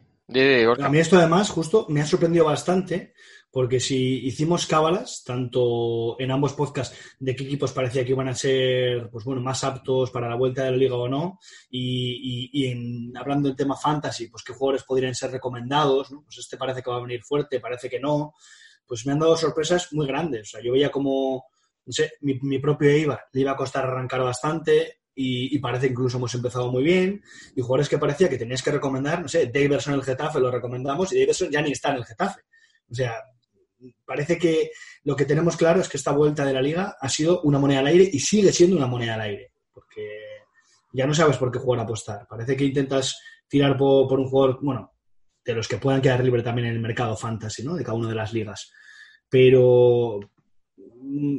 A 0.82 0.88
mí 0.88 0.98
esto 0.98 1.18
además, 1.18 1.50
justo, 1.50 1.84
me 1.90 2.00
ha 2.00 2.06
sorprendido 2.06 2.46
bastante, 2.46 3.12
porque 3.50 3.78
si 3.78 4.24
hicimos 4.26 4.66
cábalas, 4.66 5.22
tanto 5.22 6.18
en 6.18 6.30
ambos 6.30 6.54
podcasts, 6.54 6.96
de 7.20 7.36
qué 7.36 7.44
equipos 7.44 7.72
parecía 7.72 8.04
que 8.04 8.12
iban 8.12 8.28
a 8.28 8.34
ser, 8.34 9.10
pues 9.10 9.22
bueno, 9.26 9.42
más 9.42 9.62
aptos 9.64 10.10
para 10.10 10.28
la 10.30 10.36
vuelta 10.36 10.64
de 10.64 10.70
la 10.70 10.76
liga 10.78 10.96
o 10.96 11.08
no, 11.08 11.38
y, 11.68 12.48
y- 12.50 12.50
y 12.64 12.66
en, 12.72 13.16
hablando 13.18 13.48
del 13.48 13.56
tema 13.56 13.76
fantasy, 13.76 14.28
pues 14.28 14.42
qué 14.42 14.54
jugadores 14.54 14.84
podrían 14.84 15.14
ser 15.14 15.30
recomendados, 15.30 16.10
¿no? 16.10 16.22
Pues 16.22 16.38
este 16.38 16.56
parece 16.56 16.82
que 16.82 16.90
va 16.90 16.96
a 16.96 17.02
venir 17.02 17.22
fuerte, 17.22 17.60
parece 17.60 17.90
que 17.90 18.00
no, 18.00 18.32
pues 18.86 19.06
me 19.06 19.12
han 19.12 19.18
dado 19.18 19.36
sorpresas 19.36 19.92
muy 19.92 20.06
grandes. 20.06 20.42
O 20.42 20.50
sea, 20.52 20.62
yo 20.62 20.72
veía 20.72 20.90
como, 20.90 21.44
no 21.86 21.92
sé, 21.92 22.12
mi, 22.20 22.58
propio 22.58 22.90
Eibar 22.90 23.24
le 23.32 23.40
iba 23.40 23.52
a 23.52 23.56
costar 23.56 23.84
arrancar 23.84 24.22
bastante, 24.22 25.00
y, 25.14 25.54
y 25.54 25.58
parece 25.60 25.86
incluso 25.86 26.16
hemos 26.16 26.34
empezado 26.34 26.70
muy 26.70 26.82
bien, 26.82 27.22
y 27.54 27.60
jugadores 27.60 27.88
que 27.88 27.98
parecía 27.98 28.28
que 28.28 28.38
tenías 28.38 28.62
que 28.62 28.72
recomendar, 28.72 29.22
no 29.22 29.28
sé, 29.28 29.46
Daverson 29.46 29.94
el 29.94 30.02
Getafe 30.02 30.40
lo 30.40 30.50
recomendamos 30.50 31.12
y 31.12 31.20
Daverson 31.20 31.50
ya 31.50 31.62
ni 31.62 31.72
está 31.72 31.90
en 31.90 31.96
el 31.96 32.04
Getafe. 32.04 32.40
O 32.90 32.94
sea, 32.94 33.14
parece 34.04 34.38
que 34.38 34.70
lo 35.04 35.14
que 35.16 35.24
tenemos 35.24 35.56
claro 35.56 35.80
es 35.80 35.88
que 35.88 35.96
esta 35.96 36.12
vuelta 36.12 36.44
de 36.44 36.52
la 36.52 36.62
liga 36.62 36.96
ha 37.00 37.08
sido 37.08 37.42
una 37.42 37.58
moneda 37.58 37.80
al 37.80 37.86
aire 37.88 38.08
y 38.12 38.18
sigue 38.18 38.52
siendo 38.52 38.76
una 38.76 38.86
moneda 38.86 39.14
al 39.14 39.22
aire, 39.22 39.52
porque 39.72 40.20
ya 40.92 41.06
no 41.06 41.14
sabes 41.14 41.36
por 41.36 41.50
qué 41.50 41.58
jugar 41.58 41.80
a 41.80 41.82
apostar. 41.84 42.26
Parece 42.28 42.56
que 42.56 42.64
intentas 42.64 43.18
tirar 43.48 43.76
por, 43.76 44.08
por 44.08 44.20
un 44.20 44.28
jugador, 44.28 44.58
bueno, 44.62 44.93
de 45.44 45.54
los 45.54 45.68
que 45.68 45.76
puedan 45.76 46.00
quedar 46.00 46.24
libre 46.24 46.42
también 46.42 46.68
en 46.68 46.74
el 46.74 46.80
mercado 46.80 47.16
fantasy, 47.16 47.62
¿no? 47.62 47.74
De 47.74 47.84
cada 47.84 47.98
una 47.98 48.08
de 48.08 48.14
las 48.14 48.32
ligas. 48.32 48.72
Pero 49.28 50.20
mm, 50.76 51.38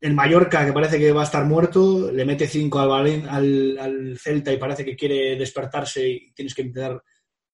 el 0.00 0.14
Mallorca, 0.14 0.66
que 0.66 0.72
parece 0.72 0.98
que 0.98 1.12
va 1.12 1.22
a 1.22 1.24
estar 1.24 1.44
muerto, 1.44 2.10
le 2.10 2.24
mete 2.24 2.48
5 2.48 2.80
al, 2.80 4.18
Celta 4.18 4.52
y 4.52 4.56
parece 4.56 4.84
que 4.84 4.96
quiere 4.96 5.36
despertarse 5.36 6.08
y 6.08 6.32
tienes 6.32 6.54
que 6.54 6.62
intentar 6.62 7.02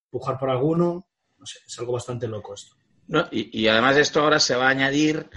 pujar 0.08 0.38
por 0.38 0.50
alguno. 0.50 1.06
No 1.38 1.46
sé, 1.46 1.58
es 1.66 1.78
algo 1.78 1.92
bastante 1.92 2.28
loco 2.28 2.54
esto. 2.54 2.76
No, 3.06 3.28
y, 3.30 3.60
y 3.60 3.68
además 3.68 3.98
esto 3.98 4.22
ahora 4.22 4.40
se 4.40 4.56
va 4.56 4.68
a 4.68 4.70
añadir 4.70 5.28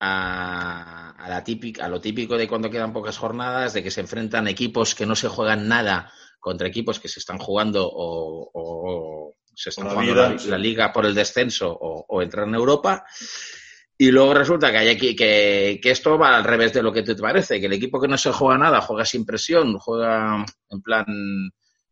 a, 0.00 1.26
la 1.28 1.44
típica, 1.44 1.84
a 1.84 1.88
lo 1.88 2.00
típico 2.00 2.36
de 2.36 2.48
cuando 2.48 2.70
quedan 2.70 2.92
pocas 2.92 3.16
jornadas, 3.16 3.72
de 3.72 3.84
que 3.84 3.92
se 3.92 4.00
enfrentan 4.00 4.48
equipos 4.48 4.96
que 4.96 5.06
no 5.06 5.14
se 5.14 5.28
juegan 5.28 5.68
nada 5.68 6.12
contra 6.40 6.66
equipos 6.66 6.98
que 6.98 7.06
se 7.06 7.20
están 7.20 7.38
jugando 7.38 7.88
o 7.88 9.36
se 9.54 9.70
están 9.70 9.86
La 9.86 9.92
jugando 9.92 10.36
la, 10.46 10.58
liga 10.58 10.92
por 10.92 11.06
el 11.06 11.14
descenso 11.14 11.70
o, 11.70 12.04
o 12.08 12.22
entrar 12.22 12.46
en 12.46 12.54
Europa. 12.54 13.04
Y 13.98 14.10
luego 14.10 14.34
resulta 14.34 14.70
que, 14.70 14.78
hay 14.78 14.88
aquí, 14.88 15.14
que, 15.14 15.78
que 15.82 15.90
esto 15.90 16.18
va 16.18 16.36
al 16.36 16.44
revés 16.44 16.72
de 16.72 16.82
lo 16.82 16.92
que 16.92 17.02
te 17.02 17.14
parece, 17.14 17.60
que 17.60 17.66
el 17.66 17.72
equipo 17.74 18.00
que 18.00 18.08
no 18.08 18.18
se 18.18 18.32
juega 18.32 18.58
nada 18.58 18.80
juega 18.80 19.04
sin 19.04 19.24
presión, 19.24 19.78
juega 19.78 20.44
en 20.70 20.82
plan 20.82 21.06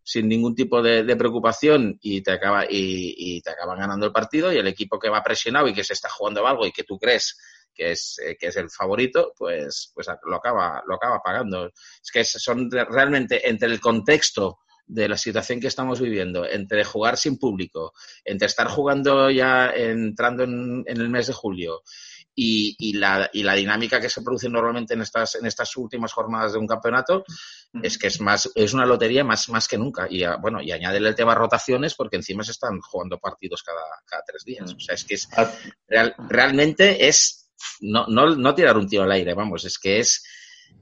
sin 0.02 0.28
ningún 0.28 0.54
tipo 0.54 0.82
de, 0.82 1.04
de 1.04 1.16
preocupación 1.16 1.98
y 2.00 2.22
te 2.22 2.32
acaba 2.32 2.64
y, 2.64 3.14
y 3.16 3.40
te 3.42 3.50
acaban 3.50 3.78
ganando 3.78 4.06
el 4.06 4.12
partido 4.12 4.52
y 4.52 4.58
el 4.58 4.66
equipo 4.66 4.98
que 4.98 5.08
va 5.08 5.22
presionado 5.22 5.68
y 5.68 5.74
que 5.74 5.84
se 5.84 5.92
está 5.92 6.08
jugando 6.08 6.46
algo 6.46 6.66
y 6.66 6.72
que 6.72 6.84
tú 6.84 6.98
crees 6.98 7.38
que 7.72 7.92
es 7.92 8.18
eh, 8.18 8.36
que 8.38 8.48
es 8.48 8.56
el 8.56 8.70
favorito 8.70 9.32
pues 9.36 9.92
pues 9.94 10.08
lo 10.24 10.36
acaba 10.36 10.82
lo 10.86 10.96
acaba 10.96 11.20
pagando 11.22 11.66
es 11.66 12.10
que 12.12 12.24
son 12.24 12.68
realmente 12.70 13.48
entre 13.48 13.68
el 13.68 13.80
contexto 13.80 14.58
de 14.92 15.08
la 15.08 15.16
situación 15.16 15.60
que 15.60 15.68
estamos 15.68 16.00
viviendo 16.00 16.44
entre 16.46 16.84
jugar 16.84 17.16
sin 17.16 17.38
público 17.38 17.92
entre 18.24 18.46
estar 18.46 18.66
jugando 18.68 19.30
ya 19.30 19.70
entrando 19.74 20.44
en, 20.44 20.82
en 20.86 21.00
el 21.00 21.08
mes 21.08 21.26
de 21.28 21.32
julio 21.32 21.82
y, 22.34 22.74
y 22.78 22.92
la, 22.94 23.28
y 23.32 23.42
la 23.42 23.54
dinámica 23.54 24.00
que 24.00 24.08
se 24.08 24.22
produce 24.22 24.48
normalmente 24.48 24.94
en 24.94 25.02
estas, 25.02 25.34
en 25.34 25.46
estas 25.46 25.76
últimas 25.76 26.12
jornadas 26.12 26.52
de 26.52 26.58
un 26.58 26.66
campeonato 26.66 27.24
es 27.82 27.98
que 27.98 28.06
es 28.06 28.20
más 28.20 28.50
es 28.54 28.72
una 28.72 28.86
lotería 28.86 29.24
más, 29.24 29.48
más 29.48 29.66
que 29.68 29.76
nunca. 29.76 30.06
Y 30.08 30.22
ah, 30.24 30.36
bueno, 30.40 30.62
y 30.62 30.70
añádele 30.72 31.08
el 31.08 31.14
tema 31.14 31.34
rotaciones 31.34 31.94
porque 31.94 32.16
encima 32.16 32.42
se 32.44 32.52
están 32.52 32.80
jugando 32.80 33.18
partidos 33.18 33.62
cada, 33.62 33.82
cada 34.06 34.22
tres 34.26 34.44
días. 34.44 34.72
O 34.72 34.80
sea, 34.80 34.94
es 34.94 35.04
que 35.04 35.14
es 35.16 35.28
A- 35.36 35.52
real- 35.88 36.14
realmente 36.28 37.08
es 37.08 37.50
no, 37.80 38.06
no, 38.06 38.34
no 38.36 38.54
tirar 38.54 38.76
un 38.78 38.88
tiro 38.88 39.02
al 39.02 39.12
aire, 39.12 39.34
vamos, 39.34 39.64
es 39.64 39.78
que 39.78 39.98
es 39.98 40.24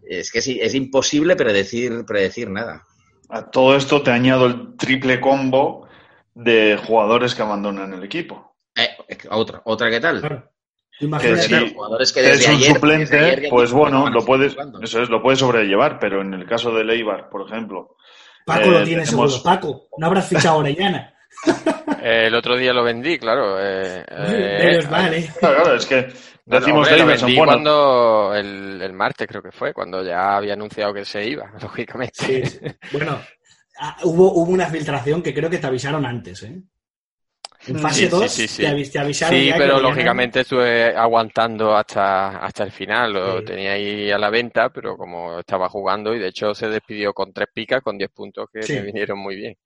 es 0.06 0.30
que 0.30 0.38
es, 0.38 0.46
es 0.48 0.74
imposible 0.74 1.34
predecir, 1.34 2.04
predecir 2.06 2.50
nada. 2.50 2.84
A 3.30 3.50
todo 3.50 3.76
esto 3.76 4.02
te 4.02 4.10
añado 4.10 4.46
el 4.46 4.76
triple 4.76 5.20
combo 5.20 5.86
de 6.34 6.78
jugadores 6.86 7.34
que 7.34 7.42
abandonan 7.42 7.92
el 7.92 8.02
equipo. 8.04 8.56
Eh, 8.76 8.88
otra, 9.30 9.60
otra 9.64 9.90
que 9.90 10.00
tal. 10.00 10.20
Que 11.20 11.36
si 11.36 11.74
jugadores 11.74 12.12
que 12.12 12.20
es 12.20 12.38
desde 12.38 12.50
un 12.54 12.56
ayer- 12.56 12.74
suplente, 12.74 13.04
desde 13.16 13.26
ayer 13.26 13.42
ya 13.44 13.50
pues 13.50 13.70
bueno, 13.72 14.08
lo 14.10 14.24
puedes, 14.24 14.56
eso 14.82 15.02
es, 15.02 15.08
lo 15.08 15.22
puedes 15.22 15.38
sobrellevar, 15.38 15.98
pero 16.00 16.22
en 16.22 16.34
el 16.34 16.44
caso 16.46 16.72
de 16.72 16.84
Leibar, 16.84 17.28
por 17.28 17.46
ejemplo, 17.46 17.96
Paco 18.44 18.70
lo 18.70 18.80
eh, 18.80 18.84
tiene 18.84 19.04
tenemos- 19.04 19.32
seguro. 19.34 19.42
Paco, 19.44 19.88
no 19.98 20.06
habrás 20.06 20.28
fichado 20.28 20.56
a 20.56 20.58
Orellana. 20.58 21.14
Eh, 22.02 22.24
el 22.26 22.34
otro 22.34 22.56
día 22.56 22.72
lo 22.72 22.82
vendí, 22.82 23.18
claro. 23.18 23.60
Eh, 23.60 24.04
eh, 24.08 24.60
Menos 24.64 24.90
mal, 24.90 25.14
¿eh? 25.14 25.30
Claro, 25.38 25.74
es 25.74 25.86
que 25.86 26.08
Bueno, 26.48 26.60
decimos 26.66 26.86
hombre, 26.88 26.98
lo 26.98 27.06
Davidson, 27.06 27.26
vendí 27.26 27.38
bueno, 27.38 27.52
cuando 27.52 28.34
el, 28.34 28.82
el 28.82 28.92
martes 28.92 29.26
creo 29.28 29.42
que 29.42 29.52
fue, 29.52 29.72
cuando 29.74 30.02
ya 30.02 30.36
había 30.36 30.54
anunciado 30.54 30.92
que 30.94 31.04
se 31.04 31.24
iba, 31.26 31.50
lógicamente. 31.60 32.14
Sí, 32.14 32.46
sí. 32.46 32.58
Bueno, 32.92 33.20
ah, 33.80 33.96
hubo, 34.04 34.32
hubo 34.32 34.50
una 34.50 34.66
filtración 34.66 35.22
que 35.22 35.34
creo 35.34 35.50
que 35.50 35.58
te 35.58 35.66
avisaron 35.66 36.04
antes, 36.06 36.42
¿eh? 36.44 36.62
En 37.66 37.78
fase 37.78 38.04
Sí, 38.04 38.08
2 38.08 38.30
sí, 38.32 38.46
sí, 38.46 38.48
sí. 38.48 38.62
Te, 38.62 38.90
te 38.90 38.98
avisaron 39.00 39.36
Sí, 39.38 39.46
ya 39.46 39.56
pero 39.58 39.80
lógicamente 39.80 40.40
estuve 40.40 40.96
aguantando 40.96 41.76
hasta, 41.76 42.38
hasta 42.38 42.62
el 42.64 42.70
final. 42.70 43.12
Lo 43.12 43.38
Sí. 43.40 43.46
tenía 43.46 43.72
ahí 43.72 44.10
a 44.10 44.16
la 44.18 44.30
venta, 44.30 44.70
pero 44.70 44.96
como 44.96 45.40
estaba 45.40 45.68
jugando 45.68 46.14
y 46.14 46.18
de 46.20 46.28
hecho 46.28 46.54
se 46.54 46.68
despidió 46.68 47.12
con 47.12 47.32
tres 47.32 47.48
picas, 47.52 47.82
con 47.82 47.98
10 47.98 48.10
puntos 48.10 48.46
que 48.52 48.62
Sí. 48.62 48.74
me 48.74 48.82
vinieron 48.82 49.18
muy 49.18 49.34
bien. 49.36 49.56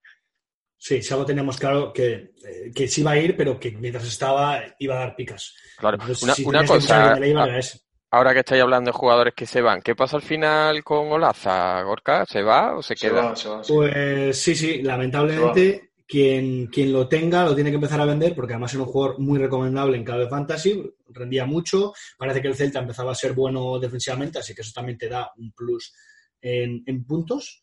Sí, 0.85 1.01
si 1.01 1.13
algo 1.15 1.25
teníamos 1.25 1.59
claro 1.59 1.93
que, 1.93 2.33
eh, 2.45 2.73
que 2.75 2.89
sí 2.89 3.03
iba 3.03 3.13
a 3.13 3.17
ir, 3.17 3.37
pero 3.37 3.57
que 3.57 3.71
mientras 3.71 4.05
estaba 4.05 4.61
iba 4.81 4.97
a 4.97 4.99
dar 4.99 5.15
picas. 5.15 5.55
Claro, 5.79 5.95
Entonces, 5.95 6.25
una, 6.25 6.35
si 6.35 6.45
una 6.45 6.59
tenías 6.59 6.73
que 6.73 6.81
fichar 6.81 7.03
a 7.13 7.55
cosa, 7.55 7.79
ahora 8.11 8.33
que 8.33 8.41
estáis 8.41 8.63
hablando 8.63 8.91
de 8.91 8.99
jugadores 8.99 9.33
que 9.33 9.47
se 9.47 9.61
van, 9.61 9.81
¿qué 9.81 9.95
pasa 9.95 10.17
al 10.17 10.25
final 10.25 10.83
con 10.83 11.13
Olaza, 11.13 11.81
Gorka? 11.83 12.27
¿Se 12.27 12.43
va 12.43 12.75
o 12.75 12.83
se 12.83 12.97
se 12.97 13.07
queda? 13.07 13.27
va, 13.27 13.37
se 13.37 13.49
va, 13.49 13.63
sí. 13.63 13.73
Pues 13.73 14.37
sí, 14.37 14.57
sí, 14.57 14.83
lamentablemente 14.83 15.93
quien, 16.05 16.67
quien 16.67 16.93
lo 16.93 17.07
tenga 17.07 17.45
lo 17.45 17.55
tiene 17.55 17.71
que 17.71 17.77
empezar 17.77 18.01
a 18.01 18.05
vender 18.05 18.35
porque 18.35 18.55
además 18.55 18.75
era 18.75 18.83
un 18.83 18.89
jugador 18.89 19.21
muy 19.21 19.39
recomendable 19.39 19.97
en 19.97 20.03
cada 20.03 20.29
fantasy, 20.29 20.83
rendía 21.11 21.47
mucho, 21.47 21.93
parece 22.19 22.43
que 22.43 22.49
el 22.49 22.57
Celta 22.57 22.81
empezaba 22.81 23.13
a 23.13 23.15
ser 23.15 23.35
bueno 23.35 23.79
defensivamente, 23.79 24.41
así 24.41 24.53
que 24.53 24.63
eso 24.63 24.73
también 24.75 24.99
te 24.99 25.09
da 25.09 25.31
un 25.37 25.53
plus 25.53 25.95
en, 26.41 26.83
en 26.87 27.07
puntos 27.07 27.62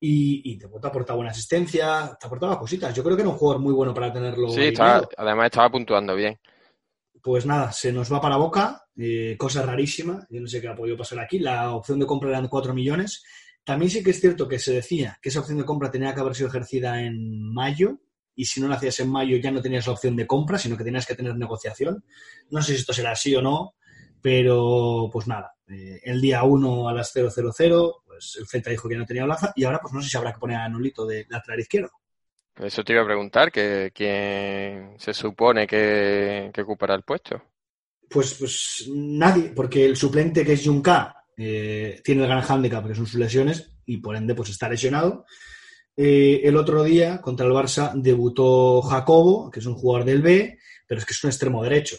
y, 0.00 0.52
y 0.52 0.58
te, 0.58 0.68
te 0.68 0.86
aporta 0.86 1.14
buena 1.14 1.30
asistencia, 1.30 2.16
te 2.20 2.26
aportaba 2.26 2.58
cositas. 2.58 2.94
Yo 2.94 3.02
creo 3.02 3.16
que 3.16 3.22
era 3.22 3.30
un 3.30 3.36
jugador 3.36 3.60
muy 3.62 3.72
bueno 3.72 3.94
para 3.94 4.12
tenerlo. 4.12 4.48
Sí, 4.48 4.60
estaba- 4.68 5.08
además 5.16 5.46
estaba 5.46 5.70
puntuando 5.70 6.14
bien. 6.14 6.38
Pues 7.22 7.44
nada, 7.46 7.72
se 7.72 7.92
nos 7.92 8.12
va 8.12 8.20
para 8.20 8.36
boca, 8.36 8.84
eh, 8.96 9.34
cosa 9.38 9.62
rarísima, 9.62 10.24
yo 10.30 10.40
no 10.40 10.46
sé 10.46 10.60
qué 10.60 10.68
ha 10.68 10.76
podido 10.76 10.96
pasar 10.96 11.18
aquí, 11.18 11.38
la 11.40 11.72
opción 11.74 11.98
de 11.98 12.06
compra 12.06 12.28
eran 12.28 12.46
4 12.48 12.72
millones. 12.72 13.24
También 13.64 13.90
sí 13.90 14.04
que 14.04 14.10
es 14.10 14.20
cierto 14.20 14.46
que 14.46 14.60
se 14.60 14.74
decía 14.74 15.18
que 15.20 15.30
esa 15.30 15.40
opción 15.40 15.58
de 15.58 15.64
compra 15.64 15.90
tenía 15.90 16.14
que 16.14 16.20
haber 16.20 16.36
sido 16.36 16.48
ejercida 16.50 17.02
en 17.02 17.52
mayo, 17.52 17.98
y 18.36 18.44
si 18.44 18.60
no 18.60 18.68
la 18.68 18.76
hacías 18.76 19.00
en 19.00 19.10
mayo 19.10 19.38
ya 19.38 19.50
no 19.50 19.60
tenías 19.62 19.86
la 19.86 19.94
opción 19.94 20.14
de 20.14 20.26
compra, 20.26 20.56
sino 20.58 20.76
que 20.76 20.84
tenías 20.84 21.06
que 21.06 21.16
tener 21.16 21.34
negociación. 21.36 22.04
No 22.50 22.62
sé 22.62 22.74
si 22.74 22.80
esto 22.80 22.92
será 22.92 23.12
así 23.12 23.34
o 23.34 23.42
no, 23.42 23.74
pero 24.20 25.08
pues 25.12 25.26
nada, 25.26 25.54
eh, 25.66 26.00
el 26.04 26.20
día 26.20 26.44
1 26.44 26.88
a 26.88 26.92
las 26.92 27.12
000, 27.12 27.30
pues 28.16 28.36
el 28.40 28.46
Celta 28.46 28.70
dijo 28.70 28.88
que 28.88 28.96
no 28.96 29.04
tenía 29.04 29.24
plaza, 29.24 29.52
y 29.54 29.64
ahora 29.64 29.78
pues 29.80 29.92
no 29.92 30.02
sé 30.02 30.08
si 30.08 30.16
habrá 30.16 30.32
que 30.32 30.38
poner 30.38 30.56
a 30.56 30.68
Nolito 30.68 31.06
de 31.06 31.26
lateral 31.28 31.60
izquierdo. 31.60 31.90
Eso 32.56 32.82
te 32.82 32.94
iba 32.94 33.02
a 33.02 33.06
preguntar, 33.06 33.52
que 33.52 33.92
quién 33.94 34.94
se 34.98 35.12
supone 35.12 35.66
que, 35.66 36.50
que 36.52 36.62
ocupará 36.62 36.94
el 36.94 37.02
puesto. 37.02 37.42
Pues, 38.08 38.34
pues 38.34 38.88
nadie, 38.94 39.52
porque 39.54 39.84
el 39.84 39.96
suplente 39.96 40.44
que 40.44 40.54
es 40.54 40.64
Junca 40.64 41.24
eh, 41.36 42.00
tiene 42.02 42.22
el 42.22 42.28
gran 42.28 42.40
hándicap 42.40 42.86
que 42.86 42.94
son 42.94 43.06
sus 43.06 43.20
lesiones 43.20 43.72
y 43.84 43.98
por 43.98 44.16
ende 44.16 44.34
pues 44.34 44.48
está 44.50 44.68
lesionado. 44.68 45.26
Eh, 45.94 46.40
el 46.44 46.56
otro 46.56 46.82
día 46.82 47.20
contra 47.20 47.46
el 47.46 47.52
Barça 47.52 47.92
debutó 47.94 48.80
Jacobo, 48.82 49.50
que 49.50 49.60
es 49.60 49.66
un 49.66 49.74
jugador 49.74 50.06
del 50.06 50.22
B, 50.22 50.58
pero 50.86 50.98
es 50.98 51.04
que 51.04 51.12
es 51.12 51.24
un 51.24 51.30
extremo 51.30 51.62
derecho. 51.62 51.98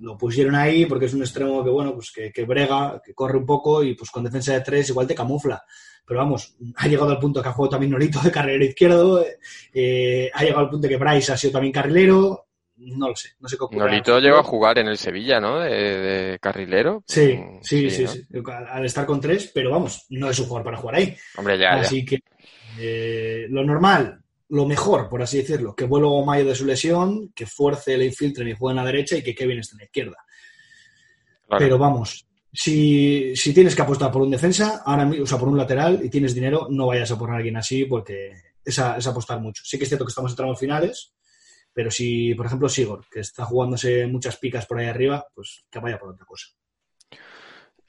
Lo 0.00 0.16
pusieron 0.18 0.54
ahí 0.54 0.86
porque 0.86 1.06
es 1.06 1.14
un 1.14 1.22
extremo 1.22 1.62
que 1.64 1.70
bueno 1.70 1.94
pues 1.94 2.10
que, 2.12 2.30
que 2.32 2.44
brega, 2.44 3.00
que 3.04 3.14
corre 3.14 3.38
un 3.38 3.46
poco 3.46 3.82
y 3.82 3.94
pues 3.94 4.10
con 4.10 4.24
defensa 4.24 4.52
de 4.52 4.60
tres 4.60 4.88
igual 4.90 5.06
te 5.06 5.14
camufla. 5.14 5.64
Pero 6.06 6.20
vamos, 6.20 6.54
ha 6.76 6.86
llegado 6.86 7.10
al 7.10 7.18
punto 7.18 7.42
que 7.42 7.48
ha 7.48 7.52
jugado 7.52 7.70
también 7.70 7.90
Nolito 7.90 8.20
de 8.20 8.30
carrilero 8.30 8.64
izquierdo, 8.64 9.24
eh, 9.72 10.30
ha 10.32 10.42
llegado 10.42 10.60
al 10.60 10.70
punto 10.70 10.88
que 10.88 10.96
Bryce 10.96 11.32
ha 11.32 11.36
sido 11.36 11.54
también 11.54 11.72
carrilero, 11.72 12.46
no 12.76 13.08
lo 13.08 13.16
sé, 13.16 13.30
no 13.40 13.48
sé 13.48 13.56
qué 13.56 13.64
ocurre. 13.64 13.80
Nolito 13.80 14.20
llegó 14.20 14.36
a 14.38 14.42
jugar 14.44 14.78
en 14.78 14.86
el 14.86 14.98
Sevilla, 14.98 15.40
¿no? 15.40 15.58
De, 15.60 15.70
de 15.70 16.38
carrilero. 16.38 17.02
Sí, 17.08 17.34
Mm, 17.36 17.58
sí, 17.62 17.90
sí, 17.90 18.04
¿no? 18.04 18.08
sí. 18.10 18.22
Al 18.70 18.84
estar 18.84 19.04
con 19.06 19.20
tres, 19.20 19.50
pero 19.52 19.70
vamos, 19.70 20.06
no 20.10 20.30
es 20.30 20.38
un 20.38 20.46
jugador 20.46 20.64
para 20.66 20.76
jugar 20.76 20.94
ahí. 20.96 21.16
Hombre, 21.38 21.58
ya, 21.58 21.74
ya. 21.74 21.80
Así 21.80 22.04
que 22.04 22.20
eh, 22.78 23.46
lo 23.48 23.64
normal, 23.64 24.20
lo 24.48 24.64
mejor, 24.66 25.08
por 25.08 25.22
así 25.22 25.38
decirlo, 25.38 25.74
que 25.74 25.84
vuelva 25.86 26.24
Mayo 26.24 26.44
de 26.44 26.54
su 26.54 26.64
lesión, 26.64 27.32
que 27.34 27.46
fuerce, 27.46 27.96
le 27.98 28.06
infiltren 28.06 28.48
y 28.48 28.54
juegue 28.54 28.72
en 28.72 28.84
la 28.84 28.90
derecha 28.90 29.16
y 29.16 29.22
que 29.22 29.34
Kevin 29.34 29.58
esté 29.58 29.74
en 29.74 29.78
la 29.78 29.84
izquierda. 29.84 30.16
Claro. 31.48 31.64
Pero 31.64 31.78
vamos, 31.78 32.26
Si, 32.52 33.36
si 33.36 33.52
tienes 33.52 33.74
que 33.76 33.82
apostar 33.82 34.10
por 34.10 34.22
un 34.22 34.30
defensa, 34.30 34.82
ahora 34.86 35.10
o 35.22 35.26
sea, 35.26 35.36
por 35.38 35.48
un 35.48 35.58
lateral 35.58 36.00
y 36.02 36.08
tienes 36.08 36.34
dinero, 36.34 36.68
no 36.70 36.86
vayas 36.86 37.10
a 37.10 37.18
por 37.18 37.30
alguien 37.30 37.56
así 37.56 37.84
porque 37.84 38.32
es, 38.64 38.78
a- 38.78 38.96
es 38.96 39.06
apostar 39.06 39.40
mucho. 39.40 39.62
Sí 39.64 39.76
que 39.76 39.84
es 39.84 39.88
cierto 39.90 40.04
que 40.06 40.10
estamos 40.10 40.30
entrando 40.32 40.54
en 40.54 40.58
finales, 40.58 41.12
pero 41.74 41.90
si, 41.90 42.34
por 42.34 42.46
ejemplo, 42.46 42.68
Sigor, 42.70 43.04
que 43.10 43.20
está 43.20 43.44
jugándose 43.44 44.06
muchas 44.06 44.38
picas 44.38 44.64
por 44.64 44.78
ahí 44.78 44.86
arriba, 44.86 45.26
pues 45.34 45.64
que 45.70 45.78
vaya 45.80 45.98
por 45.98 46.10
otra 46.10 46.24
cosa. 46.24 46.46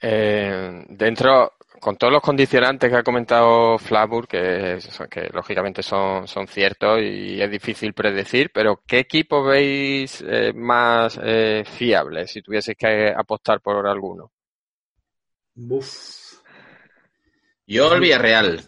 Eh, 0.00 0.84
dentro, 0.90 1.52
con 1.80 1.96
todos 1.96 2.12
los 2.12 2.22
condicionantes 2.22 2.90
que 2.90 2.96
ha 2.96 3.02
comentado 3.02 3.78
Flavur, 3.78 4.26
que, 4.26 4.78
lógicamente 5.32 5.82
son, 5.82 6.26
son 6.26 6.46
ciertos 6.46 7.00
y 7.00 7.40
es 7.40 7.50
difícil 7.50 7.94
predecir, 7.94 8.50
pero 8.52 8.82
¿qué 8.86 9.00
equipo 9.00 9.44
veis 9.44 10.24
eh, 10.26 10.52
más 10.54 11.18
eh, 11.22 11.64
fiable 11.66 12.26
si 12.26 12.42
tuvieseis 12.42 12.76
que 12.76 13.08
apostar 13.16 13.60
por 13.60 13.86
alguno? 13.86 14.32
Uf, 15.56 16.40
Yo 17.66 17.92
el 17.94 18.00
Villarreal. 18.00 18.60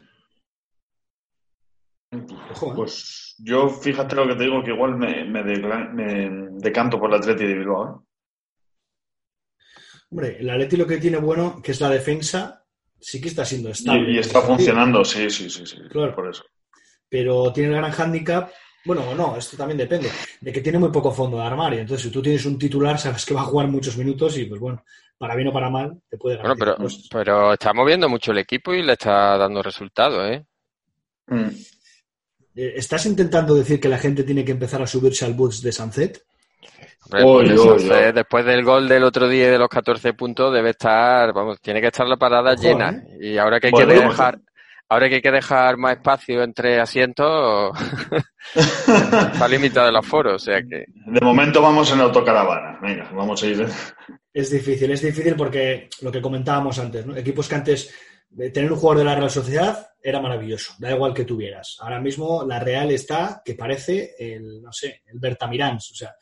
Pues 2.75 3.37
yo, 3.39 3.69
fíjate 3.69 4.17
lo 4.17 4.27
que 4.27 4.35
te 4.35 4.45
digo, 4.45 4.63
que 4.65 4.73
igual 4.73 4.97
me, 4.97 5.25
me, 5.25 5.43
decla- 5.45 5.89
me 5.93 6.59
decanto 6.59 6.99
por 6.99 7.11
la 7.11 7.19
Atleti 7.19 7.47
de 7.47 7.55
Bilbao. 7.55 7.87
¿eh? 7.89 8.07
Hombre, 10.11 10.39
el 10.41 10.51
Atleti 10.51 10.77
lo 10.77 10.87
que 10.87 10.99
tiene 10.99 11.19
bueno, 11.19 11.63
que 11.63 11.71
es 11.71 11.81
la 11.81 11.89
defensa, 11.89 12.60
sí 13.01 13.21
que 13.21 13.29
está 13.29 13.45
siendo 13.45 13.71
estable. 13.71 14.13
Y, 14.13 14.17
y 14.17 14.19
está 14.19 14.41
funcionando, 14.43 15.05
sí, 15.05 15.31
sí, 15.31 15.49
sí, 15.51 15.65
sí, 15.67 15.77
Claro. 15.91 16.15
por 16.15 16.29
eso. 16.31 16.45
pero 17.09 17.53
tiene 17.53 17.71
el 17.71 17.77
gran 17.77 17.91
hándicap, 17.93 18.51
bueno, 18.85 19.03
o 19.11 19.15
no, 19.15 19.37
esto 19.37 19.57
también 19.57 19.79
depende, 19.79 20.11
de 20.41 20.53
que 20.53 20.61
tiene 20.61 20.79
muy 20.79 20.91
poco 20.91 21.11
fondo 21.13 21.37
de 21.39 21.43
armario. 21.45 21.81
Entonces, 21.81 22.05
si 22.07 22.11
tú 22.13 22.23
tienes 22.23 22.45
un 22.47 22.59
titular, 22.59 22.99
sabes 22.99 23.27
que 23.27 23.35
va 23.35 23.43
a 23.43 23.45
jugar 23.45 23.67
muchos 23.69 23.97
minutos 23.97 24.39
y, 24.39 24.45
pues 24.47 24.61
bueno, 24.61 24.85
para 25.19 25.35
bien 25.35 25.49
o 25.49 25.53
para 25.53 25.69
mal, 25.69 26.01
te 26.09 26.17
puede 26.17 26.37
Bueno, 26.39 26.55
ganar. 26.55 26.77
pero, 26.79 26.89
pero 27.11 27.53
está 27.53 27.75
moviendo 27.75 28.09
mucho 28.09 28.33
el 28.33 28.39
equipo 28.39 28.73
y 28.73 28.83
le 28.83 28.93
está 28.95 29.37
dando 29.37 29.63
resultados, 29.63 30.31
¿eh? 30.31 30.47
Mm. 31.27 31.49
Eh, 32.57 32.73
¿Estás 32.77 33.07
intentando 33.07 33.55
decir 33.55 33.79
que 33.81 33.89
la 33.89 33.99
gente 33.99 34.25
tiene 34.25 34.45
que 34.45 34.53
empezar 34.53 34.81
a 34.83 34.87
subirse 34.87 35.25
al 35.25 35.35
bus 35.35 35.63
de 35.63 35.73
Sunset? 35.73 36.23
Hombre, 37.05 37.23
Oy, 37.25 37.47
pues 37.49 37.61
oy, 37.61 37.77
eso, 37.85 37.95
oy. 37.95 38.01
eh, 38.03 38.13
después 38.13 38.45
del 38.45 38.65
gol 38.65 38.89
del 38.89 39.05
otro 39.05 39.29
día 39.29 39.51
de 39.51 39.59
los 39.59 39.69
14 39.69 40.13
puntos 40.15 40.53
debe 40.53 40.71
estar, 40.71 41.33
vamos, 41.33 41.61
tiene 41.61 41.81
que 41.81 41.87
estar 41.89 42.07
la 42.07 42.17
parada 42.17 42.53
Ojo, 42.53 42.63
llena. 42.63 42.91
¿eh? 42.91 43.19
Y 43.21 43.39
ahora 43.39 43.59
que 43.59 43.69
hay 43.69 43.73
Bueno, 43.73 43.89
que 43.89 43.95
bueno. 43.95 44.11
dejar, 44.11 44.39
ahora 44.89 45.09
que 45.09 45.15
hay 45.17 45.23
que 45.23 45.31
dejar 45.31 45.77
más 45.77 45.93
espacio 45.97 46.43
entre 46.43 46.79
asientos, 46.81 47.73
está 48.55 49.49
limitado 49.49 49.89
el 49.89 49.97
aforo, 49.97 50.35
o 50.35 50.39
sea 50.39 50.61
que 50.63 50.85
De 51.07 51.21
momento 51.21 51.63
vamos 51.63 51.91
en 51.93 52.01
autocaravana. 52.01 52.79
Venga, 52.83 53.11
vamos 53.15 53.43
a 53.43 53.47
ir. 53.47 53.67
Es 54.33 54.51
difícil, 54.51 54.91
es 54.93 55.01
difícil 55.03 55.35
porque 55.37 55.89
lo 56.03 56.13
que 56.13 56.21
comentábamos 56.23 56.79
antes, 56.79 57.05
¿no? 57.07 57.17
Equipos 57.17 57.49
que 57.49 57.55
antes 57.57 57.93
de 58.29 58.51
tener 58.51 58.71
un 58.71 58.79
jugador 58.79 58.99
de 58.99 59.05
la 59.05 59.17
Real 59.17 59.31
Sociedad 59.31 59.89
era 60.03 60.21
maravilloso, 60.21 60.75
da 60.79 60.93
igual 60.93 61.13
que 61.13 61.25
tuvieras. 61.25 61.77
Ahora 61.81 61.99
mismo 61.99 62.45
la 62.47 62.61
Real 62.61 62.91
está 62.93 63.43
que 63.45 63.55
parece 63.55 64.15
el, 64.19 64.63
no 64.63 64.73
sé, 64.73 65.03
el 65.13 65.19
Bertamirans, 65.19 65.91
o 65.91 65.95
sea, 65.97 66.15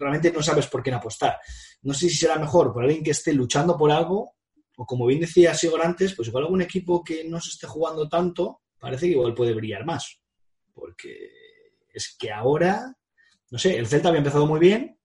realmente 0.00 0.32
no 0.32 0.42
sabes 0.42 0.66
por 0.66 0.82
quién 0.82 0.94
apostar. 0.94 1.38
No 1.82 1.94
sé 1.94 2.08
si 2.08 2.16
será 2.16 2.38
mejor 2.38 2.72
por 2.72 2.82
alguien 2.82 3.04
que 3.04 3.12
esté 3.12 3.32
luchando 3.32 3.76
por 3.76 3.92
algo, 3.92 4.34
o 4.76 4.86
como 4.86 5.06
bien 5.06 5.20
decía 5.20 5.54
Sigor 5.54 5.82
antes, 5.82 6.14
pues 6.14 6.28
igual 6.28 6.44
algún 6.44 6.62
equipo 6.62 7.04
que 7.04 7.24
no 7.24 7.40
se 7.40 7.50
esté 7.50 7.66
jugando 7.66 8.08
tanto, 8.08 8.62
parece 8.78 9.06
que 9.06 9.12
igual 9.12 9.34
puede 9.34 9.54
brillar 9.54 9.84
más. 9.84 10.20
Porque 10.72 11.30
es 11.92 12.16
que 12.18 12.32
ahora, 12.32 12.96
no 13.50 13.58
sé, 13.58 13.76
el 13.76 13.86
Celta 13.86 14.08
había 14.08 14.18
empezado 14.18 14.46
muy 14.46 14.58
bien, 14.58 14.98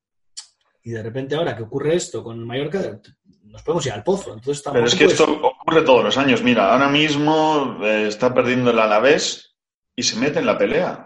y 0.82 0.92
de 0.92 1.04
repente 1.04 1.36
ahora 1.36 1.58
que 1.58 1.64
ocurre 1.64 1.96
esto 1.96 2.24
con 2.24 2.40
el 2.40 2.46
Mallorca, 2.46 3.02
nos 3.44 3.64
podemos 3.64 3.86
ir 3.88 3.92
al 3.92 4.04
pozo. 4.04 4.34
Entonces 4.34 4.64
Pero 4.72 4.86
es 4.86 4.96
que 4.96 5.06
esto 5.06 5.24
ocurre 5.24 5.82
todos 5.82 6.04
los 6.04 6.18
años. 6.18 6.44
Mira, 6.44 6.72
ahora 6.72 6.88
mismo 6.88 7.80
eh, 7.84 8.08
está 8.08 8.34
perdiendo 8.34 8.70
el 8.70 8.80
Alavés 8.80 9.56
y 9.96 10.04
se 10.04 10.16
mete 10.18 10.40
en 10.40 10.46
la 10.46 10.58
pelea. 10.58 11.05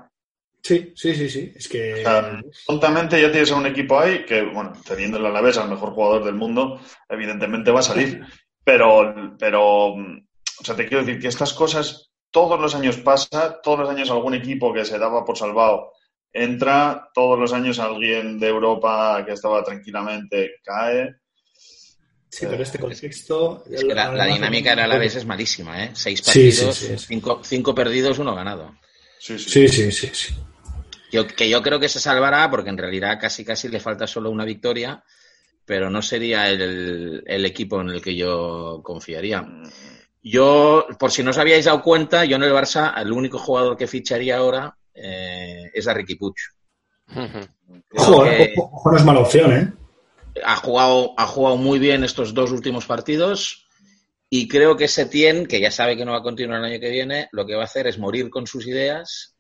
Sí, 0.61 0.91
sí, 0.95 1.15
sí, 1.15 1.29
sí. 1.29 1.53
Es 1.55 1.67
que... 1.67 1.93
O 1.93 1.97
sea, 1.97 2.41
tontamente 2.67 3.21
ya 3.21 3.31
tienes 3.31 3.51
a 3.51 3.55
un 3.55 3.65
equipo 3.65 3.99
ahí 3.99 4.25
que, 4.25 4.41
bueno, 4.41 4.73
teniendo 4.85 5.17
el 5.17 5.25
Alavés 5.25 5.57
al 5.57 5.69
mejor 5.69 5.91
jugador 5.91 6.25
del 6.25 6.35
mundo, 6.35 6.79
evidentemente 7.07 7.71
va 7.71 7.79
a 7.79 7.83
salir. 7.83 8.21
Pero, 8.61 9.35
pero, 9.39 9.93
o 9.93 10.63
sea, 10.63 10.75
te 10.75 10.85
quiero 10.85 11.03
decir 11.03 11.19
que 11.19 11.29
estas 11.29 11.53
cosas 11.53 12.11
todos 12.29 12.59
los 12.59 12.75
años 12.75 12.97
pasa, 12.97 13.59
todos 13.63 13.79
los 13.79 13.89
años 13.89 14.11
algún 14.11 14.35
equipo 14.35 14.71
que 14.71 14.85
se 14.85 14.99
daba 14.99 15.25
por 15.25 15.35
salvado 15.35 15.93
entra, 16.31 17.09
todos 17.13 17.39
los 17.39 17.53
años 17.53 17.79
alguien 17.79 18.39
de 18.39 18.47
Europa 18.47 19.23
que 19.25 19.33
estaba 19.33 19.63
tranquilamente 19.63 20.55
cae. 20.63 21.15
Sí, 22.29 22.45
pero 22.47 22.61
este 22.61 22.77
contexto... 22.77 23.63
Es 23.71 23.83
que 23.83 23.95
la, 23.95 24.11
la 24.13 24.25
dinámica 24.25 24.71
del 24.71 24.81
Alavés 24.81 25.15
es 25.15 25.25
malísima, 25.25 25.83
¿eh? 25.83 25.91
Seis 25.93 26.21
Sí, 26.23 26.51
sí, 26.51 26.61
partidos, 26.61 26.75
sí, 26.75 26.87
sí. 26.89 27.05
Cinco, 27.07 27.41
cinco 27.43 27.73
perdidos, 27.73 28.19
uno 28.19 28.35
ganado. 28.35 28.75
Sí, 29.19 29.39
sí. 29.39 29.49
Sí, 29.49 29.67
sí, 29.67 29.91
sí, 29.91 30.09
sí. 30.13 30.35
Yo, 31.11 31.27
que 31.27 31.49
yo 31.49 31.61
creo 31.61 31.79
que 31.79 31.89
se 31.89 31.99
salvará 31.99 32.49
porque 32.49 32.69
en 32.69 32.77
realidad 32.77 33.19
casi 33.19 33.43
casi 33.43 33.67
le 33.67 33.79
falta 33.79 34.07
solo 34.07 34.29
una 34.29 34.45
victoria, 34.45 35.03
pero 35.65 35.89
no 35.89 36.01
sería 36.01 36.49
el, 36.49 37.23
el 37.25 37.45
equipo 37.45 37.81
en 37.81 37.89
el 37.89 38.01
que 38.01 38.15
yo 38.15 38.81
confiaría. 38.83 39.47
Yo, 40.21 40.87
por 40.99 41.11
si 41.11 41.23
no 41.23 41.31
os 41.31 41.37
habíais 41.37 41.65
dado 41.65 41.81
cuenta, 41.81 42.25
yo 42.25 42.35
en 42.35 42.43
el 42.43 42.51
Barça, 42.51 42.93
el 43.01 43.11
único 43.11 43.39
jugador 43.39 43.77
que 43.77 43.87
ficharía 43.87 44.37
ahora 44.37 44.77
eh, 44.93 45.71
es 45.73 45.87
a 45.87 45.93
Ricky. 45.93 46.17
Ojo, 46.21 46.35
Creo 47.87 48.25
eh, 48.25 48.53
que 48.53 48.61
ojo, 48.61 48.91
no 48.91 48.97
es 48.97 49.05
mala 49.05 49.19
opción, 49.21 49.53
¿eh? 49.53 49.73
ha 50.43 50.55
jugado, 50.57 51.13
ha 51.17 51.25
jugado 51.25 51.57
muy 51.57 51.79
bien 51.79 52.03
estos 52.03 52.33
dos 52.33 52.51
últimos 52.51 52.85
partidos 52.85 53.67
y 54.29 54.47
creo 54.47 54.77
que 54.77 54.87
Setién, 54.87 55.47
que 55.47 55.59
ya 55.59 55.71
sabe 55.71 55.97
que 55.97 56.05
no 56.05 56.11
va 56.11 56.19
a 56.19 56.23
continuar 56.23 56.59
el 56.59 56.65
año 56.65 56.79
que 56.79 56.89
viene, 56.89 57.29
lo 57.31 57.45
que 57.45 57.55
va 57.55 57.61
a 57.61 57.65
hacer 57.65 57.87
es 57.87 57.97
morir 57.97 58.29
con 58.29 58.45
sus 58.45 58.67
ideas 58.67 59.35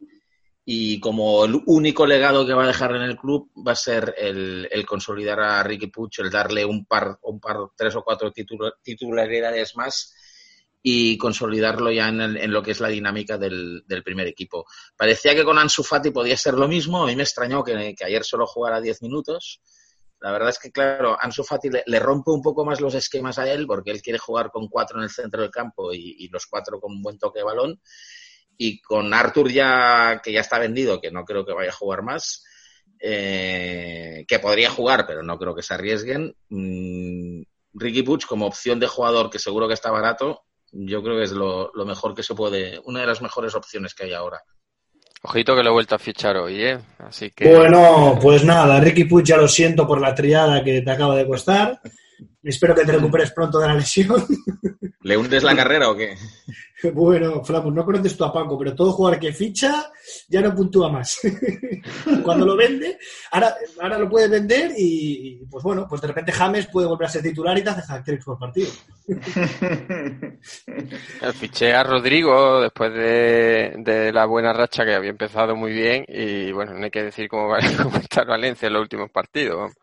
y 0.65 0.99
como 0.99 1.45
el 1.45 1.59
único 1.65 2.05
legado 2.05 2.45
que 2.45 2.53
va 2.53 2.63
a 2.63 2.67
dejar 2.67 2.95
en 2.95 3.01
el 3.01 3.17
club 3.17 3.51
va 3.67 3.71
a 3.71 3.75
ser 3.75 4.13
el, 4.17 4.67
consolidar 4.85 5.39
a 5.39 5.63
Ricky 5.63 5.87
Puig, 5.87 6.11
el 6.19 6.29
darle 6.29 6.63
un 6.65 6.85
par, 6.85 7.17
un 7.23 7.39
par, 7.39 7.57
tres 7.75 7.95
o 7.95 8.03
cuatro 8.03 8.31
titula- 8.31 8.73
titularidades 8.83 9.75
más 9.75 10.13
y 10.81 11.17
consolidarlo 11.17 11.91
ya 11.91 12.07
en, 12.09 12.51
lo 12.51 12.61
que 12.63 12.71
es 12.71 12.79
la 12.79 12.87
dinámica 12.87 13.37
del, 13.37 13.83
del 13.85 14.03
primer 14.03 14.27
equipo. 14.27 14.65
Parecía 14.95 15.35
que 15.35 15.43
con 15.43 15.57
Ansu 15.57 15.83
Fati 15.83 16.11
podía 16.11 16.37
ser 16.37 16.53
lo 16.53 16.67
mismo, 16.67 17.03
a 17.03 17.07
mí 17.07 17.15
me 17.15 17.23
extrañó 17.23 17.63
que, 17.63 17.95
que 17.95 18.05
ayer 18.05 18.23
solo 18.23 18.45
jugara 18.45 18.79
10 18.79 19.01
minutos. 19.01 19.61
La 20.21 20.31
verdad 20.31 20.49
es 20.49 20.59
que, 20.59 20.71
claro, 20.71 21.17
Ansu 21.19 21.43
Fati 21.43 21.69
le, 21.69 21.83
le 21.85 21.99
rompe 21.99 22.31
un 22.31 22.41
poco 22.41 22.63
más 22.63 22.79
los 22.79 22.93
esquemas 22.93 23.39
a 23.39 23.51
él 23.51 23.65
porque 23.65 23.91
él 23.91 24.01
quiere 24.01 24.19
jugar 24.19 24.51
con 24.51 24.67
cuatro 24.67 24.97
en 24.99 25.05
el 25.05 25.09
centro 25.09 25.41
del 25.41 25.49
campo 25.51 25.93
y, 25.93 26.15
y 26.19 26.27
los 26.27 26.45
cuatro 26.45 26.79
con 26.79 26.91
un 26.91 27.01
buen 27.01 27.17
toque 27.17 27.39
de 27.39 27.45
balón. 27.45 27.81
Y 28.61 28.81
con 28.81 29.13
Arthur 29.13 29.49
ya, 29.49 30.19
que 30.21 30.33
ya 30.33 30.41
está 30.41 30.59
vendido, 30.59 30.99
que 30.99 31.11
no 31.11 31.23
creo 31.23 31.45
que 31.45 31.53
vaya 31.53 31.69
a 31.69 31.73
jugar 31.73 32.03
más, 32.03 32.43
eh, 32.99 34.25
que 34.27 34.39
podría 34.39 34.69
jugar, 34.69 35.07
pero 35.07 35.23
no 35.23 35.39
creo 35.39 35.55
que 35.55 35.63
se 35.63 35.73
arriesguen. 35.73 36.35
mm, 36.49 37.41
Ricky 37.73 38.03
Puig 38.03 38.25
como 38.27 38.47
opción 38.47 38.77
de 38.79 38.87
jugador, 38.87 39.29
que 39.29 39.39
seguro 39.39 39.67
que 39.67 39.75
está 39.75 39.91
barato, 39.91 40.43
yo 40.71 41.01
creo 41.01 41.17
que 41.17 41.23
es 41.23 41.31
lo, 41.31 41.71
lo 41.73 41.85
mejor 41.85 42.13
que 42.13 42.23
se 42.23 42.35
puede, 42.35 42.81
una 42.83 42.99
de 42.99 43.07
las 43.07 43.21
mejores 43.21 43.55
opciones 43.55 43.93
que 43.93 44.03
hay 44.03 44.13
ahora. 44.13 44.41
Ojito 45.21 45.55
que 45.55 45.63
lo 45.63 45.69
he 45.69 45.73
vuelto 45.73 45.95
a 45.95 45.99
fichar 45.99 46.35
hoy, 46.35 46.61
¿eh? 46.61 46.79
Así 46.97 47.31
que... 47.31 47.55
Bueno, 47.55 48.19
pues 48.21 48.43
nada, 48.43 48.79
Ricky 48.81 49.05
Puig, 49.05 49.25
ya 49.25 49.37
lo 49.37 49.47
siento 49.47 49.87
por 49.87 50.01
la 50.01 50.13
triada 50.13 50.63
que 50.63 50.81
te 50.81 50.91
acaba 50.91 51.15
de 51.15 51.27
costar. 51.27 51.79
Espero 52.43 52.73
que 52.73 52.85
te 52.85 52.91
recuperes 52.91 53.31
pronto 53.31 53.59
de 53.59 53.67
la 53.67 53.75
lesión. 53.75 54.25
¿Le 55.01 55.17
hundes 55.17 55.43
la 55.43 55.55
carrera 55.55 55.89
o 55.89 55.95
qué? 55.95 56.15
Bueno, 56.93 57.43
Flamus, 57.43 57.73
no 57.73 57.83
conoces 57.83 58.15
tú 58.15 58.23
a 58.23 58.31
Paco, 58.31 58.57
pero 58.57 58.73
todo 58.73 58.93
jugador 58.93 59.19
que 59.19 59.33
ficha 59.33 59.91
ya 60.29 60.41
no 60.41 60.55
puntúa 60.55 60.89
más. 60.89 61.19
Cuando 62.23 62.45
lo 62.45 62.55
vende, 62.55 62.97
ahora, 63.31 63.53
ahora 63.81 63.99
lo 63.99 64.09
puede 64.09 64.29
vender 64.29 64.71
y, 64.77 65.41
y, 65.41 65.45
pues 65.45 65.63
bueno, 65.63 65.85
pues 65.89 66.01
de 66.01 66.07
repente 66.07 66.31
James 66.31 66.67
puede 66.67 66.87
volver 66.87 67.07
a 67.07 67.11
ser 67.11 67.21
titular 67.21 67.57
y 67.57 67.63
te 67.63 67.69
hace 67.69 67.91
hat 67.91 68.05
por 68.23 68.39
partido. 68.39 68.69
Fiché 71.33 71.73
a 71.73 71.83
Rodrigo 71.83 72.61
después 72.61 72.93
de, 72.93 73.73
de 73.79 74.13
la 74.13 74.25
buena 74.25 74.53
racha 74.53 74.85
que 74.85 74.95
había 74.95 75.09
empezado 75.09 75.55
muy 75.55 75.73
bien 75.73 76.05
y 76.07 76.51
bueno, 76.51 76.73
no 76.73 76.85
hay 76.85 76.91
que 76.91 77.03
decir 77.03 77.27
cómo 77.27 77.49
va 77.49 77.57
a 77.57 77.99
está 77.99 78.23
Valencia 78.23 78.67
en 78.67 78.73
los 78.73 78.81
últimos 78.83 79.11
partidos. 79.11 79.73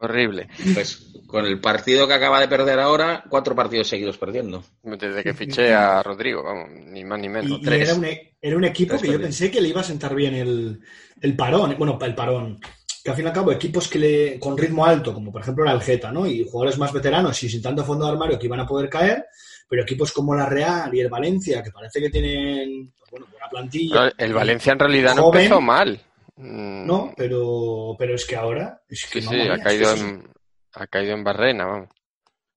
Horrible. 0.00 0.48
Pues 0.72 1.12
con 1.26 1.44
el 1.44 1.60
partido 1.60 2.08
que 2.08 2.14
acaba 2.14 2.40
de 2.40 2.48
perder 2.48 2.80
ahora, 2.80 3.22
cuatro 3.28 3.54
partidos 3.54 3.86
seguidos 3.86 4.16
perdiendo. 4.16 4.64
Desde 4.82 5.22
que 5.22 5.34
fiché 5.34 5.74
a 5.74 6.02
Rodrigo, 6.02 6.42
vamos, 6.42 6.70
ni 6.86 7.04
más 7.04 7.20
ni 7.20 7.28
menos. 7.28 7.50
Y, 7.50 7.54
y 7.54 7.62
tres. 7.62 7.88
era, 7.88 7.98
un, 7.98 8.04
e- 8.06 8.36
era 8.40 8.56
un 8.56 8.64
equipo 8.64 8.94
Tres 8.94 9.02
que 9.02 9.12
yo 9.12 9.20
pensé 9.20 9.50
que 9.50 9.60
le 9.60 9.68
iba 9.68 9.82
a 9.82 9.84
sentar 9.84 10.14
bien 10.14 10.34
el, 10.34 10.80
el 11.20 11.36
parón. 11.36 11.74
Bueno, 11.78 11.98
el 12.00 12.14
parón. 12.14 12.58
Que 13.04 13.10
al 13.10 13.16
fin 13.16 13.26
y 13.26 13.28
al 13.28 13.34
cabo, 13.34 13.52
equipos 13.52 13.88
que 13.88 13.98
le, 13.98 14.38
con 14.40 14.56
ritmo 14.56 14.84
alto, 14.84 15.12
como 15.12 15.30
por 15.30 15.42
ejemplo 15.42 15.64
la 15.64 15.72
Algeta, 15.72 16.10
¿no? 16.10 16.26
Y 16.26 16.44
jugadores 16.44 16.78
más 16.78 16.92
veteranos 16.92 17.42
y 17.42 17.48
sin 17.48 17.62
tanto 17.62 17.84
fondo 17.84 18.06
de 18.06 18.12
armario 18.12 18.38
que 18.38 18.46
iban 18.46 18.60
a 18.60 18.66
poder 18.66 18.88
caer, 18.88 19.26
pero 19.68 19.82
equipos 19.82 20.12
como 20.12 20.34
la 20.34 20.46
Real 20.46 20.94
y 20.94 21.00
el 21.00 21.08
Valencia, 21.08 21.62
que 21.62 21.70
parece 21.70 22.00
que 22.00 22.10
tienen 22.10 22.90
pues 22.98 23.10
bueno, 23.10 23.26
buena 23.30 23.48
plantilla. 23.48 23.94
Pero 23.94 24.14
el 24.18 24.34
Valencia 24.34 24.72
en 24.72 24.78
realidad 24.78 25.14
no 25.14 25.26
empezó 25.26 25.60
mal. 25.60 26.00
Mm, 26.40 26.86
No, 26.86 27.12
pero, 27.16 27.94
pero 27.98 28.14
es 28.14 28.24
que 28.26 28.36
ahora. 28.36 28.80
Es 28.88 29.08
que 29.10 29.20
Sí, 29.20 29.26
mamma 29.26 29.44
sí, 29.44 29.48
ha 29.50 29.58
caído 29.58 29.92
es 29.94 30.00
que 30.00 30.00
en, 30.00 30.32
ha 30.74 30.86
caído 30.86 31.14
en 31.14 31.24
barrena, 31.24 31.66
vamos. 31.66 31.88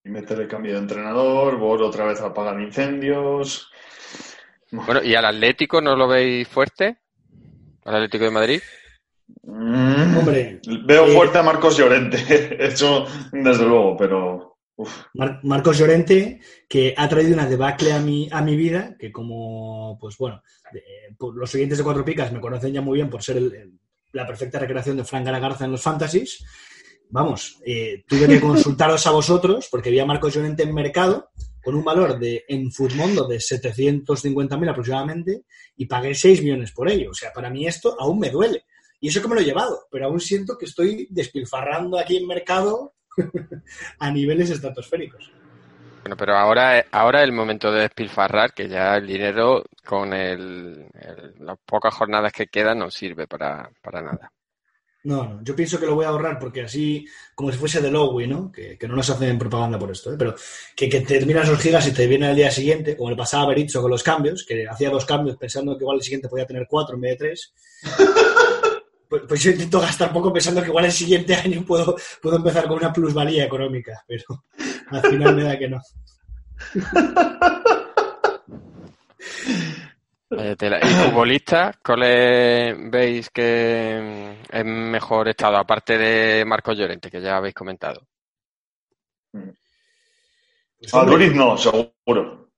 y 0.06 0.10
meter 0.10 0.40
el 0.42 0.48
cambio 0.48 0.74
de 0.74 0.80
entrenador, 0.80 1.58
Bor 1.58 1.82
otra 1.82 2.06
vez 2.06 2.20
a 2.22 2.28
apagar 2.28 2.60
incendios. 2.60 3.70
Bueno, 4.72 5.04
¿y 5.04 5.16
al 5.16 5.26
Atlético 5.26 5.82
no 5.82 5.96
lo 5.96 6.08
veis 6.08 6.48
fuerte? 6.48 6.98
¿Al 7.86 7.96
Atlético 7.96 8.26
de 8.26 8.32
Madrid? 8.32 8.62
Mm, 9.44 10.18
Hombre, 10.18 10.60
Veo 10.86 11.06
eh, 11.06 11.14
fuerte 11.14 11.38
a 11.38 11.44
Marcos 11.44 11.78
Llorente, 11.78 12.18
eso 12.66 13.06
desde 13.32 13.66
luego, 13.66 13.96
pero 13.98 14.53
Mar- 15.14 15.40
Marcos 15.44 15.78
Llorente, 15.78 16.40
que 16.68 16.94
ha 16.98 17.08
traído 17.08 17.34
una 17.34 17.48
debacle 17.48 17.94
a 17.94 18.00
mi, 18.00 18.28
a 18.32 18.42
mi 18.42 18.56
vida, 18.56 18.96
que 18.98 19.12
como, 19.12 19.98
pues 20.00 20.18
bueno, 20.18 20.42
por 21.18 21.36
los 21.36 21.50
siguientes 21.50 21.78
de 21.78 21.84
Cuatro 21.84 22.04
Picas 22.06 22.32
me 22.32 22.42
conocen 22.42 22.74
ya 22.74 22.82
muy 22.82 22.98
bien 22.98 23.10
por 23.10 23.22
ser 23.24 23.42
la 24.12 24.28
perfecta 24.28 24.60
recreación 24.60 24.98
de 24.98 25.04
Frank 25.04 25.26
Garza 25.26 25.66
en 25.66 25.72
los 25.72 25.82
fantasies. 25.82 26.44
Vamos, 27.10 27.60
eh, 27.66 28.04
tuve 28.08 28.28
que 28.28 28.40
consultaros 28.40 29.06
a 29.06 29.12
vosotros 29.12 29.68
porque 29.70 29.92
vi 29.92 30.00
a 30.00 30.06
Marcos 30.06 30.34
Llorente 30.34 30.64
en 30.64 30.74
mercado 30.74 31.30
con 31.64 31.76
un 31.76 31.84
valor 31.84 32.18
de 32.20 32.44
en 32.48 32.72
Futmundo 32.72 33.28
de 33.28 33.38
750.000 33.38 34.70
aproximadamente 34.70 35.44
y 35.78 35.86
pagué 35.86 36.16
6 36.16 36.42
millones 36.42 36.72
por 36.72 36.90
ello. 36.90 37.12
O 37.12 37.14
sea, 37.14 37.32
para 37.32 37.50
mí 37.50 37.68
esto 37.68 37.96
aún 38.00 38.20
me 38.20 38.30
duele. 38.32 38.66
Y 39.00 39.10
eso 39.10 39.22
que 39.22 39.28
me 39.28 39.36
lo 39.36 39.42
he 39.42 39.46
llevado, 39.46 39.88
pero 39.92 40.06
aún 40.08 40.20
siento 40.20 40.58
que 40.58 40.66
estoy 40.66 41.08
despilfarrando 41.10 42.00
aquí 42.00 42.18
en 42.18 42.26
mercado 42.28 42.96
a 44.00 44.12
niveles 44.12 44.50
estratosféricos. 44.50 45.32
Bueno, 46.04 46.18
pero 46.18 46.36
ahora, 46.36 46.84
ahora 46.92 47.20
es 47.22 47.26
el 47.26 47.32
momento 47.32 47.72
de 47.72 47.82
despilfarrar, 47.82 48.54
que 48.54 48.68
ya 48.68 48.98
el 48.98 49.08
dinero 49.08 49.64
con 49.86 50.14
el, 50.14 50.86
el- 50.96 51.34
las 51.46 51.58
pocas 51.66 51.94
jornadas 51.94 52.34
que 52.34 52.48
quedan 52.48 52.80
no 52.80 52.92
sirve 52.92 53.26
para, 53.26 53.70
para 53.82 54.02
nada. 54.02 54.30
No, 55.06 55.24
no, 55.26 55.44
yo 55.44 55.54
pienso 55.54 55.78
que 55.80 55.86
lo 55.86 55.96
voy 55.96 56.06
a 56.06 56.10
ahorrar 56.10 56.40
porque 56.40 56.62
así, 56.62 57.06
como 57.36 57.52
si 57.52 57.58
fuese 57.58 57.82
de 57.82 57.92
Lowy, 57.92 58.26
¿no? 58.28 58.50
Que, 58.52 58.78
que 58.78 58.88
no 58.88 58.96
nos 58.96 59.10
hacen 59.10 59.38
propaganda 59.38 59.78
por 59.78 59.92
esto, 59.92 60.14
¿eh? 60.14 60.16
Pero 60.18 60.34
que, 60.76 60.88
que 60.88 61.02
te 61.02 61.20
terminas 61.20 61.48
los 61.50 61.60
gigas 61.60 61.86
y 61.88 61.94
te 61.94 62.08
viene 62.08 62.28
al 62.28 62.36
día 62.38 62.50
siguiente, 62.52 62.96
como 62.96 63.10
le 63.10 63.16
pasaba 63.18 63.44
a 63.44 63.48
Berizzo 63.48 63.82
con 63.82 63.92
los 63.92 64.02
cambios, 64.02 64.46
que 64.48 64.66
hacía 64.68 64.90
dos 64.90 65.06
cambios 65.06 65.36
pensando 65.38 65.78
que 65.78 65.84
igual 65.84 65.98
el 65.98 66.04
siguiente 66.04 66.30
podía 66.30 66.46
tener 66.46 66.68
cuatro 66.70 66.96
en 66.96 67.02
vez 67.02 67.12
de 67.12 67.18
tres. 67.18 67.54
Pues, 69.14 69.26
pues 69.28 69.44
yo 69.44 69.52
intento 69.52 69.80
gastar 69.80 70.12
poco 70.12 70.34
pensando 70.34 70.60
que 70.60 70.70
igual 70.70 70.86
el 70.86 70.92
siguiente 70.92 71.36
año 71.46 71.64
puedo, 71.64 71.96
puedo 72.20 72.38
empezar 72.38 72.68
con 72.68 72.78
una 72.78 72.92
plusvalía 72.92 73.46
económica, 73.46 74.04
pero 74.08 74.44
al 74.90 75.02
final 75.04 75.36
me 75.36 75.44
da 75.44 75.60
que 75.60 75.70
no. 75.70 75.80
¿Y 80.32 80.88
futbolistas? 80.88 81.78
¿Cuáles 81.86 82.76
veis 82.90 83.30
que 83.30 84.36
mm, 84.50 84.56
es 84.56 84.66
mejor 84.66 85.28
estado? 85.28 85.58
Aparte 85.58 85.96
de 85.96 86.44
Marcos 86.44 86.76
Llorente, 86.76 87.12
que 87.12 87.22
ya 87.22 87.38
habéis 87.38 87.54
comentado. 87.54 88.08
Pues, 89.32 90.92
a 90.92 91.02
hombre, 91.02 91.28
Duriz 91.28 91.36
no, 91.36 91.56
seguro. 91.56 92.50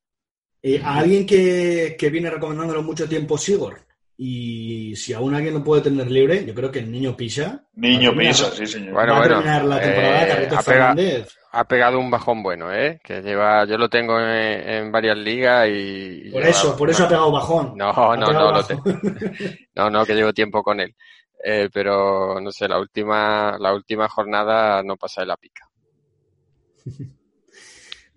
eh, 0.64 0.82
a 0.82 0.99
alguien 0.99 1.26
que, 1.26 1.97
que 1.99 2.10
viene 2.10 2.30
recomendándolo 2.30 2.82
mucho 2.82 3.10
tiempo, 3.10 3.38
Sigor, 3.38 3.78
y 4.18 4.95
si 4.95 5.13
aún 5.13 5.34
alguien 5.36 5.53
lo 5.53 5.63
puede 5.63 5.82
tener 5.82 6.09
libre, 6.09 6.45
yo 6.45 6.53
creo 6.55 6.72
que 6.72 6.80
el 6.80 6.91
niño 6.91 7.16
Pisa. 7.18 7.66
Niño 7.76 8.11
terminar- 8.11 8.34
Pisa, 8.34 8.51
sí, 8.51 8.66
señor. 8.68 8.93
Bueno, 8.93 9.11
va 9.13 9.18
a 9.18 9.20
bueno, 9.22 9.36
terminar 9.36 9.66
la 9.66 9.82
temporada 9.82 10.28
eh, 10.28 10.32
ha 10.45 10.49
pega- 10.49 10.61
Fernández. 10.63 11.38
Ha 11.51 11.63
pegado 11.66 11.99
un 11.99 12.11
bajón 12.11 12.43
bueno, 12.43 12.74
¿eh? 12.74 12.99
Que 13.03 13.22
lleva, 13.22 13.66
yo 13.66 13.78
lo 13.78 13.89
tengo 13.89 14.20
en, 14.20 14.26
en 14.70 14.91
varias 14.91 15.18
ligas 15.18 15.68
y... 15.70 16.30
Por 16.32 16.41
lleva- 16.41 16.49
eso, 16.49 16.76
por 16.78 16.89
eso 16.89 17.03
ha 17.05 17.07
pegado 17.07 17.32
bajón. 17.32 17.74
No, 17.78 17.89
Ha 17.91 18.18
no, 18.18 18.32
no, 18.34 18.51
lo 18.51 18.63
te- 18.66 18.78
no, 19.76 19.89
no, 19.89 20.05
que 20.05 20.13
llevo 20.16 20.34
tiempo 20.34 20.61
con 20.63 20.80
él. 20.82 20.93
Eh, 21.43 21.70
pero 21.72 22.39
no 22.41 22.51
sé, 22.51 22.68
la 22.68 22.80
última, 22.80 23.57
la 23.59 23.74
última 23.74 24.07
jornada 24.09 24.82
no 24.84 24.97
pasa 24.97 25.22
de 25.22 25.28
la 25.28 25.38
pica. 25.38 25.70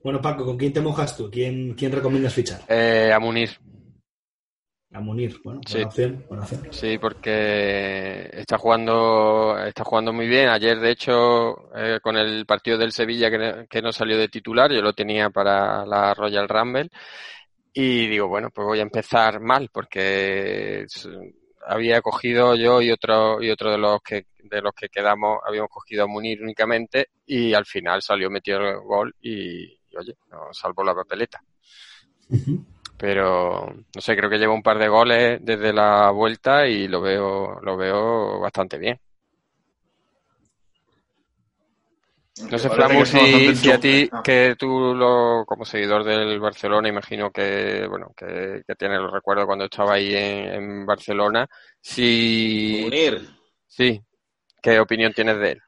Bueno, 0.01 0.23
Paco, 0.23 0.45
¿con 0.45 0.57
quién 0.57 0.73
te 0.73 0.81
mojas 0.81 1.17
tú? 1.17 1.29
¿Quién, 1.31 1.75
quién 1.75 1.91
recomiendas 1.91 2.33
fichar? 2.33 2.61
Eh, 2.69 3.11
a 3.13 3.19
Munir, 3.19 3.51
A 4.99 5.01
Munir. 5.01 5.41
Bueno, 5.45 5.61
buena 5.61 5.79
Sí. 5.79 5.85
opción, 5.87 6.25
buena 6.29 6.43
opción. 6.43 6.73
sí, 6.73 6.99
porque 6.99 8.29
está 8.33 8.59
jugando, 8.59 9.57
está 9.65 9.85
jugando 9.85 10.13
muy 10.13 10.27
bien. 10.27 10.49
Ayer, 10.49 10.81
de 10.81 10.91
hecho, 10.91 11.71
eh, 11.77 12.01
con 12.03 12.17
el 12.17 12.45
partido 12.47 12.77
del 12.77 12.91
Sevilla 12.91 13.31
que, 13.31 13.67
que 13.71 13.81
no 13.81 13.93
salió 13.93 14.19
de 14.19 14.27
titular, 14.27 14.73
yo 14.73 14.83
lo 14.83 14.93
tenía 14.93 15.31
para 15.31 15.87
la 15.87 16.15
Royal 16.15 16.49
Rumble. 16.49 16.91
Y 17.73 18.09
digo, 18.09 18.27
bueno, 18.27 18.51
pues 18.53 18.67
voy 18.67 18.81
a 18.81 18.83
empezar 18.83 19.39
mal, 19.39 19.69
porque 19.73 20.85
había 21.69 22.01
cogido 22.03 22.57
yo 22.57 22.83
y 22.83 22.91
otro, 22.91 23.41
y 23.41 23.51
otro 23.51 23.71
de 23.71 23.79
los 23.79 24.01
que, 24.03 24.27
de 24.43 24.61
los 24.61 24.73
que 24.73 24.89
quedamos, 24.89 25.39
habíamos 25.47 25.71
cogido 25.71 26.03
a 26.03 26.07
Munir 26.09 26.43
únicamente, 26.43 27.11
y 27.25 27.55
al 27.55 27.67
final 27.67 28.03
salió 28.03 28.31
metido 28.31 28.59
el 28.69 28.81
gol 28.81 29.15
y, 29.23 29.63
y, 29.91 29.97
oye, 29.97 30.17
nos 30.29 30.59
salvó 30.59 30.83
la 30.83 30.93
papeleta. 30.95 31.41
Pero, 32.99 33.73
no 33.95 34.01
sé, 34.01 34.17
creo 34.17 34.29
que 34.29 34.39
lleva 34.39 34.53
un 34.53 34.63
par 34.63 34.79
de 34.79 34.89
goles 34.89 35.39
desde 35.41 35.73
la 35.73 36.11
vuelta 36.11 36.67
y 36.67 36.89
lo 36.89 37.01
veo, 37.01 37.61
lo 37.63 37.77
veo 37.77 38.41
bastante 38.41 38.77
bien. 38.77 39.01
No 42.51 42.59
sé, 42.59 42.71
Flamu, 42.71 43.05
si, 43.05 43.71
a 43.71 43.79
ti. 43.81 44.09
Ah. 44.13 44.23
que 44.23 44.55
tú 44.59 44.95
lo, 44.95 45.45
como 45.45 45.65
seguidor 45.65 46.05
del 46.05 46.39
Barcelona, 46.41 46.89
imagino 46.89 47.31
que, 47.31 47.87
bueno, 47.89 48.13
que, 48.17 48.63
que 48.67 48.75
tienes 48.75 49.01
los 49.01 49.13
recuerdos 49.13 49.47
cuando 49.47 49.65
estaba 49.65 49.95
ahí 49.95 50.15
en, 50.15 50.55
en 50.55 50.87
Barcelona, 50.87 51.49
si, 51.81 52.85
Unir. 52.87 53.29
sí, 53.67 54.01
¿qué 54.63 54.79
opinión 54.79 55.13
tienes 55.13 55.39
de 55.39 55.53
él? 55.53 55.63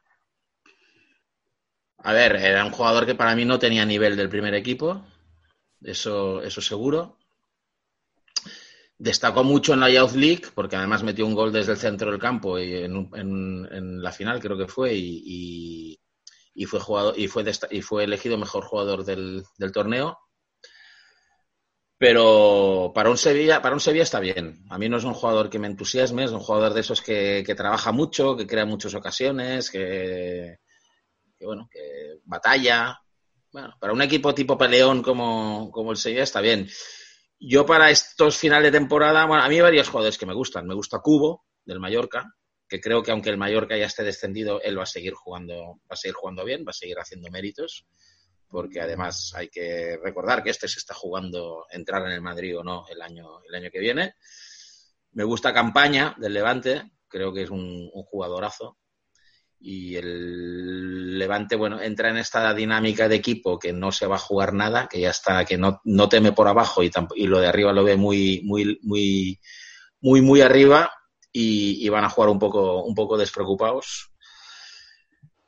A 1.99 2.13
ver, 2.13 2.37
era 2.37 2.65
un 2.65 2.71
jugador 2.71 3.05
que 3.05 3.15
para 3.15 3.35
mí 3.35 3.45
no 3.45 3.59
tenía 3.59 3.85
nivel 3.85 4.15
del 4.15 4.29
primer 4.29 4.55
equipo, 4.55 5.03
eso, 5.83 6.41
eso 6.41 6.61
seguro. 6.61 7.17
Destacó 9.07 9.43
mucho 9.43 9.73
en 9.73 9.79
la 9.81 9.89
Youth 9.89 10.13
League, 10.15 10.43
porque 10.55 10.75
además 10.77 11.03
metió 11.03 11.25
un 11.25 11.33
gol 11.35 11.51
desde 11.51 11.73
el 11.73 11.77
centro 11.77 12.11
del 12.11 12.19
campo 12.19 12.57
y 12.59 12.73
en, 12.75 13.09
en- 13.15 13.67
en 13.71 14.01
la 14.03 14.11
final 14.11 14.39
creo 14.39 14.57
que 14.57 14.67
fue, 14.67 14.93
y, 14.95 16.65
fue 16.65 16.79
jugador, 16.79 17.19
y 17.19 17.27
fue 17.27 17.43
y 17.71 17.81
fue 17.81 18.03
elegido 18.05 18.37
mejor 18.37 18.63
jugador 18.63 19.03
del, 19.03 19.43
del 19.57 19.71
torneo. 19.71 20.17
Pero 21.97 22.91
para 22.95 23.11
un 23.11 23.17
Sevilla, 23.17 23.61
para 23.61 23.75
un 23.75 23.79
Sevilla 23.79 24.03
está 24.03 24.19
bien. 24.19 24.63
A 24.69 24.77
mí 24.79 24.89
no 24.89 24.97
es 24.97 25.03
un 25.03 25.13
jugador 25.13 25.49
que 25.49 25.59
me 25.59 25.67
entusiasme, 25.67 26.23
es 26.23 26.31
un 26.31 26.39
jugador 26.39 26.73
de 26.73 26.81
esos 26.81 27.01
que, 27.01 27.43
que 27.45 27.53
trabaja 27.55 27.91
mucho, 27.91 28.35
que 28.35 28.47
crea 28.47 28.65
muchas 28.65 28.95
ocasiones, 28.95 29.69
que, 29.69 30.57
que 31.37 31.45
bueno, 31.45 31.69
que 31.71 31.81
batalla. 32.25 32.99
Bueno, 33.53 33.75
para 33.79 33.93
un 33.93 34.01
equipo 34.03 34.33
tipo 34.35 34.57
peleón 34.57 35.03
como, 35.03 35.71
como 35.71 35.91
el 35.91 35.97
Sevilla 35.97 36.23
está 36.23 36.41
bien. 36.41 36.67
Yo 37.43 37.65
para 37.65 37.89
estos 37.89 38.37
finales 38.37 38.71
de 38.71 38.77
temporada, 38.77 39.25
bueno, 39.25 39.43
a 39.43 39.49
mí 39.49 39.55
hay 39.55 39.61
varios 39.61 39.89
jugadores 39.89 40.15
que 40.19 40.27
me 40.27 40.33
gustan. 40.35 40.67
Me 40.67 40.75
gusta 40.75 40.99
Cubo, 40.99 41.43
del 41.65 41.79
Mallorca, 41.79 42.35
que 42.67 42.79
creo 42.79 43.01
que 43.01 43.09
aunque 43.09 43.31
el 43.31 43.37
Mallorca 43.37 43.75
ya 43.75 43.87
esté 43.87 44.03
descendido, 44.03 44.61
él 44.61 44.77
va 44.77 44.83
a 44.83 44.85
seguir 44.85 45.15
jugando, 45.15 45.55
va 45.55 45.89
a 45.89 45.95
seguir 45.95 46.13
jugando 46.13 46.45
bien, 46.45 46.63
va 46.63 46.69
a 46.69 46.73
seguir 46.73 46.99
haciendo 46.99 47.31
méritos, 47.31 47.87
porque 48.47 48.79
además 48.79 49.33
hay 49.35 49.49
que 49.49 49.97
recordar 50.03 50.43
que 50.43 50.51
este 50.51 50.67
se 50.67 50.77
está 50.77 50.93
jugando 50.93 51.65
entrar 51.71 52.05
en 52.05 52.11
el 52.11 52.21
Madrid 52.21 52.59
o 52.59 52.63
no 52.63 52.85
el 52.87 53.01
año, 53.01 53.41
el 53.49 53.55
año 53.55 53.71
que 53.71 53.79
viene. 53.79 54.13
Me 55.13 55.23
gusta 55.23 55.51
Campaña 55.51 56.15
del 56.19 56.35
Levante, 56.35 56.91
creo 57.07 57.33
que 57.33 57.41
es 57.41 57.49
un, 57.49 57.89
un 57.91 58.03
jugadorazo 58.03 58.77
y 59.61 59.95
el 59.95 61.19
Levante, 61.19 61.55
bueno, 61.55 61.79
entra 61.79 62.09
en 62.09 62.17
esta 62.17 62.53
dinámica 62.53 63.07
de 63.07 63.15
equipo 63.15 63.59
que 63.59 63.73
no 63.73 63.91
se 63.91 64.07
va 64.07 64.15
a 64.15 64.19
jugar 64.19 64.53
nada, 64.53 64.87
que 64.87 64.99
ya 64.99 65.11
está, 65.11 65.45
que 65.45 65.57
no, 65.57 65.81
no 65.83 66.09
teme 66.09 66.31
por 66.31 66.47
abajo 66.47 66.83
y, 66.83 66.91
y 67.15 67.27
lo 67.27 67.39
de 67.39 67.47
arriba 67.47 67.71
lo 67.71 67.83
ve 67.83 67.95
muy, 67.95 68.41
muy, 68.43 68.79
muy, 68.81 69.39
muy, 70.01 70.21
muy 70.21 70.41
arriba 70.41 70.91
y 71.31 71.87
van 71.89 72.03
a 72.03 72.09
jugar 72.09 72.29
un 72.29 72.39
poco, 72.39 72.83
un 72.83 72.95
poco 72.95 73.17
despreocupados. 73.17 74.10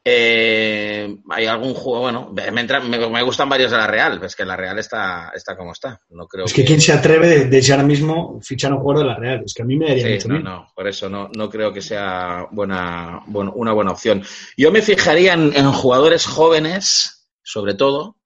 Eh, 0.05 1.15
hay 1.29 1.45
algún 1.45 1.73
juego, 1.73 2.01
bueno, 2.01 2.29
me, 2.33 2.61
entra- 2.61 2.81
me, 2.81 2.97
me 3.09 3.23
gustan 3.23 3.47
varios 3.47 3.71
de 3.71 3.77
la 3.77 3.87
Real, 3.87 4.21
es 4.23 4.35
que 4.35 4.43
la 4.43 4.57
Real 4.57 4.77
está, 4.77 5.31
está 5.33 5.55
como 5.55 5.71
está. 5.71 6.01
No 6.09 6.27
creo 6.27 6.43
Es 6.45 6.53
que 6.53 6.65
quién 6.65 6.81
se 6.81 6.91
atreve 6.91 7.27
de, 7.27 7.45
de 7.45 7.61
ya 7.61 7.75
ahora 7.75 7.87
mismo 7.87 8.39
fichar 8.41 8.73
un 8.73 8.79
jugador 8.79 9.03
de 9.05 9.09
la 9.13 9.15
Real. 9.17 9.43
Es 9.45 9.53
que 9.53 9.61
a 9.61 9.65
mí 9.65 9.77
me 9.77 9.87
daría 9.87 10.07
Sí, 10.07 10.13
mucho 10.15 10.27
no, 10.27 10.33
miedo. 10.35 10.49
no, 10.49 10.71
por 10.75 10.87
eso 10.87 11.09
no, 11.09 11.29
no 11.35 11.49
creo 11.49 11.71
que 11.71 11.81
sea 11.81 12.47
buena, 12.51 13.21
bueno, 13.27 13.53
una 13.55 13.71
buena 13.71 13.91
opción. 13.91 14.23
Yo 14.57 14.71
me 14.71 14.81
fijaría 14.81 15.33
en, 15.33 15.55
en 15.55 15.71
jugadores 15.71 16.25
jóvenes, 16.25 17.29
sobre 17.41 17.73
todo, 17.73 18.17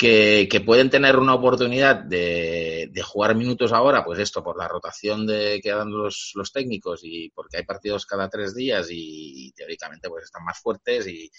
que, 0.00 0.62
pueden 0.64 0.88
tener 0.88 1.18
una 1.18 1.34
oportunidad 1.34 1.96
de, 1.96 2.90
jugar 3.04 3.34
minutos 3.34 3.70
ahora, 3.70 4.02
pues 4.02 4.18
esto, 4.18 4.42
por 4.42 4.56
la 4.56 4.66
rotación 4.66 5.26
de, 5.26 5.60
que 5.62 5.70
dan 5.70 5.90
los, 5.90 6.32
técnicos 6.54 7.00
y 7.02 7.28
porque 7.30 7.58
hay 7.58 7.64
partidos 7.64 8.06
cada 8.06 8.30
tres 8.30 8.54
días 8.54 8.88
y, 8.90 9.52
teóricamente 9.54 10.08
pues 10.08 10.24
están 10.24 10.42
más 10.42 10.58
fuertes 10.58 11.06
y, 11.06 11.30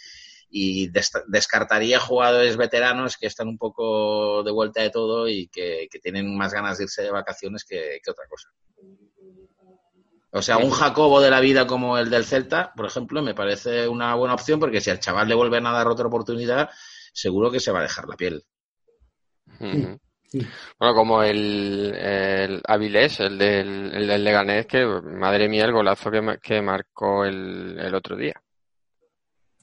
y 0.52 0.90
des- 0.90 1.24
descartaría 1.28 2.00
jugadores 2.00 2.56
veteranos 2.56 3.18
que 3.18 3.26
están 3.26 3.48
un 3.48 3.58
poco 3.58 4.44
de 4.44 4.52
vuelta 4.52 4.84
de 4.84 4.92
todo 4.92 5.28
y 5.28 5.48
que, 5.48 5.88
que 5.90 6.00
tienen 6.00 6.38
más 6.38 6.54
ganas 6.54 6.78
de 6.78 6.84
irse 6.84 7.02
de 7.02 7.10
vacaciones 7.10 7.66
que, 7.66 8.00
que 8.04 8.12
otra 8.12 8.28
cosa. 8.30 8.50
O 10.34 10.42
sea, 10.44 10.58
un 10.58 10.70
Jacobo 10.70 11.20
de 11.20 11.32
la 11.32 11.40
vida 11.40 11.66
como 11.66 11.98
el 11.98 12.12
del 12.12 12.26
Celta, 12.26 12.74
por 12.76 12.86
ejemplo, 12.86 13.24
me 13.24 13.34
parece 13.34 13.88
una 13.88 14.14
buena 14.14 14.36
opción 14.36 14.60
porque 14.60 14.82
si 14.82 14.92
al 14.92 15.00
chaval 15.00 15.28
le 15.28 15.36
vuelven 15.36 15.66
a 15.66 15.74
dar 15.74 15.88
otra 15.88 16.08
oportunidad, 16.08 16.70
seguro 17.12 17.52
que 17.52 17.60
se 17.60 17.72
va 17.72 17.80
a 17.80 17.84
dejar 17.84 18.08
la 18.08 18.16
piel. 18.16 18.44
Bueno, 19.60 20.96
como 20.96 21.24
el, 21.24 21.94
el 21.96 22.62
Avilés, 22.66 23.20
el 23.20 23.38
del, 23.38 23.92
el 23.94 24.08
del 24.08 24.24
Leganés, 24.24 24.66
que 24.66 24.86
madre 24.86 25.50
mía 25.50 25.66
el 25.66 25.74
golazo 25.74 26.10
que, 26.10 26.38
que 26.42 26.62
marcó 26.62 27.26
el, 27.26 27.78
el 27.78 27.94
otro 27.94 28.16
día. 28.16 28.42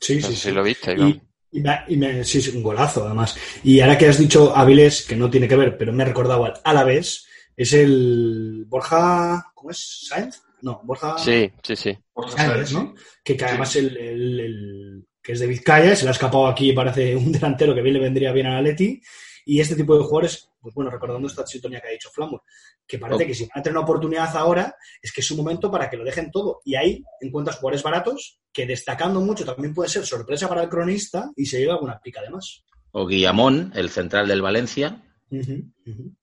Sí, 0.00 0.16
No 0.16 0.20
sí, 0.28 0.34
sé 0.34 0.34
sí. 0.34 0.48
si 0.48 0.54
lo 0.54 0.62
viste, 0.62 0.92
Iván. 0.92 1.08
Y, 1.50 1.58
y 1.58 1.62
me, 1.62 1.78
y 1.88 1.96
me- 1.96 2.24
sí, 2.24 2.42
sí, 2.42 2.54
un 2.56 2.62
golazo, 2.62 3.06
además. 3.06 3.36
Y 3.64 3.80
ahora 3.80 3.96
que 3.96 4.08
has 4.08 4.18
dicho 4.18 4.54
Avilés, 4.54 5.06
que 5.06 5.16
no 5.16 5.30
tiene 5.30 5.48
que 5.48 5.56
ver, 5.56 5.76
pero 5.78 5.92
me 5.92 6.04
recordaba 6.04 6.48
al 6.48 6.60
Alavés, 6.64 7.26
es 7.56 7.72
el 7.72 8.64
Borja. 8.68 9.50
¿Cómo 9.54 9.70
es? 9.70 10.06
¿Sáenz? 10.06 10.42
No, 10.60 10.80
Borja. 10.84 11.16
Sí, 11.18 11.50
sí, 11.62 11.76
sí. 11.76 11.98
Sáenz, 12.36 12.72
¿no? 12.72 12.94
Que, 13.24 13.36
que 13.36 13.44
además 13.46 13.74
el, 13.76 13.96
el- 13.96 14.40
el- 14.40 15.07
que 15.22 15.32
es 15.32 15.40
de 15.40 15.46
Vizcaya, 15.46 15.94
se 15.96 16.04
le 16.04 16.10
ha 16.10 16.12
escapado 16.12 16.46
aquí, 16.46 16.72
parece 16.72 17.16
un 17.16 17.32
delantero 17.32 17.74
que 17.74 17.82
bien 17.82 17.94
le 17.94 18.00
vendría 18.00 18.32
bien 18.32 18.46
a 18.46 18.60
Leti. 18.60 19.00
Y 19.46 19.60
este 19.60 19.76
tipo 19.76 19.96
de 19.96 20.02
jugadores, 20.04 20.50
pues 20.60 20.74
bueno, 20.74 20.90
recordando 20.90 21.26
esta 21.26 21.46
sintonía 21.46 21.80
que 21.80 21.88
ha 21.88 21.92
dicho 21.92 22.10
Flamur, 22.10 22.42
que 22.86 22.98
parece 22.98 23.24
Oh. 23.24 23.26
que 23.26 23.34
si 23.34 23.44
van 23.44 23.60
a 23.60 23.62
tener 23.62 23.78
una 23.78 23.84
oportunidad 23.86 24.36
ahora, 24.36 24.74
es 25.00 25.10
que 25.10 25.22
es 25.22 25.30
un 25.30 25.38
momento 25.38 25.70
para 25.70 25.88
que 25.88 25.96
lo 25.96 26.04
dejen 26.04 26.30
todo. 26.30 26.60
Y 26.66 26.74
ahí 26.74 27.02
encuentras 27.20 27.56
jugadores 27.56 27.82
baratos 27.82 28.40
que 28.52 28.66
destacando 28.66 29.20
mucho 29.22 29.46
también 29.46 29.72
puede 29.72 29.88
ser 29.88 30.04
sorpresa 30.04 30.48
para 30.48 30.62
el 30.64 30.68
cronista 30.68 31.30
y 31.34 31.46
se 31.46 31.60
lleva 31.60 31.74
alguna 31.74 31.98
pica 31.98 32.20
de 32.20 32.28
más. 32.28 32.64
O 32.90 33.06
Guillamón, 33.06 33.72
el 33.74 33.88
central 33.88 34.28
del 34.28 34.42
Valencia. 34.42 35.02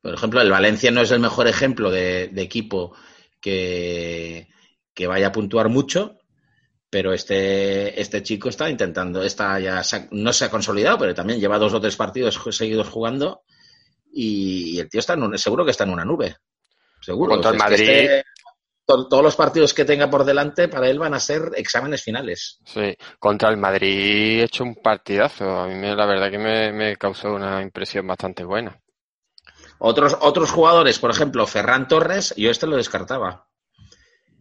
Por 0.02 0.14
ejemplo, 0.14 0.42
el 0.42 0.52
Valencia 0.52 0.92
no 0.92 1.02
es 1.02 1.12
el 1.12 1.20
mejor 1.20 1.48
ejemplo 1.48 1.90
de, 1.90 2.28
de 2.28 2.42
equipo 2.42 2.96
que, 3.40 4.50
que 4.94 5.08
vaya 5.08 5.28
a 5.28 5.32
puntuar 5.32 5.70
mucho, 5.70 6.18
pero 6.96 7.12
este, 7.12 8.00
este 8.00 8.24
chico 8.24 8.48
está 8.48 8.70
intentando, 8.70 9.22
está 9.22 9.60
ya 9.60 9.82
no 10.12 10.32
se 10.32 10.46
ha 10.46 10.50
consolidado, 10.50 10.98
pero 10.98 11.14
también 11.14 11.42
lleva 11.42 11.60
dos 11.60 11.74
o 11.74 11.82
tres 11.82 11.98
partidos 11.98 12.40
seguidos 12.52 12.88
jugando 12.88 13.42
y, 14.14 14.80
el 14.80 14.90
tío 14.90 15.02
está 15.02 15.12
en 15.12 15.24
un- 15.24 15.38
seguro 15.38 15.66
que 15.66 15.72
está 15.72 15.84
en 15.84 15.90
una 15.90 16.06
nube. 16.06 16.38
Seguro. 17.02 17.34
Contra 17.34 17.52
el 17.52 17.58
Madrid. 17.58 17.90
este- 17.90 18.24
to- 18.86 19.10
todos 19.10 19.22
los 19.22 19.36
partidos 19.36 19.74
que 19.74 19.84
tenga 19.84 20.10
por 20.10 20.24
delante 20.24 20.70
para 20.70 20.88
él 20.88 20.98
van 20.98 21.14
a 21.14 21.20
ser 21.20 21.52
exámenes 21.58 22.02
finales. 22.02 22.60
Sí, 22.64 22.96
contra 23.20 23.50
el 23.50 23.58
Madrid 23.58 24.40
he 24.40 24.44
hecho 24.44 24.64
un 24.64 24.76
partidazo. 24.76 25.50
A 25.60 25.68
mí 25.68 25.76
me- 25.76 25.94
la 25.98 26.06
verdad 26.06 26.32
que 26.32 26.38
me, 26.38 26.72
me 26.72 26.96
causó 26.96 27.34
una 27.34 27.62
impresión 27.62 28.08
bastante 28.08 28.46
buena. 28.46 28.80
Otros, 29.80 30.16
otros 30.22 30.50
jugadores, 30.50 30.98
por 31.00 31.12
ejemplo, 31.12 31.46
Ferran 31.46 31.90
Torres, 31.90 32.34
yo 32.38 32.50
este 32.50 32.68
lo 32.68 32.78
descartaba. 32.78 33.50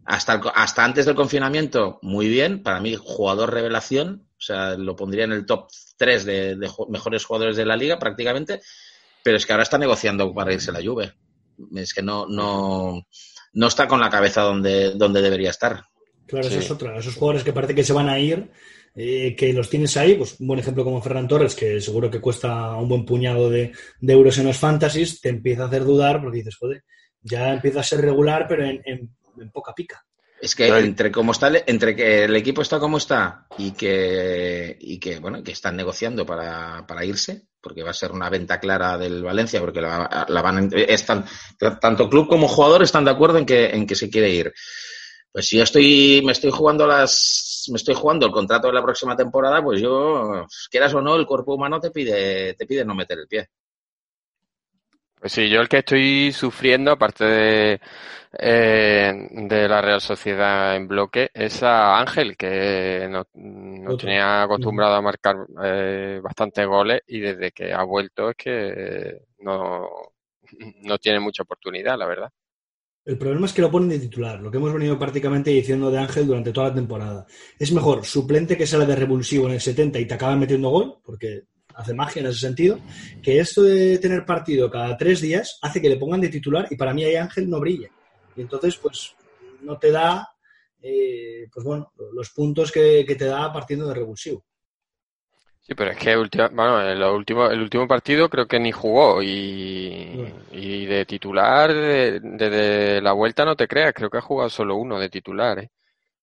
Hasta, 0.06 0.34
el 0.34 0.40
hasta 0.54 0.84
antes 0.84 1.06
del 1.06 1.14
confinamiento, 1.14 1.98
muy 2.02 2.28
bien. 2.28 2.62
Para 2.62 2.80
mí, 2.80 2.96
jugador 2.98 3.52
revelación. 3.52 4.26
O 4.38 4.40
sea, 4.40 4.76
lo 4.76 4.94
pondría 4.96 5.24
en 5.24 5.32
el 5.32 5.46
top 5.46 5.68
3 5.96 6.24
de, 6.24 6.56
mejores 6.88 7.24
jugadores 7.24 7.56
de 7.56 7.64
la 7.64 7.76
liga, 7.76 7.98
prácticamente. 7.98 8.60
Pero 9.22 9.36
es 9.38 9.46
que 9.46 9.52
ahora 9.52 9.62
está 9.62 9.78
negociando 9.78 10.34
para 10.34 10.52
irse 10.52 10.70
a 10.70 10.74
la 10.74 10.82
Juve. 10.84 11.14
Es 11.76 11.94
que 11.94 12.02
no, 12.02 12.26
no, 12.26 13.06
no 13.54 13.66
está 13.66 13.88
con 13.88 14.00
la 14.00 14.10
cabeza 14.10 14.42
donde, 14.42 14.90
donde 14.90 15.22
debería 15.22 15.50
estar. 15.50 15.84
Claro, 16.26 16.48
Sí. 16.48 16.54
esa 16.56 16.64
es 16.64 16.70
otra. 16.70 16.98
Esos 16.98 17.14
jugadores 17.14 17.44
que 17.44 17.52
parece 17.52 17.74
que 17.74 17.84
se 17.84 17.92
van 17.94 18.08
a 18.10 18.18
ir, 18.18 18.50
eh, 18.94 19.34
que 19.36 19.52
los 19.54 19.70
tienes 19.70 19.96
ahí, 19.96 20.14
pues 20.14 20.38
un 20.40 20.48
buen 20.48 20.60
ejemplo 20.60 20.84
como 20.84 21.00
Ferran 21.00 21.28
Torres, 21.28 21.54
que 21.54 21.80
seguro 21.80 22.10
que 22.10 22.20
cuesta 22.20 22.74
un 22.76 22.88
buen 22.88 23.04
puñado 23.06 23.48
de, 23.48 23.72
de 24.00 24.12
euros 24.12 24.36
en 24.38 24.46
los 24.46 24.58
fantasies, 24.58 25.20
te 25.22 25.30
empieza 25.30 25.62
a 25.64 25.66
hacer 25.68 25.84
dudar 25.84 26.20
porque 26.20 26.38
dices, 26.38 26.56
joder, 26.56 26.82
ya 27.22 27.52
empieza 27.54 27.80
a 27.80 27.84
ser 27.84 28.00
regular, 28.02 28.46
pero 28.48 28.64
en, 28.66 28.82
en- 28.84 29.10
en 29.40 29.50
poca 29.50 29.72
pica. 29.74 30.04
Es 30.40 30.54
que 30.54 30.64
Pero- 30.64 30.78
entre 30.78 31.10
cómo 31.12 31.32
está, 31.32 31.48
el- 31.48 31.62
entre 31.66 31.94
que 31.96 32.24
el 32.24 32.36
equipo 32.36 32.60
está 32.60 32.78
como 32.78 32.98
está 32.98 33.46
y 33.56 33.70
que, 33.72 34.76
y 34.80 34.98
que 34.98 35.18
bueno, 35.18 35.42
que 35.42 35.52
están 35.52 35.76
negociando 35.76 36.26
para, 36.26 36.84
para 36.86 37.04
irse, 37.04 37.46
porque 37.60 37.82
va 37.82 37.90
a 37.90 37.94
ser 37.94 38.12
una 38.12 38.28
venta 38.28 38.60
clara 38.60 38.98
del 38.98 39.22
Valencia, 39.22 39.60
porque 39.60 39.80
la, 39.80 40.26
la 40.28 40.42
van 40.42 40.58
a- 40.58 40.76
están, 40.76 41.24
tanto 41.80 42.10
club 42.10 42.28
como 42.28 42.48
jugador 42.48 42.82
están 42.82 43.04
de 43.04 43.12
acuerdo 43.12 43.38
en 43.38 43.46
que, 43.46 43.66
en 43.70 43.86
que 43.86 43.94
se 43.94 44.10
quiere 44.10 44.30
ir. 44.30 44.52
Pues 45.32 45.48
si 45.48 45.56
yo 45.56 45.62
estoy, 45.64 46.20
me 46.24 46.32
estoy 46.32 46.50
jugando 46.50 46.86
las, 46.86 47.64
me 47.70 47.76
estoy 47.76 47.94
jugando 47.94 48.26
el 48.26 48.32
contrato 48.32 48.68
de 48.68 48.74
la 48.74 48.82
próxima 48.82 49.16
temporada, 49.16 49.62
pues 49.64 49.80
yo, 49.80 50.46
quieras 50.70 50.94
o 50.94 51.00
no, 51.00 51.16
el 51.16 51.26
cuerpo 51.26 51.54
humano 51.54 51.80
te 51.80 51.90
pide, 51.90 52.54
te 52.54 52.66
pide 52.66 52.84
no 52.84 52.94
meter 52.94 53.18
el 53.18 53.26
pie. 53.28 53.48
Pues 55.24 55.32
sí, 55.32 55.48
yo 55.48 55.62
el 55.62 55.70
que 55.70 55.78
estoy 55.78 56.32
sufriendo, 56.32 56.90
aparte 56.90 57.24
de, 57.24 57.80
eh, 58.38 59.10
de 59.30 59.68
la 59.70 59.80
Real 59.80 60.02
Sociedad 60.02 60.76
en 60.76 60.86
bloque, 60.86 61.30
es 61.32 61.62
a 61.62 61.98
Ángel, 61.98 62.36
que 62.36 63.08
no, 63.08 63.26
no 63.32 63.92
Otro. 63.92 64.06
tenía 64.06 64.42
acostumbrado 64.42 64.96
a 64.96 65.00
marcar 65.00 65.36
eh, 65.64 66.20
bastantes 66.22 66.66
goles 66.66 67.00
y 67.06 67.20
desde 67.20 67.52
que 67.52 67.72
ha 67.72 67.82
vuelto 67.84 68.28
es 68.28 68.36
que 68.36 69.18
no, 69.38 69.88
no 70.82 70.98
tiene 70.98 71.20
mucha 71.20 71.42
oportunidad, 71.42 71.96
la 71.96 72.06
verdad. 72.06 72.30
El 73.06 73.16
problema 73.16 73.46
es 73.46 73.54
que 73.54 73.62
lo 73.62 73.70
ponen 73.70 73.88
de 73.88 74.00
titular, 74.00 74.38
lo 74.42 74.50
que 74.50 74.58
hemos 74.58 74.74
venido 74.74 74.98
prácticamente 74.98 75.48
diciendo 75.52 75.90
de 75.90 76.00
Ángel 76.00 76.26
durante 76.26 76.52
toda 76.52 76.68
la 76.68 76.74
temporada. 76.74 77.26
Es 77.58 77.72
mejor 77.72 78.04
suplente 78.04 78.58
que 78.58 78.66
sale 78.66 78.84
de 78.84 78.96
revulsivo 78.96 79.46
en 79.46 79.54
el 79.54 79.60
70 79.62 79.98
y 80.00 80.06
te 80.06 80.12
acaba 80.12 80.36
metiendo 80.36 80.68
gol, 80.68 80.98
porque 81.02 81.44
hace 81.74 81.94
magia 81.94 82.20
en 82.20 82.26
ese 82.26 82.40
sentido, 82.40 82.78
que 83.22 83.38
esto 83.40 83.62
de 83.62 83.98
tener 83.98 84.24
partido 84.24 84.70
cada 84.70 84.96
tres 84.96 85.20
días 85.20 85.58
hace 85.62 85.80
que 85.80 85.88
le 85.88 85.96
pongan 85.96 86.20
de 86.20 86.28
titular 86.28 86.66
y 86.70 86.76
para 86.76 86.94
mí 86.94 87.04
ahí 87.04 87.16
Ángel 87.16 87.48
no 87.50 87.60
brilla. 87.60 87.88
Y 88.36 88.40
entonces, 88.42 88.76
pues, 88.76 89.14
no 89.62 89.78
te 89.78 89.90
da, 89.90 90.28
eh, 90.82 91.46
pues 91.52 91.64
bueno, 91.64 91.92
los 92.12 92.30
puntos 92.30 92.70
que, 92.70 93.04
que 93.06 93.14
te 93.14 93.26
da 93.26 93.52
partiendo 93.52 93.86
de 93.88 93.94
revulsivo. 93.94 94.44
Sí, 95.60 95.74
pero 95.74 95.92
es 95.92 95.96
que 95.96 96.14
ultima- 96.14 96.48
bueno, 96.48 96.82
el 96.82 97.02
último, 97.02 97.46
el 97.48 97.62
último 97.62 97.88
partido 97.88 98.28
creo 98.28 98.46
que 98.46 98.60
ni 98.60 98.70
jugó 98.70 99.22
y, 99.22 100.12
Bueno. 100.14 100.36
y 100.52 100.84
de 100.84 101.06
titular, 101.06 101.72
de- 101.72 102.20
desde 102.20 103.00
la 103.00 103.12
vuelta 103.12 103.46
no 103.46 103.56
te 103.56 103.66
creas, 103.66 103.94
creo 103.94 104.10
que 104.10 104.18
ha 104.18 104.20
jugado 104.20 104.50
solo 104.50 104.76
uno 104.76 104.98
de 105.00 105.08
titular, 105.08 105.58
¿eh? 105.60 105.70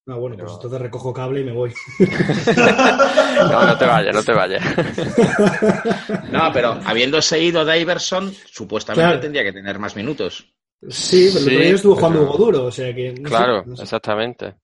No, 0.06 0.20
bueno, 0.20 0.36
pues 0.36 0.46
Pero- 0.48 0.56
entonces 0.56 0.82
recojo 0.82 1.14
cable 1.14 1.42
y 1.42 1.44
me 1.44 1.52
voy. 1.52 1.72
No, 2.00 3.66
no 3.66 3.78
te 3.78 3.86
vayas, 3.86 4.16
no 4.16 4.24
te 4.24 4.34
vayas. 4.34 4.64
No, 6.32 6.52
pero 6.54 6.80
habiéndose 6.86 7.40
ido 7.40 7.62
Iverson, 7.76 8.34
supuestamente 8.52 9.04
Claro. 9.06 9.20
tendría 9.20 9.44
que 9.44 9.54
tener 9.54 9.78
más 9.80 9.96
minutos. 9.96 10.54
Sí, 10.90 11.30
pero 11.32 11.46
el 11.46 11.50
Sí, 11.50 11.56
otro 11.56 11.60
día 11.66 11.76
estuvo 11.76 11.96
jugando 11.96 12.20
pero- 12.20 12.30
Hugo 12.32 12.46
Duro, 12.46 12.66
o 12.66 12.72
sea 12.72 12.94
que... 12.96 13.12
no 13.14 13.18
sé, 13.18 13.24
Claro, 13.24 13.64
no 13.66 13.76
sé. 13.76 13.84
exactamente. 13.84 14.56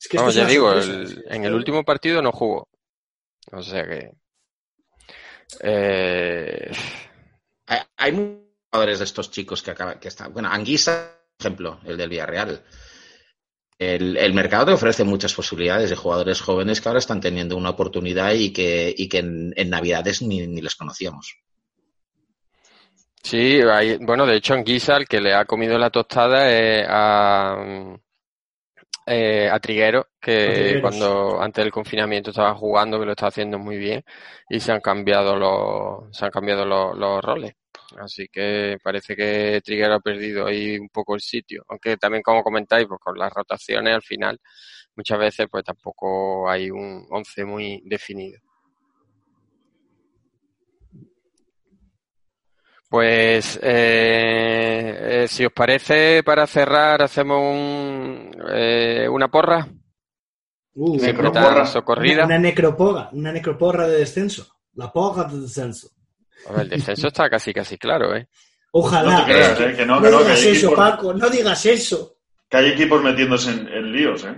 Es 0.00 0.08
que 0.08 0.16
Vamos, 0.16 0.34
ya 0.34 0.46
digo, 0.46 0.72
el- 0.72 1.24
en 1.28 1.44
el 1.44 1.52
último 1.54 1.84
partido 1.84 2.22
no 2.22 2.30
jugó. 2.32 2.68
O 3.52 3.62
sea 3.62 3.84
que... 3.86 4.12
eh, 5.62 6.70
Hay, 7.66 7.78
hay 7.96 8.12
muchos 8.12 8.40
jugadores 8.72 8.98
de 8.98 9.04
estos 9.04 9.30
chicos 9.30 9.62
que 9.62 9.70
acaban, 9.72 9.98
que 9.98 10.08
están. 10.08 10.32
Bueno, 10.32 10.48
Anguisa, 10.50 11.10
por 11.36 11.46
ejemplo, 11.46 11.80
el 11.84 11.96
del 11.96 12.08
Villarreal. 12.08 12.62
El, 13.80 14.16
el 14.18 14.34
mercado 14.34 14.66
te 14.66 14.72
ofrece 14.72 15.04
muchas 15.04 15.34
posibilidades 15.34 15.90
de 15.90 15.96
jugadores 15.96 16.40
jóvenes 16.40 16.80
que 16.80 16.88
ahora 16.88 16.98
están 17.00 17.20
teniendo 17.20 17.56
una 17.56 17.70
oportunidad 17.70 18.32
y 18.34 18.52
que, 18.52 18.94
y 18.96 19.08
que 19.08 19.18
en, 19.18 19.54
en 19.56 19.70
Navidades 19.70 20.20
ni, 20.22 20.46
ni 20.46 20.60
les 20.60 20.76
conocíamos. 20.76 21.34
Sí, 23.22 23.60
hay- 23.62 23.96
bueno, 23.98 24.26
de 24.26 24.36
hecho, 24.36 24.54
Anguisa, 24.54 24.96
el 24.96 25.06
que 25.06 25.20
le 25.20 25.34
ha 25.34 25.44
comido 25.44 25.78
la 25.78 25.90
tostada 25.90 26.50
es 26.50 26.86
a, 26.88 27.56
eh, 29.06 29.48
a 29.50 29.58
Triguero, 29.60 30.08
que 30.20 30.76
A 30.76 30.80
cuando 30.80 31.40
antes 31.40 31.64
del 31.64 31.72
confinamiento 31.72 32.30
estaba 32.30 32.54
jugando, 32.54 32.98
que 32.98 33.06
lo 33.06 33.12
está 33.12 33.28
haciendo 33.28 33.58
muy 33.58 33.76
bien, 33.78 34.04
y 34.48 34.60
se 34.60 34.72
han 34.72 34.80
cambiado 34.80 35.36
los, 35.36 36.16
se 36.16 36.24
han 36.24 36.30
cambiado 36.30 36.64
los, 36.64 36.96
los 36.96 37.22
roles. 37.22 37.54
Así 37.98 38.28
que 38.28 38.78
parece 38.82 39.16
que 39.16 39.60
Triguero 39.64 39.94
ha 39.94 40.00
perdido 40.00 40.46
ahí 40.46 40.78
un 40.78 40.88
poco 40.88 41.14
el 41.14 41.20
sitio. 41.20 41.64
Aunque 41.68 41.96
también, 41.96 42.22
como 42.22 42.42
comentáis, 42.42 42.86
pues 42.86 43.00
con 43.00 43.18
las 43.18 43.32
rotaciones 43.32 43.94
al 43.94 44.02
final, 44.02 44.38
muchas 44.96 45.18
veces 45.18 45.46
pues 45.50 45.64
tampoco 45.64 46.48
hay 46.48 46.70
un 46.70 47.06
once 47.10 47.44
muy 47.44 47.82
definido. 47.84 48.40
Pues, 52.88 53.56
eh, 53.62 55.22
eh, 55.22 55.28
si 55.28 55.44
os 55.46 55.52
parece, 55.52 56.24
para 56.24 56.44
cerrar, 56.48 57.00
hacemos 57.02 57.38
un, 57.38 58.30
eh, 58.52 59.08
una 59.08 59.28
porra. 59.28 59.68
Uh, 60.74 60.98
Sí, 60.98 61.06
¿Qué 61.06 61.14
pero 61.14 61.30
tal, 61.30 61.44
porra. 61.44 61.66
socorrida? 61.66 62.24
Una, 62.24 62.36
una 62.36 62.38
necroporra, 62.38 63.10
una 63.12 63.32
necroporra 63.32 63.86
de 63.86 63.98
descenso. 63.98 64.56
La 64.74 64.92
porra 64.92 65.24
de 65.24 65.40
descenso. 65.40 65.90
El 66.58 66.68
descenso 66.68 67.08
está 67.08 67.28
casi, 67.30 67.52
casi 67.52 67.76
claro, 67.78 68.14
¿eh? 68.16 68.28
Ojalá. 68.72 69.10
No 69.20 69.24
te 69.26 69.32
creas, 69.32 69.60
eh, 69.60 69.74
que 69.76 69.86
no, 69.86 69.96
no 69.96 70.02
que 70.02 70.10
no, 70.10 70.18
que 70.18 70.24
digas 70.24 70.42
eso, 70.44 70.66
equipos- 70.68 70.76
Paco, 70.76 71.14
no 71.14 71.28
digas 71.30 71.66
eso. 71.66 72.16
Que 72.48 72.56
hay 72.56 72.70
equipos 72.70 73.02
metiéndose 73.02 73.50
en, 73.50 73.68
en 73.68 73.92
líos, 73.92 74.24
¿eh? 74.24 74.34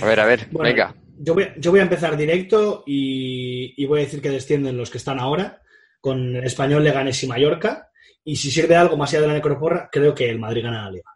A 0.00 0.06
ver, 0.06 0.20
a 0.20 0.24
ver, 0.26 0.46
Bueno, 0.50 0.68
venga. 0.70 0.94
Yo 1.18 1.34
voy, 1.34 1.48
yo 1.58 1.70
voy 1.70 1.80
a 1.80 1.84
empezar 1.84 2.16
directo 2.16 2.82
y, 2.86 3.74
y 3.82 3.86
voy 3.86 4.00
a 4.00 4.04
decir 4.04 4.20
que 4.22 4.30
descienden 4.30 4.76
los 4.76 4.90
que 4.90 4.98
están 4.98 5.18
ahora, 5.18 5.62
con 6.00 6.36
el 6.36 6.44
Español, 6.44 6.84
Leganés 6.84 7.22
y 7.22 7.26
Mallorca. 7.26 7.90
Y 8.24 8.36
si 8.36 8.50
sirve 8.50 8.76
algo 8.76 8.96
más 8.96 9.10
allá 9.10 9.22
de 9.22 9.26
la 9.28 9.34
necroporra, 9.34 9.88
creo 9.90 10.14
que 10.14 10.28
el 10.28 10.38
Madrid 10.38 10.62
gana 10.64 10.84
la 10.84 10.90
Liga. 10.90 11.10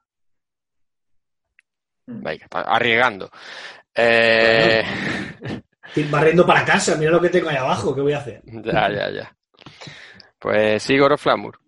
Venga, 2.06 2.46
pa- 2.48 2.62
arriesgando. 2.62 3.30
Eh, 3.94 4.82
barriendo 6.10 6.46
para 6.46 6.64
casa, 6.64 6.96
mira 6.96 7.10
lo 7.10 7.20
que 7.20 7.28
tengo 7.30 7.48
ahí 7.48 7.56
abajo, 7.56 7.94
¿qué 7.94 8.00
voy 8.00 8.12
a 8.12 8.18
hacer? 8.18 8.40
Ya, 8.44 8.88
ya, 8.90 9.10
ya. 9.10 9.36
Pues 10.38 10.88
Igor 10.90 11.12
o 11.12 11.18
Flamur. 11.18 11.58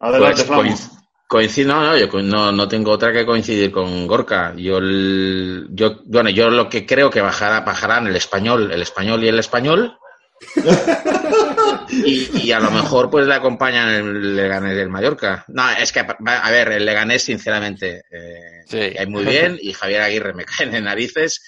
Adelante, 0.00 0.34
Pues 0.36 0.46
Flamu. 0.46 0.62
coinc- 0.62 0.92
Coincido, 1.28 1.74
no, 1.74 1.82
no, 1.82 1.96
yo 1.96 2.22
no, 2.22 2.52
no 2.52 2.68
tengo 2.68 2.92
otra 2.92 3.12
que 3.12 3.26
coincidir 3.26 3.72
con 3.72 4.06
Gorka. 4.06 4.54
Yo, 4.56 4.78
el- 4.78 5.66
yo, 5.70 6.00
bueno, 6.04 6.30
yo 6.30 6.48
lo 6.50 6.68
que 6.68 6.86
creo 6.86 7.10
que 7.10 7.20
bajará, 7.20 7.62
bajarán 7.62 8.06
el 8.06 8.14
español, 8.14 8.70
el 8.70 8.80
español 8.82 9.24
y 9.24 9.28
el 9.28 9.38
español. 9.40 9.98
y, 11.88 12.46
y 12.46 12.52
a 12.52 12.60
lo 12.60 12.70
mejor 12.70 13.10
pues 13.10 13.26
le 13.26 13.34
acompañan 13.34 13.88
el 13.88 14.36
Leganés 14.36 14.76
del 14.76 14.88
Mallorca. 14.88 15.44
No, 15.48 15.68
es 15.70 15.90
que, 15.92 16.00
a 16.00 16.50
ver, 16.50 16.72
el 16.72 16.84
Leganés, 16.86 17.22
sinceramente, 17.24 18.04
eh, 18.10 18.62
Sí. 18.66 18.76
me 18.76 18.94
cae 18.94 19.06
muy 19.06 19.24
bien 19.24 19.58
y 19.60 19.72
Javier 19.72 20.02
Aguirre 20.02 20.32
me 20.34 20.44
cae 20.58 20.76
en 20.76 20.84
narices, 20.84 21.42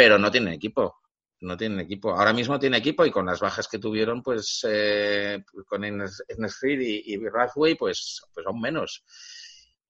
pero 0.00 0.16
no 0.18 0.30
tienen 0.30 0.54
equipo. 0.54 0.96
No 1.40 1.58
tienen 1.58 1.78
equipo. 1.80 2.14
Ahora 2.14 2.32
mismo 2.32 2.58
tiene 2.58 2.78
equipo 2.78 3.04
y 3.04 3.10
con 3.10 3.26
las 3.26 3.38
bajas 3.38 3.68
que 3.68 3.78
tuvieron, 3.78 4.22
pues 4.22 4.60
eh, 4.66 5.44
con 5.66 5.84
Ernest 5.84 6.20
Ernest 6.26 6.56
Fried 6.58 6.80
y, 6.80 7.02
y 7.12 7.18
Rathway, 7.28 7.74
pues, 7.74 8.22
pues 8.32 8.46
aún 8.46 8.62
menos. 8.62 9.04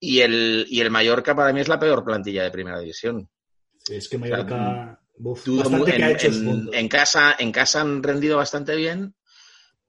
Y 0.00 0.18
el, 0.20 0.66
y 0.68 0.80
el 0.80 0.90
Mallorca 0.90 1.32
para 1.36 1.52
mí 1.52 1.60
es 1.60 1.68
la 1.68 1.78
peor 1.78 2.02
plantilla 2.04 2.42
de 2.42 2.50
primera 2.50 2.80
división. 2.80 3.28
Es 3.88 4.08
que 4.08 4.18
Mallorca. 4.18 4.98
uf, 5.18 5.44
Dudo 5.44 5.58
bastante 5.58 5.78
mu- 5.78 5.84
que 5.96 6.02
ha 6.02 6.08
en, 6.08 6.16
hecho 6.16 6.26
en- 6.26 6.70
en 6.72 6.88
casa, 6.88 7.36
en 7.38 7.52
casa 7.52 7.80
han 7.82 8.02
rendido 8.02 8.36
bastante 8.38 8.74
bien, 8.74 9.14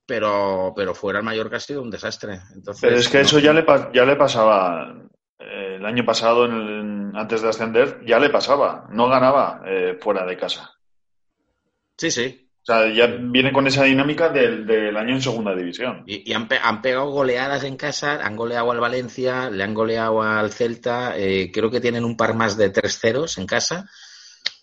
pero, 0.06 0.72
pero 0.76 0.94
fuera 0.94 1.18
el 1.20 1.26
Mallorca 1.26 1.58
ha 1.58 1.60
sido 1.60 1.82
un 1.82 1.90
desastre. 1.90 2.42
Entonces, 2.54 2.80
Pero 2.82 2.98
es 3.00 3.10
que 3.10 3.18
no- 3.18 3.24
eso 3.24 3.40
ya 3.40 3.54
le, 3.54 3.66
ya 3.92 4.06
le 4.06 4.16
pasaba 4.16 4.96
eh, 5.42 5.76
el 5.78 5.86
año 5.86 6.06
pasado, 6.06 6.46
en 6.46 6.52
el- 6.54 7.16
antes 7.16 7.42
de 7.42 7.50
ascender, 7.50 8.00
ya 8.06 8.20
le 8.20 8.30
pasaba. 8.30 8.88
No 8.92 9.08
ganaba 9.10 9.62
eh, 9.66 9.98
fuera 10.00 10.26
de 10.26 10.38
casa. 10.38 10.72
Sí, 11.98 12.12
sí. 12.12 12.48
O 12.64 12.66
sea, 12.66 12.88
ya 12.94 13.08
viene 13.08 13.52
con 13.52 13.66
esa 13.66 13.84
dinámica 13.86 14.30
del, 14.30 14.68
del 14.68 14.96
año 14.96 15.16
en 15.16 15.22
segunda 15.22 15.56
división. 15.56 16.04
Y, 16.06 16.30
y 16.30 16.34
han, 16.34 16.48
pe- 16.48 16.60
han 16.62 16.82
pegado 16.82 17.10
goleadas 17.10 17.64
en 17.64 17.76
casa, 17.76 18.24
han 18.24 18.36
goleado 18.36 18.72
al 18.72 18.80
Valencia, 18.80 19.50
le 19.50 19.64
han 19.64 19.74
goleado 19.74 20.22
al 20.22 20.52
Celta, 20.52 21.18
eh, 21.18 21.52
creo 21.52 21.72
que 21.72 21.82
tienen 21.82 22.06
un 22.06 22.16
par 22.16 22.36
más 22.36 22.58
de 22.58 22.70
tres 22.70 23.00
ceros 23.00 23.40
en 23.40 23.48
casa, 23.48 23.90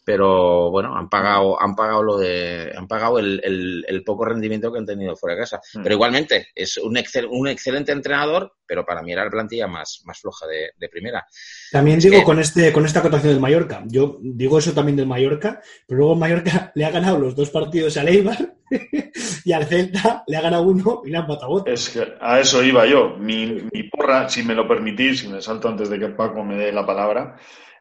pero 0.08 0.70
bueno, 0.70 0.96
han 0.96 1.10
pagado, 1.10 1.60
han 1.60 1.76
pagado 1.76 2.02
lo 2.02 2.16
de, 2.16 2.72
han 2.74 2.88
pagado 2.88 3.18
el, 3.18 3.42
el- 3.44 3.84
el 3.86 4.02
poco 4.04 4.24
rendimiento 4.24 4.72
que 4.72 4.78
han 4.78 4.86
tenido 4.86 5.14
fuera 5.14 5.34
de 5.36 5.42
casa. 5.42 5.60
Mm. 5.74 5.82
Pero 5.82 5.94
igualmente, 5.96 6.46
es 6.54 6.78
un, 6.78 6.96
excel- 6.96 7.28
un 7.30 7.46
excelente 7.46 7.92
entrenador, 7.92 8.54
pero 8.64 8.86
para 8.86 9.02
mí 9.02 9.12
era 9.12 9.24
la 9.26 9.30
plantilla 9.30 9.66
más, 9.66 10.00
más 10.06 10.18
floja 10.18 10.46
de, 10.46 10.70
de 10.78 10.88
primera. 10.88 11.26
También 11.70 11.98
digo 11.98 12.20
que- 12.20 12.24
con 12.24 12.38
este 12.38 12.72
con 12.72 12.86
esta 12.86 13.00
acotación 13.00 13.34
del 13.34 13.40
Mallorca. 13.42 13.82
Yo 13.86 14.16
digo 14.22 14.58
eso 14.58 14.72
también 14.72 14.96
del 14.96 15.06
Mallorca, 15.06 15.60
pero 15.86 15.98
luego 15.98 16.14
el 16.14 16.20
Mallorca 16.20 16.72
le 16.74 16.86
ha 16.86 16.90
ganado 16.90 17.18
los 17.18 17.36
dos 17.36 17.50
partidos 17.50 17.94
al 17.98 18.08
Eibar 18.08 18.54
y 19.44 19.52
al 19.52 19.66
Celta 19.66 20.24
le 20.26 20.36
ha 20.38 20.40
ganado 20.40 20.62
uno 20.62 21.02
y 21.04 21.10
le 21.10 21.18
han 21.18 21.24
empatado 21.24 21.50
otro. 21.50 21.70
Es 21.70 21.90
que 21.90 22.14
a 22.18 22.40
eso 22.40 22.62
iba 22.64 22.86
yo. 22.86 23.10
Mi, 23.18 23.44
mi 23.70 23.82
porra, 23.90 24.26
si 24.30 24.42
me 24.42 24.54
lo 24.54 24.66
permitís, 24.66 25.20
si 25.20 25.28
me 25.28 25.42
salto 25.42 25.68
antes 25.68 25.90
de 25.90 25.98
que 25.98 26.08
Paco 26.08 26.42
me 26.42 26.56
dé 26.56 26.72
la 26.72 26.86
palabra. 26.86 27.36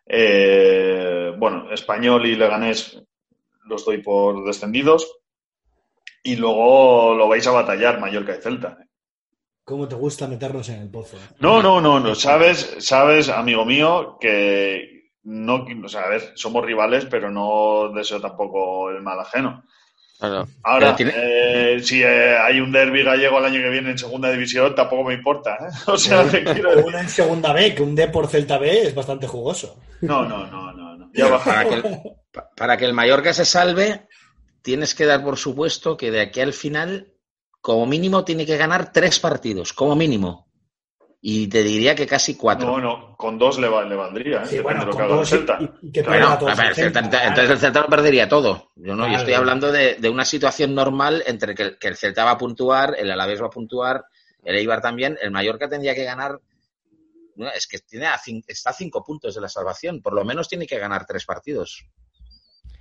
Eh, 0.10 1.34
bueno, 1.38 1.72
español 1.72 2.26
y 2.26 2.36
leganés 2.36 3.02
los 3.66 3.86
doy 3.86 4.02
por 4.02 4.44
descendidos. 4.46 5.20
Y 6.24 6.36
luego 6.36 7.16
lo 7.16 7.28
vais 7.28 7.46
a 7.48 7.52
batallar, 7.52 8.00
Mallorca 8.00 8.36
y 8.36 8.42
Celta. 8.42 8.78
¿Cómo 9.64 9.88
te 9.88 9.96
gusta 9.96 10.28
meternos 10.28 10.70
en 10.70 10.82
el 10.82 10.90
pozo? 10.90 11.18
No, 11.40 11.62
no, 11.62 11.82
no, 11.82 12.00
no. 12.00 12.16
Sabes, 12.16 12.78
sabes, 12.80 13.30
amigo 13.30 13.66
mío, 13.66 14.18
que 14.20 15.12
no, 15.24 15.66
o 15.84 15.90
sea, 15.90 16.04
a 16.04 16.10
ver, 16.10 16.32
somos 16.36 16.66
rivales, 16.66 17.06
pero 17.06 17.30
no 17.30 17.92
deseo 17.94 18.22
tampoco 18.22 18.90
el 18.90 19.02
mal 19.02 19.20
ajeno. 19.20 19.66
Claro. 20.20 20.48
Ahora, 20.64 20.96
eh, 21.00 21.80
si 21.84 22.02
eh, 22.02 22.36
hay 22.38 22.60
un 22.60 22.72
derby 22.72 23.04
gallego 23.04 23.38
el 23.38 23.46
año 23.46 23.62
que 23.62 23.70
viene 23.70 23.92
en 23.92 23.98
segunda 24.00 24.32
división, 24.32 24.74
tampoco 24.74 25.04
me 25.04 25.14
importa. 25.14 25.56
¿eh? 25.56 25.70
O 25.88 25.98
sea, 25.98 26.24
te 26.28 26.44
quiero 26.44 26.70
O 26.72 26.76
decir. 26.76 26.86
uno 26.88 26.98
en 27.00 27.10
segunda 27.10 27.54
B, 27.54 27.76
que 27.76 27.84
un 27.84 27.94
D 27.96 28.08
por 28.08 28.28
Celta 28.28 28.58
B 28.58 28.82
es 28.88 28.96
bastante 28.96 29.28
jugoso. 29.28 29.80
No, 30.02 30.26
no, 30.26 30.48
no, 30.48 30.74
no, 30.74 30.98
no. 30.98 31.12
Ya. 31.14 31.38
Para 31.38 31.66
que, 31.70 31.76
el, 31.76 31.84
pa- 32.32 32.50
para 32.56 32.78
que 32.78 32.86
el 32.86 32.94
Mallorca 32.94 33.32
se 33.32 33.46
salve, 33.46 34.08
tienes 34.64 34.96
que 34.96 35.06
dar 35.06 35.24
por 35.24 35.38
supuesto 35.38 35.96
que 35.98 36.10
de 36.10 36.22
aquí 36.22 36.42
al 36.42 36.54
final, 36.54 37.14
como 37.62 37.86
mínimo, 37.86 38.26
tiene 38.26 38.46
que 38.46 38.58
ganar 38.58 38.92
tres 38.92 39.20
partidos, 39.20 39.72
como 39.72 39.96
mínimo. 39.96 40.47
Y 41.20 41.48
te 41.48 41.64
diría 41.64 41.96
que 41.96 42.06
casi 42.06 42.36
cuatro. 42.38 42.68
No, 42.68 42.80
no, 42.80 43.16
con 43.18 43.40
dos 43.40 43.58
le, 43.60 43.68
va- 43.68 43.84
le 43.84 43.96
valdría, 43.96 44.44
¿eh? 44.44 44.46
Sí, 44.46 44.58
Depende 44.58 44.64
bueno, 44.64 44.80
de 44.82 44.86
lo 44.86 44.92
que 44.92 44.96
con 44.98 45.04
haga 45.06 45.14
el 45.14 45.20
dos 45.20 45.28
y- 45.28 45.32
Celta. 45.32 45.58
y- 45.60 45.88
y 45.88 45.92
que 45.92 46.04
Claro. 46.04 46.20
Bueno, 46.20 46.34
a 46.34 46.40
todos 46.40 46.52
a 46.52 46.56
ver, 46.56 46.66
el 46.66 46.70
el 46.70 46.76
Celta- 46.76 47.02
Celta, 47.02 47.24
entonces 47.28 47.50
el 47.52 47.58
Celta 47.60 47.82
lo 47.82 47.88
perdería 47.88 48.30
todo. 48.30 48.72
Yo 48.76 48.96
no, 48.96 49.08
yo 49.10 49.18
estoy 49.18 49.34
hablando 49.34 49.72
de, 49.72 49.96
de 49.96 50.10
una 50.10 50.26
situación 50.26 50.76
normal 50.76 51.24
entre 51.26 51.56
que, 51.56 51.64
el- 51.64 51.78
que 51.80 51.88
el 51.88 51.96
Celta 51.98 52.24
va 52.24 52.32
a 52.32 52.38
puntuar, 52.38 52.96
el 53.00 53.10
Alavés 53.12 53.42
va 53.42 53.48
a 53.48 53.50
puntuar, 53.50 54.06
el 54.44 54.56
Eibar 54.58 54.80
también, 54.82 55.18
el 55.22 55.32
Mallorca 55.32 55.68
tendría 55.68 55.96
que 55.96 56.04
ganar. 56.04 56.40
no, 57.36 57.50
es 57.50 57.68
que 57.68 57.80
tiene 57.80 58.08
a 58.08 58.18
cin- 58.18 58.44
está 58.48 58.70
a 58.72 58.74
cinco 58.74 59.04
puntos 59.04 59.36
de 59.36 59.42
la 59.42 59.50
salvación, 59.50 60.02
por 60.02 60.14
lo 60.14 60.24
menos 60.26 60.48
tiene 60.50 60.66
que 60.66 60.80
ganar 60.80 61.06
tres 61.06 61.24
partidos. 61.26 61.86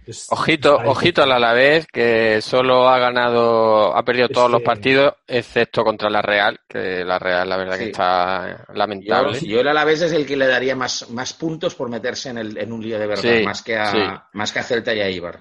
Es- 0.06 0.28
Ojito, 0.30 0.76
ojito 0.84 1.22
al 1.24 1.32
Alavés, 1.32 1.86
que 1.92 2.40
solo 2.40 2.88
ha 2.88 2.98
ganado, 2.98 3.96
ha 3.96 4.04
perdido 4.04 4.28
todos 4.28 4.48
los 4.50 4.60
que- 4.60 4.66
partidos, 4.66 5.14
excepto 5.26 5.82
contra 5.82 6.08
la 6.08 6.22
Real, 6.22 6.60
que 6.68 7.04
la 7.04 7.18
Real 7.18 7.48
la 7.48 7.56
verdad 7.56 7.76
que 7.76 7.86
está 7.86 8.64
lamentable. 8.72 9.40
yo 9.40 9.60
el 9.60 9.68
Alavés 9.68 10.02
es 10.02 10.12
el 10.12 10.24
que 10.24 10.36
le 10.36 10.46
daría 10.46 10.76
más, 10.76 11.10
más 11.10 11.32
puntos 11.32 11.74
por 11.74 11.88
meterse 11.90 12.30
en, 12.30 12.38
el, 12.38 12.56
en 12.56 12.72
un 12.72 12.82
lío 12.82 12.98
de 13.00 13.06
verdad, 13.08 13.22
Sí, 13.38 13.44
más, 13.44 13.62
que 13.62 13.76
a, 13.76 13.90
sí. 13.90 13.98
más 14.34 14.52
que 14.52 14.58
a 14.60 14.62
Celta 14.62 14.94
y 14.94 15.00
a 15.00 15.06
Eibar. 15.08 15.40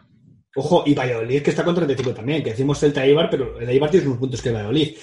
Ojo, 0.57 0.83
y 0.85 0.95
Valladolid 0.95 1.43
que 1.43 1.49
está 1.49 1.65
con 1.65 1.75
35 1.75 2.13
también, 2.13 2.41
que 2.41 2.51
decimos 2.51 2.79
Celta 2.79 3.03
e 3.03 3.09
Eibar, 3.09 3.29
pero 3.29 3.59
el 3.59 3.69
Eibar 3.69 3.91
tiene 3.91 4.07
unos 4.07 4.19
puntos 4.19 4.41
que 4.41 4.49
el 4.49 4.55
Valladolid. 4.55 4.97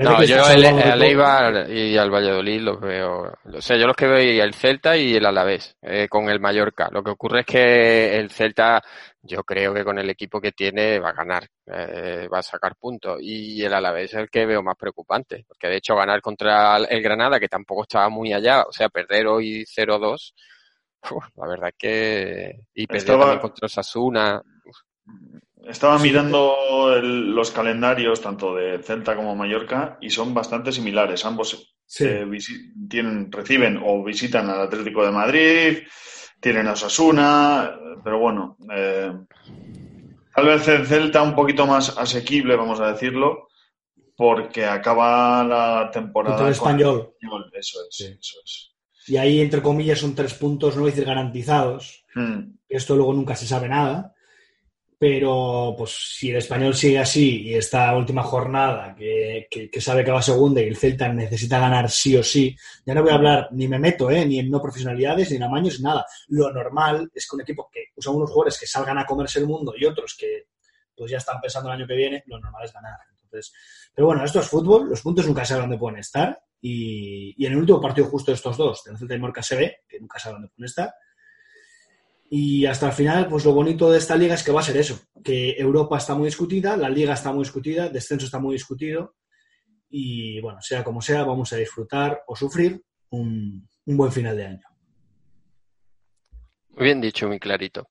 No, 0.00 0.22
yo 0.24 0.44
el. 0.48 1.02
Eibar 1.02 1.70
y 1.70 1.96
al 1.96 2.10
Valladolid 2.10 2.60
los 2.60 2.80
veo. 2.80 3.32
O 3.52 3.60
sea, 3.60 3.76
yo 3.76 3.86
los 3.86 3.96
que 3.96 4.06
veo 4.06 4.22
y 4.22 4.40
el 4.40 4.54
Celta 4.54 4.96
y 4.96 5.14
el 5.16 5.26
Alavés 5.26 5.76
eh, 5.82 6.08
con 6.08 6.28
el 6.28 6.40
Mallorca. 6.40 6.88
Lo 6.90 7.02
que 7.02 7.10
ocurre 7.10 7.40
es 7.40 7.46
que 7.46 8.16
el 8.18 8.30
Celta, 8.30 8.82
yo 9.22 9.42
creo 9.44 9.72
que 9.74 9.84
con 9.84 9.98
el 9.98 10.08
equipo 10.10 10.40
que 10.40 10.52
tiene 10.52 10.98
va 10.98 11.10
a 11.10 11.14
ganar, 11.14 11.46
eh, 11.66 12.28
va 12.32 12.38
a 12.38 12.42
sacar 12.42 12.76
puntos. 12.76 13.18
Y 13.20 13.62
el 13.64 13.74
Alavés 13.74 14.12
es 14.14 14.20
el 14.20 14.30
que 14.30 14.46
veo 14.46 14.62
más 14.62 14.76
preocupante, 14.76 15.44
porque 15.48 15.68
de 15.68 15.76
hecho 15.76 15.96
ganar 15.96 16.20
contra 16.20 16.76
el 16.76 17.02
Granada, 17.02 17.40
que 17.40 17.48
tampoco 17.48 17.82
estaba 17.82 18.08
muy 18.08 18.32
allá, 18.32 18.62
o 18.62 18.72
sea, 18.72 18.88
perder 18.88 19.26
hoy 19.26 19.64
0-2, 19.64 20.34
uf, 21.10 21.24
la 21.36 21.46
verdad 21.48 21.68
es 21.70 21.74
que. 21.78 22.60
Y 22.74 22.86
perder 22.86 23.00
Estaba- 23.00 23.20
también 23.24 23.40
contra 23.40 23.66
Osasuna. 23.66 24.42
Estaba 25.68 25.98
mirando 25.98 26.92
el- 26.94 27.30
los 27.34 27.50
calendarios 27.52 28.20
tanto 28.20 28.54
de 28.54 28.82
Celta 28.82 29.14
como 29.14 29.36
Mallorca 29.36 29.98
y 30.00 30.10
son 30.10 30.34
bastante 30.34 30.72
similares. 30.72 31.24
Ambos 31.24 31.74
Sí. 31.86 32.04
eh, 32.04 32.26
tienen, 32.88 33.30
reciben 33.30 33.80
o 33.84 34.02
visitan 34.02 34.48
al 34.50 34.62
Atlético 34.62 35.04
de 35.04 35.12
Madrid, 35.12 35.78
tienen 36.40 36.66
a 36.66 36.72
Osasuna, 36.72 37.78
pero 38.02 38.18
bueno, 38.18 38.56
eh, 38.74 39.12
tal 40.34 40.46
vez 40.46 40.66
el 40.68 40.86
Celta 40.86 41.22
un 41.22 41.34
poquito 41.34 41.66
más 41.66 41.96
asequible, 41.96 42.56
vamos 42.56 42.80
a 42.80 42.92
decirlo, 42.92 43.48
porque 44.16 44.64
acaba 44.64 45.44
la 45.44 45.90
temporada 45.92 46.38
con 46.38 46.48
Español. 46.48 47.12
Español. 47.20 47.50
Eso 47.54 47.78
es, 47.88 48.00
eso 48.00 48.36
es. 48.44 48.74
Y 49.06 49.16
ahí, 49.16 49.40
entre 49.40 49.62
comillas, 49.62 49.98
son 50.00 50.14
tres 50.14 50.34
puntos, 50.34 50.74
no 50.76 50.82
voy 50.82 50.90
a 50.90 50.92
decir 50.94 51.06
garantizados. 51.06 52.04
Hmm. 52.14 52.54
Esto 52.68 52.94
luego 52.96 53.12
nunca 53.12 53.34
se 53.36 53.46
sabe 53.46 53.68
nada. 53.68 54.14
Pero, 55.02 55.74
pues, 55.76 55.90
si 56.16 56.30
el 56.30 56.36
español 56.36 56.76
sigue 56.76 57.00
así 57.00 57.42
y 57.48 57.54
esta 57.56 57.96
última 57.96 58.22
jornada, 58.22 58.94
que, 58.94 59.48
que- 59.50 59.68
que 59.68 59.80
sabe 59.80 60.04
que 60.04 60.12
va 60.12 60.22
segunda 60.22 60.60
y 60.60 60.68
el 60.68 60.76
Celta 60.76 61.08
necesita 61.08 61.58
ganar 61.58 61.90
sí 61.90 62.16
o 62.16 62.22
sí, 62.22 62.56
ya 62.86 62.94
no 62.94 63.02
voy 63.02 63.10
a 63.10 63.16
hablar, 63.16 63.48
ni 63.50 63.66
me 63.66 63.80
meto, 63.80 64.08
¿eh? 64.12 64.24
ni 64.24 64.38
en 64.38 64.48
no 64.48 64.62
profesionalidades, 64.62 65.28
ni 65.30 65.38
en 65.38 65.42
amaños, 65.42 65.80
nada. 65.80 66.06
Lo 66.28 66.52
normal 66.52 67.10
es 67.12 67.28
que 67.28 67.34
un 67.34 67.42
equipo 67.42 67.68
que 67.72 67.86
usa 67.96 68.12
unos 68.12 68.30
jugadores 68.30 68.60
que 68.60 68.66
salgan 68.68 68.96
a 68.98 69.04
comerse 69.04 69.40
el 69.40 69.46
mundo 69.48 69.74
y 69.76 69.84
otros 69.86 70.14
que 70.16 70.44
pues 70.94 71.10
ya 71.10 71.18
están 71.18 71.40
pensando 71.40 71.68
el 71.70 71.78
año 71.80 71.86
que 71.88 71.96
viene, 71.96 72.22
lo 72.26 72.38
normal 72.38 72.64
es 72.64 72.72
ganar. 72.72 72.96
Entonces, 73.24 73.52
pero 73.92 74.06
bueno, 74.06 74.24
esto 74.24 74.38
es 74.38 74.46
fútbol, 74.46 74.88
los 74.88 75.00
puntos 75.02 75.26
nunca 75.26 75.44
saben 75.44 75.62
dónde 75.64 75.78
pueden 75.78 75.98
estar. 75.98 76.40
Y, 76.60 77.34
y 77.36 77.46
en 77.46 77.54
el 77.54 77.58
último 77.58 77.80
partido 77.80 78.06
justo 78.06 78.30
de 78.30 78.36
estos 78.36 78.56
dos, 78.56 78.84
del 78.84 78.96
Celta 78.96 79.16
y 79.16 79.18
Morca 79.18 79.42
se 79.42 79.56
ve, 79.56 79.78
que 79.88 79.98
nunca 79.98 80.20
saben 80.20 80.36
dónde 80.36 80.48
pueden 80.54 80.66
estar. 80.66 80.94
Y 82.34 82.64
hasta 82.64 82.86
el 82.86 82.92
final, 82.94 83.28
pues 83.28 83.44
lo 83.44 83.52
bonito 83.52 83.92
de 83.92 83.98
esta 83.98 84.16
liga 84.16 84.32
es 84.32 84.42
que 84.42 84.52
va 84.52 84.60
a 84.60 84.64
ser 84.64 84.78
eso, 84.78 84.98
que 85.22 85.50
Europa 85.50 85.98
está 85.98 86.14
muy 86.14 86.24
discutida, 86.28 86.78
la 86.78 86.88
liga 86.88 87.12
está 87.12 87.30
muy 87.30 87.44
discutida, 87.44 87.88
el 87.88 87.92
descenso 87.92 88.24
está 88.24 88.38
muy 88.38 88.54
discutido 88.54 89.16
y 89.90 90.40
bueno, 90.40 90.58
sea 90.62 90.82
como 90.82 91.02
sea, 91.02 91.24
vamos 91.24 91.52
a 91.52 91.56
disfrutar 91.56 92.22
o 92.26 92.34
sufrir 92.34 92.82
un, 93.10 93.68
un 93.84 93.96
buen 93.98 94.10
final 94.10 94.34
de 94.34 94.46
año. 94.46 94.66
Muy 96.70 96.84
bien 96.86 97.02
dicho, 97.02 97.28
muy 97.28 97.38
clarito. 97.38 97.90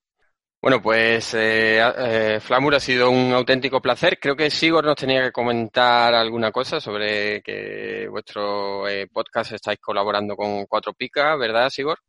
Bueno, 0.60 0.82
pues 0.82 1.36
eh, 1.36 1.80
eh, 1.80 2.40
Flamur 2.42 2.74
ha 2.74 2.80
sido 2.80 3.12
un 3.12 3.32
auténtico 3.34 3.80
placer. 3.80 4.18
Creo 4.20 4.36
que 4.36 4.50
Sigor 4.50 4.84
nos 4.84 4.96
tenía 4.96 5.22
que 5.22 5.32
comentar 5.32 6.16
alguna 6.16 6.52
cosa 6.52 6.80
sobre 6.80 7.44
que 7.44 8.08
vuestro 8.10 8.88
eh, 8.88 9.06
podcast 9.06 9.52
estáis 9.52 9.78
colaborando 9.80 10.36
con 10.36 10.66
Cuatro 10.66 10.94
Picas, 10.94 11.38
¿verdad, 11.38 11.70
Sigor? 11.70 12.00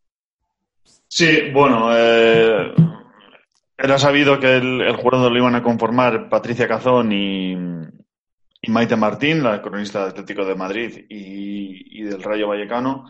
Sí, 1.15 1.51
bueno, 1.53 1.91
eh, 1.95 2.73
Era 3.77 3.99
sabido 3.99 4.41
que 4.41 4.57
el, 4.57 4.97
jurado 4.97 5.29
lo 5.29 5.37
iban 5.37 5.55
a 5.55 5.63
conformar 5.63 6.31
Patricia 6.31 6.67
Cazón 6.67 7.13
y, 7.13 7.55
Maite 8.69 8.97
Martín, 8.97 9.43
la 9.43 9.61
cronista 9.61 10.05
de 10.05 10.09
Atlético 10.09 10.47
de 10.47 10.55
Madrid 10.55 11.05
y, 11.11 12.01
y 12.01 12.03
del 12.05 12.23
Rayo 12.23 12.49
Vallecano, 12.49 13.05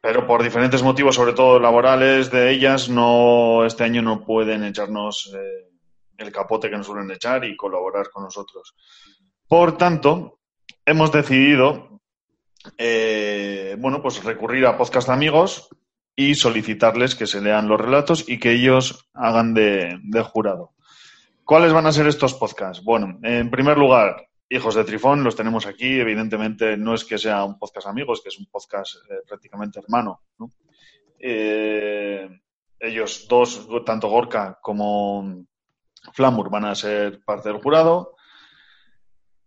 pero 0.00 0.26
por 0.26 0.42
diferentes 0.42 0.82
motivos, 0.82 1.14
sobre 1.14 1.32
todo 1.32 1.60
laborales 1.60 2.28
de 2.32 2.50
ellas, 2.50 2.88
no 2.88 3.64
este 3.64 3.84
año 3.84 4.02
no 4.02 4.24
pueden 4.24 4.64
echarnos 4.64 5.32
eh, 5.32 5.70
el 6.16 6.32
capote 6.32 6.70
que 6.70 6.76
nos 6.76 6.86
suelen 6.86 7.12
echar 7.12 7.44
y 7.44 7.54
colaborar 7.54 8.10
con 8.10 8.24
nosotros. 8.24 8.74
Por 9.46 9.78
tanto, 9.78 10.40
hemos 10.84 11.12
decidido, 11.12 12.00
eh, 12.76 13.76
bueno, 13.78 14.02
pues 14.02 14.24
recurrir 14.24 14.66
a 14.66 14.76
podcast 14.76 15.08
amigos 15.08 15.68
y 16.14 16.34
solicitarles 16.34 17.14
que 17.14 17.26
se 17.26 17.40
lean 17.40 17.68
los 17.68 17.80
relatos 17.80 18.28
y 18.28 18.38
que 18.38 18.52
ellos 18.52 19.08
hagan 19.14 19.54
de, 19.54 19.98
de 20.02 20.22
jurado. 20.22 20.72
¿Cuáles 21.44 21.72
van 21.72 21.86
a 21.86 21.92
ser 21.92 22.06
estos 22.06 22.34
podcasts? 22.34 22.84
Bueno, 22.84 23.18
en 23.22 23.50
primer 23.50 23.78
lugar, 23.78 24.28
Hijos 24.52 24.74
de 24.74 24.84
Trifón, 24.84 25.24
los 25.24 25.34
tenemos 25.34 25.64
aquí. 25.66 25.98
Evidentemente, 25.98 26.76
no 26.76 26.92
es 26.92 27.06
que 27.06 27.16
sea 27.16 27.42
un 27.42 27.58
podcast 27.58 27.86
amigos, 27.86 28.20
que 28.22 28.28
es 28.28 28.38
un 28.38 28.44
podcast 28.46 28.96
eh, 29.10 29.22
prácticamente 29.26 29.80
hermano. 29.80 30.20
¿no? 30.38 30.50
Eh, 31.18 32.28
ellos 32.78 33.26
dos, 33.26 33.66
tanto 33.86 34.08
Gorka 34.10 34.58
como 34.60 35.46
Flamur, 36.12 36.50
van 36.50 36.66
a 36.66 36.74
ser 36.74 37.24
parte 37.24 37.48
del 37.48 37.62
jurado. 37.62 38.14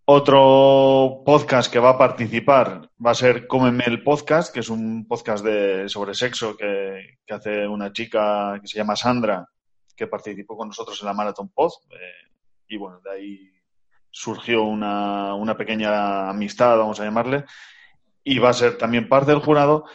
Otro 0.08 1.24
podcast 1.26 1.74
que 1.74 1.80
va 1.80 1.90
a 1.90 1.98
participar 1.98 2.92
va 3.04 3.10
a 3.10 3.16
ser 3.16 3.48
Cómeme 3.48 3.86
el 3.88 4.04
Podcast, 4.04 4.54
que 4.54 4.60
es 4.60 4.70
un 4.70 5.08
podcast 5.08 5.44
de, 5.44 5.90
sobre 5.90 6.14
sexo 6.14 6.56
que, 6.56 7.18
que 7.26 7.34
hace 7.34 7.68
una 7.68 7.92
chica 7.92 8.60
que 8.62 8.68
se 8.68 8.78
llama 8.78 8.96
Sandra, 8.96 9.50
que 9.96 10.06
participó 10.06 10.56
con 10.56 10.68
nosotros 10.68 11.02
en 11.02 11.08
la 11.08 11.14
Marathon 11.16 11.50
Pod. 11.50 11.72
Eh, 11.90 12.30
y 12.68 12.78
bueno, 12.78 13.02
de 13.04 13.12
ahí 13.12 13.52
surgió 14.12 14.62
una, 14.62 15.34
una, 15.34 15.58
pequeña 15.58 16.30
amistad, 16.30 16.78
vamos 16.78 17.00
a 17.00 17.06
llamarle, 17.06 17.44
y 18.24 18.38
va 18.38 18.50
a 18.50 18.54
ser 18.54 18.78
también 18.78 19.10
parte 19.10 19.32
del 19.32 19.42
jurado. 19.42 19.86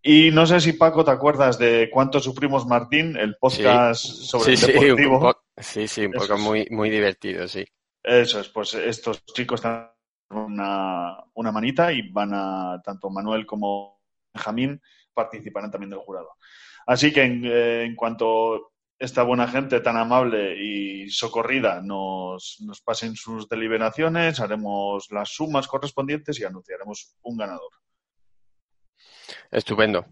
Y 0.00 0.30
no 0.30 0.46
sé 0.46 0.60
si 0.60 0.74
Paco 0.74 1.04
te 1.04 1.10
acuerdas 1.10 1.58
de 1.58 1.90
cuánto 1.92 2.20
sufrimos 2.20 2.66
Martín, 2.66 3.16
el 3.16 3.34
podcast 3.34 4.04
sí. 4.04 4.26
sobre 4.26 4.56
sí, 4.56 4.66
el 4.66 4.80
deportivo. 4.80 5.36
Sí, 5.56 5.88
sí, 5.88 6.06
un 6.06 6.12
poco 6.12 6.38
muy, 6.38 6.68
muy 6.70 6.88
divertido, 6.88 7.48
sí. 7.48 7.64
Eso 8.04 8.38
es, 8.38 8.48
pues 8.50 8.74
estos 8.74 9.24
chicos 9.24 9.60
están 9.60 9.90
una, 10.28 11.16
una 11.32 11.50
manita 11.52 11.90
y 11.90 12.10
van 12.10 12.32
a, 12.34 12.82
tanto 12.84 13.08
Manuel 13.08 13.46
como 13.46 14.02
Benjamín 14.34 14.80
participarán 15.14 15.70
también 15.70 15.90
del 15.90 16.00
jurado. 16.00 16.36
Así 16.86 17.12
que 17.12 17.22
en, 17.22 17.44
eh, 17.46 17.84
en 17.84 17.96
cuanto 17.96 18.72
esta 18.98 19.22
buena 19.22 19.48
gente 19.48 19.80
tan 19.80 19.96
amable 19.96 20.54
y 20.62 21.08
socorrida 21.08 21.80
nos, 21.80 22.58
nos 22.60 22.82
pasen 22.82 23.16
sus 23.16 23.48
deliberaciones, 23.48 24.38
haremos 24.38 25.10
las 25.10 25.30
sumas 25.30 25.66
correspondientes 25.66 26.38
y 26.38 26.44
anunciaremos 26.44 27.16
un 27.22 27.38
ganador. 27.38 27.70
Estupendo. 29.50 30.04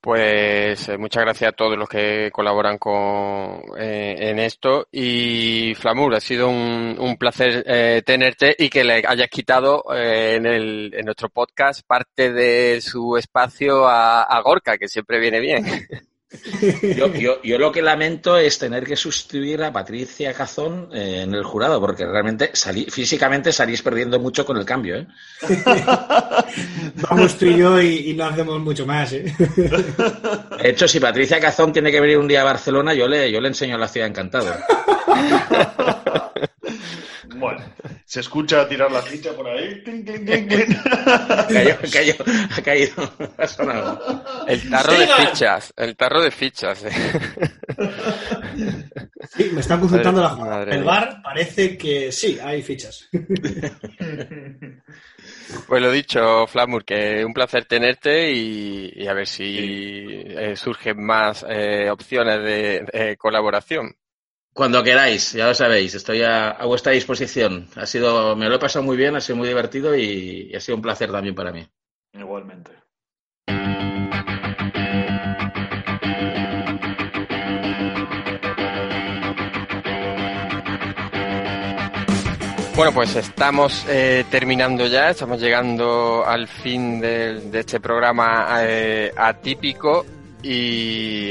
Pues 0.00 0.88
eh, 0.88 0.96
muchas 0.96 1.24
gracias 1.24 1.50
a 1.50 1.52
todos 1.52 1.76
los 1.76 1.86
que 1.86 2.30
colaboran 2.32 2.78
con, 2.78 3.60
eh, 3.78 4.16
en 4.18 4.38
esto. 4.38 4.88
Y 4.90 5.74
Flamur, 5.74 6.14
ha 6.14 6.20
sido 6.20 6.48
un, 6.48 6.96
un 6.98 7.18
placer 7.18 7.62
eh, 7.66 8.02
tenerte 8.04 8.54
y 8.58 8.70
que 8.70 8.82
le 8.82 9.02
hayas 9.06 9.28
quitado 9.28 9.84
eh, 9.94 10.36
en, 10.36 10.46
el, 10.46 10.94
en 10.94 11.04
nuestro 11.04 11.28
podcast 11.28 11.86
parte 11.86 12.32
de 12.32 12.80
su 12.80 13.18
espacio 13.18 13.86
a, 13.86 14.22
a 14.22 14.40
Gorka, 14.40 14.78
que 14.78 14.88
siempre 14.88 15.18
viene 15.20 15.38
bien. 15.40 15.64
Yo, 16.96 17.12
yo, 17.12 17.42
yo, 17.42 17.58
lo 17.58 17.72
que 17.72 17.82
lamento 17.82 18.36
es 18.38 18.56
tener 18.56 18.84
que 18.84 18.94
sustituir 18.94 19.64
a 19.64 19.72
Patricia 19.72 20.32
Cazón 20.32 20.88
eh, 20.92 21.22
en 21.24 21.34
el 21.34 21.42
jurado, 21.42 21.80
porque 21.80 22.06
realmente 22.06 22.50
salí, 22.52 22.86
físicamente 22.88 23.52
salís 23.52 23.82
perdiendo 23.82 24.20
mucho 24.20 24.46
con 24.46 24.56
el 24.56 24.64
cambio. 24.64 24.98
¿eh? 24.98 25.08
Vamos 27.10 27.36
tú 27.36 27.46
y 27.46 27.56
yo 27.56 27.80
y, 27.80 28.10
y, 28.10 28.14
no 28.14 28.26
hacemos 28.26 28.60
mucho 28.60 28.86
más. 28.86 29.12
¿eh? 29.12 29.34
De 30.62 30.70
hecho, 30.70 30.86
si 30.86 31.00
Patricia 31.00 31.40
Cazón 31.40 31.72
tiene 31.72 31.90
que 31.90 32.00
venir 32.00 32.18
un 32.18 32.28
día 32.28 32.42
a 32.42 32.44
Barcelona, 32.44 32.94
yo 32.94 33.08
le, 33.08 33.32
yo 33.32 33.40
le 33.40 33.48
enseño 33.48 33.76
la 33.76 33.88
ciudad 33.88 34.08
encantado. 34.08 34.54
Bueno, 37.40 37.64
se 38.04 38.20
escucha 38.20 38.68
tirar 38.68 38.92
la 38.92 39.00
ficha 39.00 39.32
por 39.32 39.48
ahí. 39.48 39.82
Cayó, 41.48 41.76
cayó, 41.92 42.14
ha 42.56 42.62
caído, 42.62 43.12
ha 43.38 43.46
sonado. 43.46 44.22
El 44.46 44.68
tarro 44.68 44.92
de 44.92 45.06
fichas, 45.06 45.72
el 45.76 45.96
tarro 45.96 46.22
de 46.22 46.30
fichas. 46.30 46.84
Eh. 46.84 46.90
Sí, 49.36 49.50
me 49.52 49.60
están 49.60 49.80
consultando 49.80 50.20
la 50.22 50.34
Madre 50.34 50.74
El 50.76 50.84
bar 50.84 51.20
parece 51.22 51.76
que 51.78 52.12
sí, 52.12 52.38
hay 52.42 52.62
fichas. 52.62 53.08
Pues 55.66 55.82
lo 55.82 55.90
dicho, 55.90 56.46
Flamur, 56.46 56.84
que 56.84 57.24
un 57.24 57.32
placer 57.34 57.64
tenerte 57.64 58.32
y, 58.32 58.92
y 58.94 59.06
a 59.06 59.12
ver 59.14 59.26
si 59.26 59.44
sí. 59.44 60.24
eh, 60.26 60.56
surgen 60.56 61.04
más 61.04 61.44
eh, 61.48 61.90
opciones 61.90 62.38
de, 62.42 62.84
de 62.92 63.16
colaboración. 63.16 63.96
Cuando 64.60 64.82
queráis, 64.82 65.32
ya 65.32 65.46
lo 65.46 65.54
sabéis, 65.54 65.94
estoy 65.94 66.20
a, 66.20 66.50
a, 66.50 66.66
vuestra 66.66 66.92
disposición. 66.92 67.66
Ha 67.76 67.86
sido, 67.86 68.36
me 68.36 68.46
lo 68.46 68.56
he 68.56 68.58
pasado 68.58 68.84
muy 68.84 68.94
bien, 68.94 69.16
ha 69.16 69.20
sido 69.22 69.38
muy 69.38 69.48
divertido 69.48 69.96
y, 69.96 70.50
y 70.52 70.54
ha 70.54 70.60
sido 70.60 70.76
un 70.76 70.82
placer 70.82 71.10
también 71.10 71.34
para 71.34 71.50
mí. 71.50 71.66
Igualmente. 72.12 72.72
Bueno, 82.76 82.92
pues 82.92 83.16
estamos 83.16 83.86
eh, 83.88 84.26
terminando 84.30 84.86
ya, 84.88 85.08
estamos 85.08 85.40
llegando 85.40 86.22
al 86.26 86.46
fin 86.46 87.00
de, 87.00 87.40
de 87.40 87.60
este 87.60 87.80
programa 87.80 88.58
eh, 88.60 89.10
atípico 89.16 90.04
y 90.42 91.28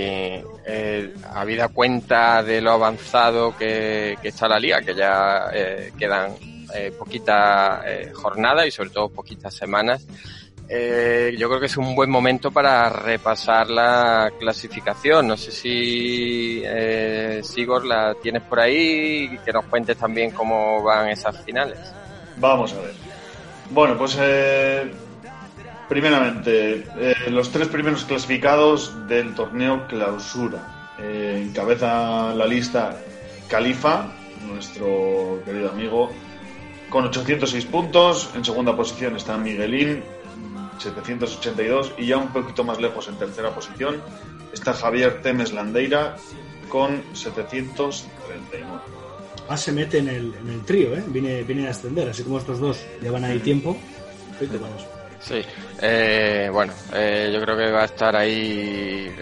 eh, 0.66 1.14
habida 1.34 1.70
cuenta 1.70 2.43
de 2.43 2.62
lo 2.62 2.72
avanzado 2.72 3.57
que, 3.57 4.18
que 4.22 4.28
está 4.30 4.47
la 4.47 4.60
liga, 4.60 4.82
que 4.82 4.93
ya 4.93 5.49
eh, 5.53 5.91
quedan 5.97 6.36
eh, 6.74 6.91
poquitas 6.97 7.82
eh, 7.86 8.12
jornadas 8.14 8.68
y 8.68 8.72
sobre 8.72 8.91
todo 8.91 9.10
poquitas 9.10 9.53
semanas, 9.53 10.05
eh, 10.72 11.36
yo 11.36 11.47
creo 11.47 11.60
que 11.60 11.66
es 11.66 11.78
un 11.78 11.95
buen 11.95 12.12
momento 12.12 12.51
para 12.51 12.89
repasar 12.89 13.72
la 13.72 14.32
clasificación. 14.39 15.28
No 15.28 15.36
sé 15.36 15.51
si 15.51 16.62
eh, 16.64 17.41
Sigor 17.43 17.86
la 17.86 18.14
tienes 18.22 18.43
por 18.43 18.60
ahí 18.60 19.32
y 19.34 19.38
que 19.39 19.51
nos 19.51 19.66
cuentes 19.66 19.97
también 19.97 20.30
cómo 20.30 20.84
van 20.84 21.10
esas 21.10 21.43
finales. 21.43 21.80
Vamos 22.38 22.74
a 22.74 22.82
ver. 22.82 22.93
Bueno, 23.72 23.97
pues 23.97 24.16
eh, 24.20 24.91
primeramente, 25.89 26.85
eh, 26.97 27.15
los 27.29 27.51
tres 27.51 27.67
primeros 27.67 28.05
clasificados 28.05 29.07
del 29.07 29.33
torneo 29.33 29.87
clausura. 29.87 30.93
Eh, 30.99 31.43
encabeza 31.47 32.33
la 32.35 32.45
lista 32.45 32.97
Califa, 33.47 34.11
nuestro 34.47 35.41
querido 35.43 35.71
amigo, 35.71 36.11
con 36.89 37.05
806 37.05 37.65
puntos. 37.65 38.29
En 38.35 38.45
segunda 38.45 38.75
posición 38.75 39.15
está 39.15 39.37
Miguelín, 39.37 40.03
782. 40.77 41.93
Y 41.97 42.05
ya 42.07 42.17
un 42.17 42.29
poquito 42.29 42.63
más 42.63 42.79
lejos, 42.79 43.07
en 43.07 43.15
tercera 43.15 43.49
posición, 43.49 44.01
está 44.53 44.73
Javier 44.73 45.21
Temes 45.21 45.51
Landeira 45.51 46.15
con 46.69 47.01
739. 47.13 48.73
Ah, 49.49 49.57
se 49.57 49.71
mete 49.71 49.97
en 49.97 50.09
el, 50.09 50.35
en 50.35 50.49
el 50.49 50.61
trío, 50.63 50.95
¿eh? 50.95 51.03
Viene, 51.07 51.41
viene 51.41 51.67
a 51.67 51.71
ascender, 51.71 52.07
así 52.07 52.21
como 52.21 52.37
estos 52.37 52.59
dos 52.59 52.85
llevan 53.01 53.23
ahí 53.23 53.39
tiempo. 53.39 53.75
Vamos. 54.39 54.85
Sí, 55.21 55.41
eh, 55.82 56.49
bueno, 56.51 56.73
eh, 56.93 57.30
yo 57.34 57.41
creo 57.41 57.57
que 57.57 57.71
va 57.71 57.82
a 57.82 57.86
estar 57.86 58.15
ahí. 58.15 59.13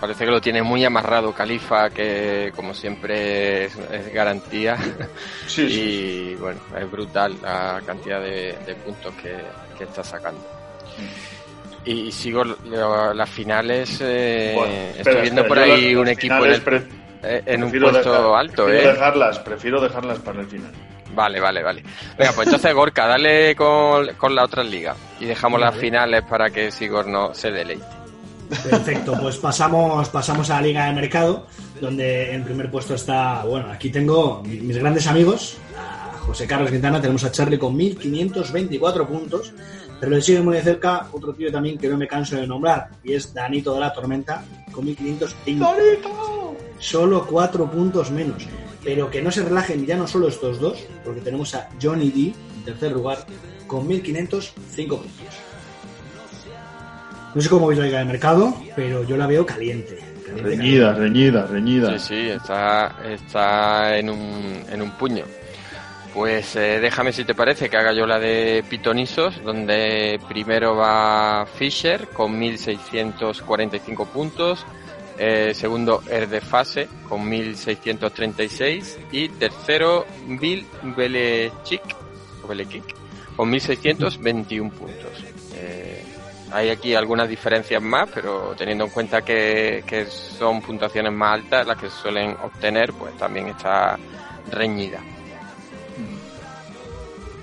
Parece 0.00 0.24
que 0.24 0.30
lo 0.30 0.40
tiene 0.40 0.62
muy 0.62 0.84
amarrado 0.84 1.32
Califa, 1.32 1.90
que 1.90 2.52
como 2.56 2.74
siempre 2.74 3.66
es, 3.66 3.76
es 3.76 4.12
garantía. 4.12 4.76
Sí, 5.46 5.62
y 5.62 5.68
sí. 5.68 6.36
bueno, 6.40 6.60
es 6.76 6.90
brutal 6.90 7.36
la 7.40 7.80
cantidad 7.86 8.20
de, 8.20 8.56
de 8.66 8.74
puntos 8.74 9.14
que, 9.14 9.36
que, 9.78 9.84
está 9.84 10.02
sacando. 10.02 10.40
Y 11.84 12.10
sigo 12.10 12.42
lo, 12.42 13.14
las 13.14 13.30
finales. 13.30 14.00
Eh, 14.02 14.52
bueno, 14.56 14.74
estoy 14.98 15.20
viendo 15.22 15.42
espera, 15.42 15.48
por 15.48 15.58
ahí 15.58 15.94
un 15.94 16.08
equipo 16.08 16.44
en, 16.44 16.52
el, 16.52 16.88
en 17.22 17.64
un 17.64 17.70
puesto 17.70 18.12
dejar, 18.12 18.38
alto. 18.38 18.64
Prefiero 18.64 18.90
¿eh? 18.90 18.92
dejarlas, 18.92 19.38
prefiero 19.38 19.80
dejarlas 19.80 20.18
para 20.18 20.40
el 20.40 20.46
final. 20.48 20.72
Vale, 21.16 21.40
vale, 21.40 21.62
vale. 21.62 21.82
Venga, 22.18 22.32
pues 22.32 22.46
entonces 22.46 22.74
Gorka, 22.74 23.06
dale 23.06 23.56
con, 23.56 24.14
con 24.18 24.34
la 24.34 24.44
otra 24.44 24.62
liga 24.62 24.94
y 25.18 25.24
dejamos 25.24 25.58
las 25.58 25.74
finales 25.74 26.22
para 26.22 26.50
que 26.50 26.70
Sigor 26.70 27.06
no 27.06 27.32
se 27.32 27.50
deleite. 27.50 27.86
Perfecto, 28.48 29.18
pues 29.20 29.38
pasamos, 29.38 30.08
pasamos 30.10 30.50
a 30.50 30.60
la 30.60 30.66
Liga 30.66 30.86
de 30.86 30.92
Mercado, 30.92 31.46
donde 31.80 32.32
en 32.32 32.44
primer 32.44 32.70
puesto 32.70 32.94
está, 32.94 33.42
bueno, 33.44 33.72
aquí 33.72 33.90
tengo 33.90 34.42
mis 34.44 34.76
grandes 34.76 35.06
amigos, 35.08 35.56
a 35.76 36.18
José 36.18 36.46
Carlos 36.46 36.70
Quintana, 36.70 37.00
tenemos 37.00 37.24
a 37.24 37.32
Charlie 37.32 37.58
con 37.58 37.74
1524 37.74 39.08
puntos, 39.08 39.52
pero 39.98 40.12
le 40.12 40.22
sigue 40.22 40.42
muy 40.42 40.54
de 40.54 40.62
cerca 40.62 41.08
otro 41.10 41.32
tío 41.32 41.50
también 41.50 41.76
que 41.76 41.88
no 41.88 41.96
me 41.96 42.06
canso 42.06 42.36
de 42.36 42.46
nombrar, 42.46 42.90
y 43.02 43.14
es 43.14 43.34
Danito 43.34 43.74
de 43.74 43.80
la 43.80 43.92
Tormenta, 43.92 44.44
con 44.70 44.84
1520. 44.84 45.64
¡Danito! 45.64 46.56
solo 46.78 47.26
cuatro 47.26 47.70
puntos 47.70 48.10
menos. 48.10 48.46
Pero 48.84 49.10
que 49.10 49.22
no 49.22 49.30
se 49.30 49.42
relajen 49.42 49.84
ya 49.86 49.96
no 49.96 50.06
solo 50.06 50.28
estos 50.28 50.60
dos, 50.60 50.78
porque 51.04 51.20
tenemos 51.20 51.54
a 51.54 51.68
Johnny 51.80 52.10
D 52.10 52.34
en 52.58 52.64
tercer 52.64 52.92
lugar 52.92 53.26
con 53.66 53.86
1505 53.86 54.96
puntos. 54.96 55.26
No 57.34 57.42
sé 57.42 57.48
cómo 57.50 57.66
veis 57.66 57.78
la 57.78 57.86
liga 57.86 57.98
de 57.98 58.04
mercado, 58.06 58.54
pero 58.74 59.04
yo 59.04 59.16
la 59.16 59.26
veo 59.26 59.44
caliente. 59.44 59.98
caliente, 60.24 60.42
Reñida, 60.42 60.92
reñida, 60.94 61.46
reñida. 61.46 61.98
Sí, 61.98 62.08
sí, 62.08 62.28
está, 62.30 62.96
está 63.04 63.98
en, 63.98 64.08
un, 64.08 64.62
en 64.70 64.80
un 64.80 64.90
puño. 64.92 65.24
Pues 66.14 66.56
eh, 66.56 66.80
déjame 66.80 67.12
si 67.12 67.26
te 67.26 67.34
parece 67.34 67.68
que 67.68 67.76
haga 67.76 67.92
yo 67.92 68.06
la 68.06 68.18
de 68.18 68.64
Pitonisos, 68.70 69.44
donde 69.44 70.18
primero 70.26 70.74
va 70.74 71.46
Fisher 71.58 72.08
con 72.08 72.38
1645 72.38 74.06
puntos, 74.06 74.64
eh, 75.18 75.52
segundo 75.54 76.02
Erdefase 76.08 76.88
con 77.08 77.28
1636 77.28 78.98
y 79.12 79.28
tercero 79.30 80.06
Bill 80.26 80.66
Belichick, 80.96 81.82
con 83.34 83.50
1621 83.50 84.70
puntos. 84.70 85.24
Eh, 85.54 86.04
hay 86.52 86.70
aquí 86.70 86.94
algunas 86.94 87.28
diferencias 87.28 87.82
más, 87.82 88.08
pero 88.14 88.54
teniendo 88.56 88.84
en 88.84 88.90
cuenta 88.90 89.22
que, 89.22 89.84
que 89.86 90.06
son 90.06 90.60
puntuaciones 90.60 91.12
más 91.12 91.34
altas 91.34 91.66
las 91.66 91.78
que 91.78 91.90
suelen 91.90 92.36
obtener, 92.42 92.92
pues 92.92 93.16
también 93.16 93.48
está 93.48 93.98
reñida. 94.50 95.00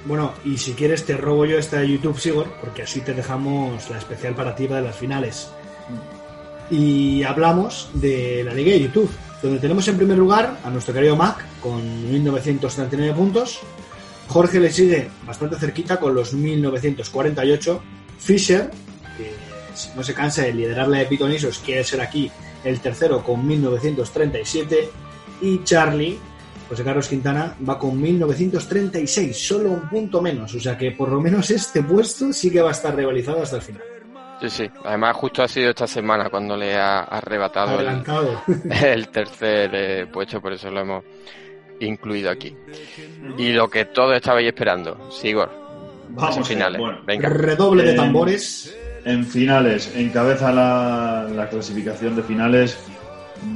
Bueno, 0.05 0.33
y 0.43 0.57
si 0.57 0.73
quieres 0.73 1.05
te 1.05 1.15
robo 1.15 1.45
yo 1.45 1.57
esta 1.57 1.79
de 1.79 1.89
YouTube, 1.89 2.19
Sigor, 2.19 2.47
porque 2.59 2.83
así 2.83 3.01
te 3.01 3.13
dejamos 3.13 3.89
la 3.89 3.97
especial 3.97 4.35
para 4.35 4.53
ti 4.53 4.67
de 4.67 4.81
las 4.81 4.95
finales. 4.95 5.49
Y 6.69 7.23
hablamos 7.23 7.89
de 7.93 8.43
la 8.43 8.53
Liga 8.53 8.71
de 8.71 8.81
YouTube, 8.81 9.09
donde 9.41 9.59
tenemos 9.59 9.87
en 9.87 9.97
primer 9.97 10.17
lugar 10.17 10.59
a 10.63 10.69
nuestro 10.69 10.93
querido 10.93 11.15
Mac 11.15 11.45
con 11.61 12.11
1939 12.11 13.13
puntos. 13.13 13.59
Jorge 14.27 14.59
le 14.59 14.71
sigue 14.71 15.09
bastante 15.25 15.57
cerquita 15.57 15.99
con 15.99 16.15
los 16.15 16.33
1948. 16.33 17.81
Fisher, 18.17 18.71
que 19.17 19.33
si 19.75 19.89
no 19.95 20.03
se 20.03 20.13
cansa 20.13 20.43
de 20.43 20.53
liderar 20.53 20.87
la 20.87 20.99
de 20.99 21.05
Pitonisos, 21.05 21.59
quiere 21.59 21.83
ser 21.83 22.01
aquí 22.01 22.31
el 22.63 22.79
tercero 22.79 23.23
con 23.23 23.45
1937. 23.45 24.89
Y 25.41 25.63
Charlie, 25.63 26.17
José 26.69 26.83
Carlos 26.83 27.07
Quintana, 27.07 27.55
va 27.67 27.77
con 27.77 28.01
1936, 28.01 29.37
solo 29.37 29.71
un 29.71 29.89
punto 29.89 30.21
menos. 30.21 30.55
O 30.55 30.59
sea 30.59 30.77
que 30.77 30.91
por 30.91 31.09
lo 31.09 31.19
menos 31.19 31.51
este 31.51 31.83
puesto 31.83 32.31
sí 32.31 32.49
que 32.49 32.61
va 32.61 32.69
a 32.69 32.71
estar 32.71 32.95
rivalizado 32.95 33.43
hasta 33.43 33.57
el 33.57 33.61
final. 33.61 33.92
Sí, 34.43 34.49
sí. 34.49 34.69
Además, 34.83 35.15
justo 35.15 35.41
ha 35.41 35.47
sido 35.47 35.69
esta 35.69 35.87
semana 35.87 36.29
cuando 36.29 36.57
le 36.57 36.75
ha 36.75 36.99
arrebatado 37.03 37.79
el, 38.83 39.07
tercer 39.07 39.71
eh, 39.73 40.05
puesto, 40.11 40.41
por 40.41 40.51
eso 40.51 40.69
lo 40.69 40.81
hemos 40.81 41.03
incluido 41.79 42.29
aquí. 42.29 42.53
Y 43.37 43.53
lo 43.53 43.69
que 43.69 43.85
todos 43.85 44.13
estabais 44.17 44.45
esperando, 44.47 45.09
Sigor, 45.09 45.49
Vamos 46.09 46.35
en 46.37 46.43
finales. 46.45 46.75
allá. 46.75 46.85
Bueno, 46.85 47.01
Venga. 47.05 47.29
Redoble 47.29 47.83
de 47.83 47.93
tambores. 47.93 48.75
En 49.05 49.25
finales, 49.25 49.93
encabeza 49.95 50.51
la, 50.51 51.25
la 51.33 51.49
clasificación 51.49 52.17
de 52.17 52.23
finales 52.23 52.77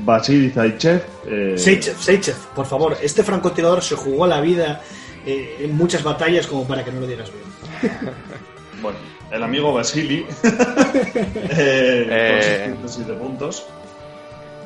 Vasily 0.06 0.50
Zaichev. 0.52 1.02
eh, 1.28 1.54
Seichev, 1.58 1.98
Seichev, 1.98 2.36
por 2.56 2.66
favor, 2.66 2.98
este 3.02 3.24
francotirador 3.24 3.82
se 3.82 3.96
jugó 3.96 4.26
la 4.26 4.40
vida 4.42 4.82
eh, 5.26 5.58
en 5.60 5.76
muchas 5.76 6.02
batallas 6.04 6.48
como 6.48 6.66
para 6.66 6.84
que 6.86 6.92
no 6.94 7.02
lo 7.02 7.08
digas 7.08 7.30
bien. 7.32 7.92
Bueno, 8.82 9.00
el 9.32 9.44
amigo 9.44 9.74
Vasily. 9.74 10.26
eh, 10.44 12.08
Eh. 12.10 12.76
Con 12.82 12.90
607 12.90 13.14
puntos. 13.14 13.66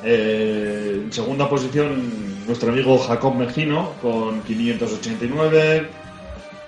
Eh, 0.03 1.01
en 1.05 1.14
segunda 1.14 1.47
posición, 1.49 2.45
nuestro 2.47 2.72
amigo 2.72 2.97
Jacob 2.97 3.36
Mejino 3.36 3.93
con 4.01 4.41
589. 4.41 5.88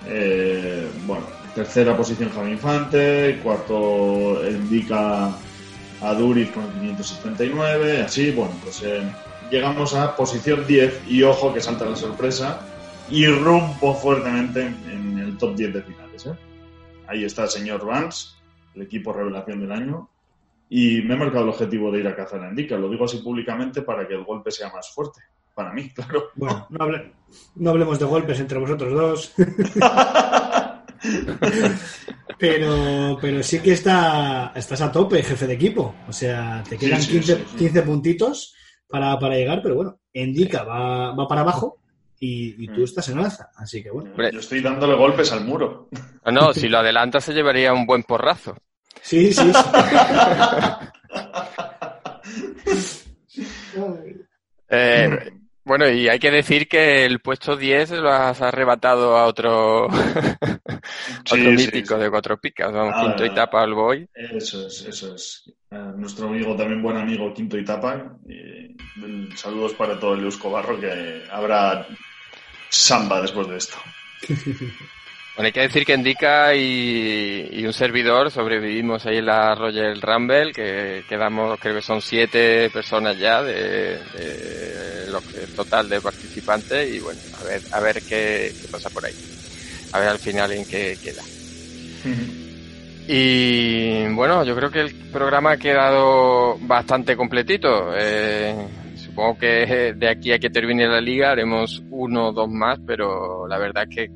Eh, 0.06 0.88
bueno, 1.06 1.24
tercera 1.54 1.96
posición 1.96 2.30
Javi 2.30 2.52
Infante. 2.52 3.40
Cuarto 3.42 4.40
indica 4.48 5.30
a 6.00 6.14
Duriz 6.14 6.50
con 6.52 6.70
579. 6.80 8.02
Así, 8.02 8.30
bueno, 8.30 8.52
pues 8.62 8.82
eh, 8.84 9.02
llegamos 9.50 9.94
a 9.94 10.14
posición 10.16 10.66
10 10.66 11.02
y 11.08 11.22
ojo 11.22 11.52
que 11.52 11.60
salta 11.60 11.84
la 11.86 11.96
sorpresa. 11.96 12.60
Y 13.10 13.26
rumbo 13.26 13.94
fuertemente 13.94 14.62
en, 14.62 14.76
en 14.90 15.18
el 15.18 15.38
top 15.38 15.54
10 15.56 15.74
de 15.74 15.82
finales. 15.82 16.26
¿eh? 16.26 16.30
Ahí 17.06 17.24
está 17.24 17.42
el 17.44 17.48
señor 17.50 17.84
Vance, 17.86 18.28
el 18.74 18.82
equipo 18.82 19.12
revelación 19.12 19.60
del 19.60 19.72
año. 19.72 20.08
Y 20.70 21.02
me 21.02 21.14
he 21.14 21.16
marcado 21.16 21.44
el 21.44 21.50
objetivo 21.50 21.90
de 21.92 22.00
ir 22.00 22.08
a 22.08 22.16
cazar 22.16 22.42
a 22.42 22.48
Indica. 22.48 22.76
Lo 22.76 22.88
digo 22.88 23.04
así 23.04 23.18
públicamente 23.18 23.82
para 23.82 24.08
que 24.08 24.14
el 24.14 24.24
golpe 24.24 24.50
sea 24.50 24.72
más 24.72 24.90
fuerte. 24.90 25.20
Para 25.54 25.72
mí, 25.72 25.88
claro. 25.94 26.30
Bueno, 26.34 26.66
no, 26.70 26.78
hable- 26.78 27.12
no 27.56 27.70
hablemos 27.70 27.98
de 27.98 28.04
golpes 28.06 28.40
entre 28.40 28.58
vosotros 28.58 28.92
dos. 28.92 29.34
pero, 32.38 33.18
pero 33.20 33.42
sí 33.42 33.60
que 33.60 33.72
está, 33.72 34.52
estás 34.54 34.80
a 34.80 34.90
tope, 34.92 35.22
jefe 35.22 35.46
de 35.46 35.54
equipo. 35.54 35.94
O 36.08 36.12
sea, 36.12 36.62
te 36.68 36.76
quedan 36.78 37.00
sí, 37.02 37.12
15, 37.12 37.36
sí, 37.36 37.44
sí. 37.50 37.56
15 37.58 37.82
puntitos 37.82 38.54
para, 38.88 39.18
para 39.18 39.34
llegar, 39.36 39.60
pero 39.62 39.74
bueno, 39.76 39.98
Indica 40.12 40.64
va, 40.64 41.12
va 41.14 41.28
para 41.28 41.42
abajo 41.42 41.78
y, 42.20 42.64
y 42.64 42.68
tú 42.68 42.80
Mm. 42.80 42.84
estás 42.84 43.08
en 43.08 43.18
alza. 43.18 43.50
Así 43.56 43.82
que 43.82 43.90
bueno. 43.90 44.10
Hombre. 44.10 44.30
Yo 44.32 44.40
estoy 44.40 44.60
dándole 44.60 44.94
golpes 44.94 45.32
al 45.32 45.44
muro. 45.44 45.88
No, 46.24 46.32
no, 46.32 46.52
si 46.54 46.68
lo 46.68 46.78
adelanta 46.78 47.20
se 47.20 47.32
llevaría 47.32 47.72
un 47.72 47.86
buen 47.86 48.02
porrazo. 48.02 48.56
Sí, 49.02 49.32
sí, 49.32 49.52
sí. 49.52 49.60
Eh, 54.68 55.30
bueno, 55.64 55.88
y 55.90 56.08
hay 56.08 56.18
que 56.18 56.30
decir 56.30 56.68
que 56.68 57.04
el 57.04 57.20
puesto 57.20 57.56
10 57.56 57.90
lo 57.92 58.10
has 58.12 58.40
arrebatado 58.42 59.16
a 59.16 59.26
otro, 59.26 59.88
Sí, 61.24 61.40
otro 61.40 61.56
sí, 61.56 61.66
mítico 61.66 61.94
sí. 61.96 62.00
de 62.02 62.10
cuatro 62.10 62.38
picas, 62.38 62.72
vamos, 62.72 62.94
Ah, 62.96 63.02
quinto 63.02 63.24
etapa 63.24 63.62
al 63.62 63.74
boy. 63.74 64.08
Eso 64.14 64.66
es, 64.66 64.84
eso 64.86 65.14
es. 65.14 65.44
Eh, 65.70 65.92
nuestro 65.96 66.28
amigo, 66.28 66.54
también 66.54 66.82
buen 66.82 66.96
amigo 66.96 67.32
Quinto 67.32 67.58
Itapa. 67.58 68.16
Y, 68.28 68.76
mm, 69.00 69.36
saludos 69.36 69.74
para 69.74 69.98
todo 69.98 70.14
el 70.14 70.24
Eusko 70.24 70.50
Barro, 70.50 70.78
que 70.78 71.24
habrá 71.30 71.86
samba 72.68 73.20
después 73.22 73.48
de 73.48 73.56
esto. 73.56 73.76
Bueno, 75.36 75.46
hay 75.46 75.52
que 75.52 75.60
decir 75.62 75.84
que 75.84 75.94
Indica 75.94 76.54
y, 76.54 77.48
y 77.50 77.66
un 77.66 77.72
servidor 77.72 78.30
sobrevivimos 78.30 79.04
ahí 79.04 79.16
en 79.16 79.26
la 79.26 79.56
Royal 79.56 80.00
Rumble, 80.00 80.52
que 80.52 81.02
quedamos, 81.08 81.58
creo 81.58 81.74
que 81.74 81.82
son 81.82 82.00
siete 82.00 82.70
personas 82.70 83.18
ya 83.18 83.42
de, 83.42 83.98
de 83.98 85.10
lo 85.10 85.20
que 85.20 85.40
total 85.56 85.88
de 85.88 86.00
participantes 86.00 86.94
y 86.94 87.00
bueno, 87.00 87.20
a 87.40 87.44
ver, 87.44 87.62
a 87.72 87.80
ver 87.80 88.02
qué, 88.02 88.52
qué 88.60 88.68
pasa 88.70 88.90
por 88.90 89.04
ahí. 89.04 89.14
A 89.92 89.98
ver 89.98 90.08
al 90.08 90.18
final 90.18 90.52
en 90.52 90.64
qué 90.64 90.96
queda. 91.02 91.22
Y 93.06 94.06
bueno, 94.14 94.44
yo 94.44 94.54
creo 94.56 94.70
que 94.70 94.80
el 94.80 94.94
programa 95.12 95.52
ha 95.52 95.56
quedado 95.56 96.58
bastante 96.60 97.16
completito. 97.16 97.92
Eh, 97.96 98.54
supongo 98.96 99.38
que 99.38 99.94
de 99.96 100.08
aquí 100.08 100.32
a 100.32 100.38
que 100.38 100.50
termine 100.50 100.86
la 100.86 101.00
liga 101.00 101.32
haremos 101.32 101.82
uno 101.90 102.28
o 102.28 102.32
dos 102.32 102.48
más, 102.48 102.78
pero 102.86 103.46
la 103.46 103.58
verdad 103.58 103.84
es 103.88 103.96
que 103.96 104.10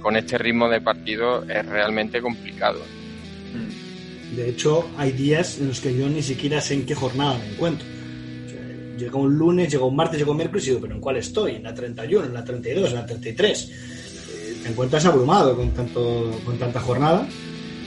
con 0.00 0.16
este 0.16 0.38
ritmo 0.38 0.68
de 0.68 0.80
partido 0.80 1.44
es 1.44 1.64
realmente 1.66 2.20
complicado. 2.20 2.80
De 4.34 4.48
hecho, 4.48 4.88
hay 4.96 5.12
días 5.12 5.58
en 5.58 5.68
los 5.68 5.80
que 5.80 5.96
yo 5.96 6.08
ni 6.08 6.22
siquiera 6.22 6.60
sé 6.60 6.74
en 6.74 6.86
qué 6.86 6.94
jornada 6.94 7.36
me 7.38 7.52
encuentro. 7.52 7.86
Llega 8.96 9.16
un 9.16 9.34
lunes, 9.34 9.70
llega 9.72 9.84
un 9.84 9.96
martes, 9.96 10.18
llega 10.18 10.30
un 10.30 10.36
miércoles 10.36 10.64
y 10.66 10.70
digo, 10.70 10.80
pero 10.82 10.94
¿en 10.94 11.00
cuál 11.00 11.16
estoy? 11.16 11.56
¿En 11.56 11.62
la 11.62 11.74
31, 11.74 12.26
en 12.26 12.34
la 12.34 12.44
32, 12.44 12.90
en 12.90 12.94
la 12.94 13.06
33? 13.06 13.70
Eh, 13.70 14.56
te 14.62 14.68
encuentras 14.68 15.04
abrumado 15.06 15.56
con, 15.56 15.70
tanto, 15.70 16.38
con 16.44 16.58
tanta 16.58 16.80
jornada. 16.80 17.26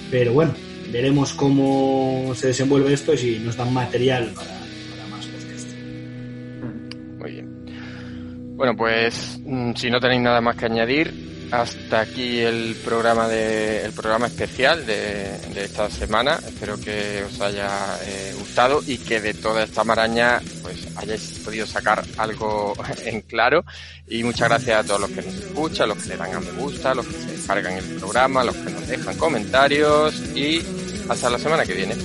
Pero 0.09 0.33
bueno, 0.33 0.53
veremos 0.91 1.33
cómo 1.33 2.33
se 2.35 2.47
desenvuelve 2.47 2.93
esto 2.93 3.13
y 3.13 3.17
si 3.17 3.39
nos 3.39 3.55
dan 3.55 3.71
material 3.71 4.31
para, 4.35 4.49
para 4.49 5.07
más 5.09 5.25
podcast. 5.27 5.67
Muy 7.19 7.31
bien. 7.31 8.55
Bueno, 8.55 8.75
pues 8.75 9.39
mm, 9.45 9.73
si 9.75 9.91
no 9.91 9.99
tenéis 9.99 10.21
nada 10.21 10.41
más 10.41 10.55
que 10.55 10.65
añadir, 10.65 11.22
hasta 11.51 12.01
aquí 12.01 12.39
el 12.39 12.75
programa 12.83 13.27
de 13.27 13.85
el 13.85 13.93
programa 13.93 14.27
especial 14.27 14.85
de, 14.85 15.37
de 15.53 15.65
esta 15.65 15.89
semana. 15.89 16.39
Espero 16.45 16.79
que 16.79 17.23
os 17.23 17.39
haya 17.41 17.69
eh, 18.05 18.33
gustado 18.37 18.81
y 18.85 18.97
que 18.97 19.21
de 19.21 19.33
toda 19.33 19.63
esta 19.63 19.83
maraña 19.83 20.41
pues 20.61 20.87
hayáis 20.95 21.41
podido 21.43 21.65
sacar 21.67 22.03
algo 22.17 22.73
en 23.05 23.21
claro. 23.21 23.63
Y 24.07 24.23
muchas 24.23 24.49
gracias 24.49 24.79
a 24.79 24.87
todos 24.87 25.01
los 25.01 25.09
que 25.11 25.21
nos 25.21 25.33
escuchan, 25.35 25.89
los 25.89 25.97
que 25.97 26.09
le 26.09 26.17
dan 26.17 26.33
a 26.33 26.39
me 26.39 26.51
gusta, 26.51 26.93
los 26.93 27.05
que 27.05 27.13
se 27.13 27.31
descargan 27.31 27.73
el 27.73 27.85
programa, 27.95 28.43
los 28.43 28.55
que 28.55 28.71
nos 28.71 28.87
dejan 28.87 29.17
comentarios 29.17 30.15
y 30.35 30.61
hasta 31.09 31.29
la 31.29 31.39
semana 31.39 31.65
que 31.65 31.73
viene. 31.73 31.95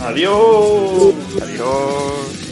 ¡Adiós! 0.00 1.14
Adiós. 1.40 2.51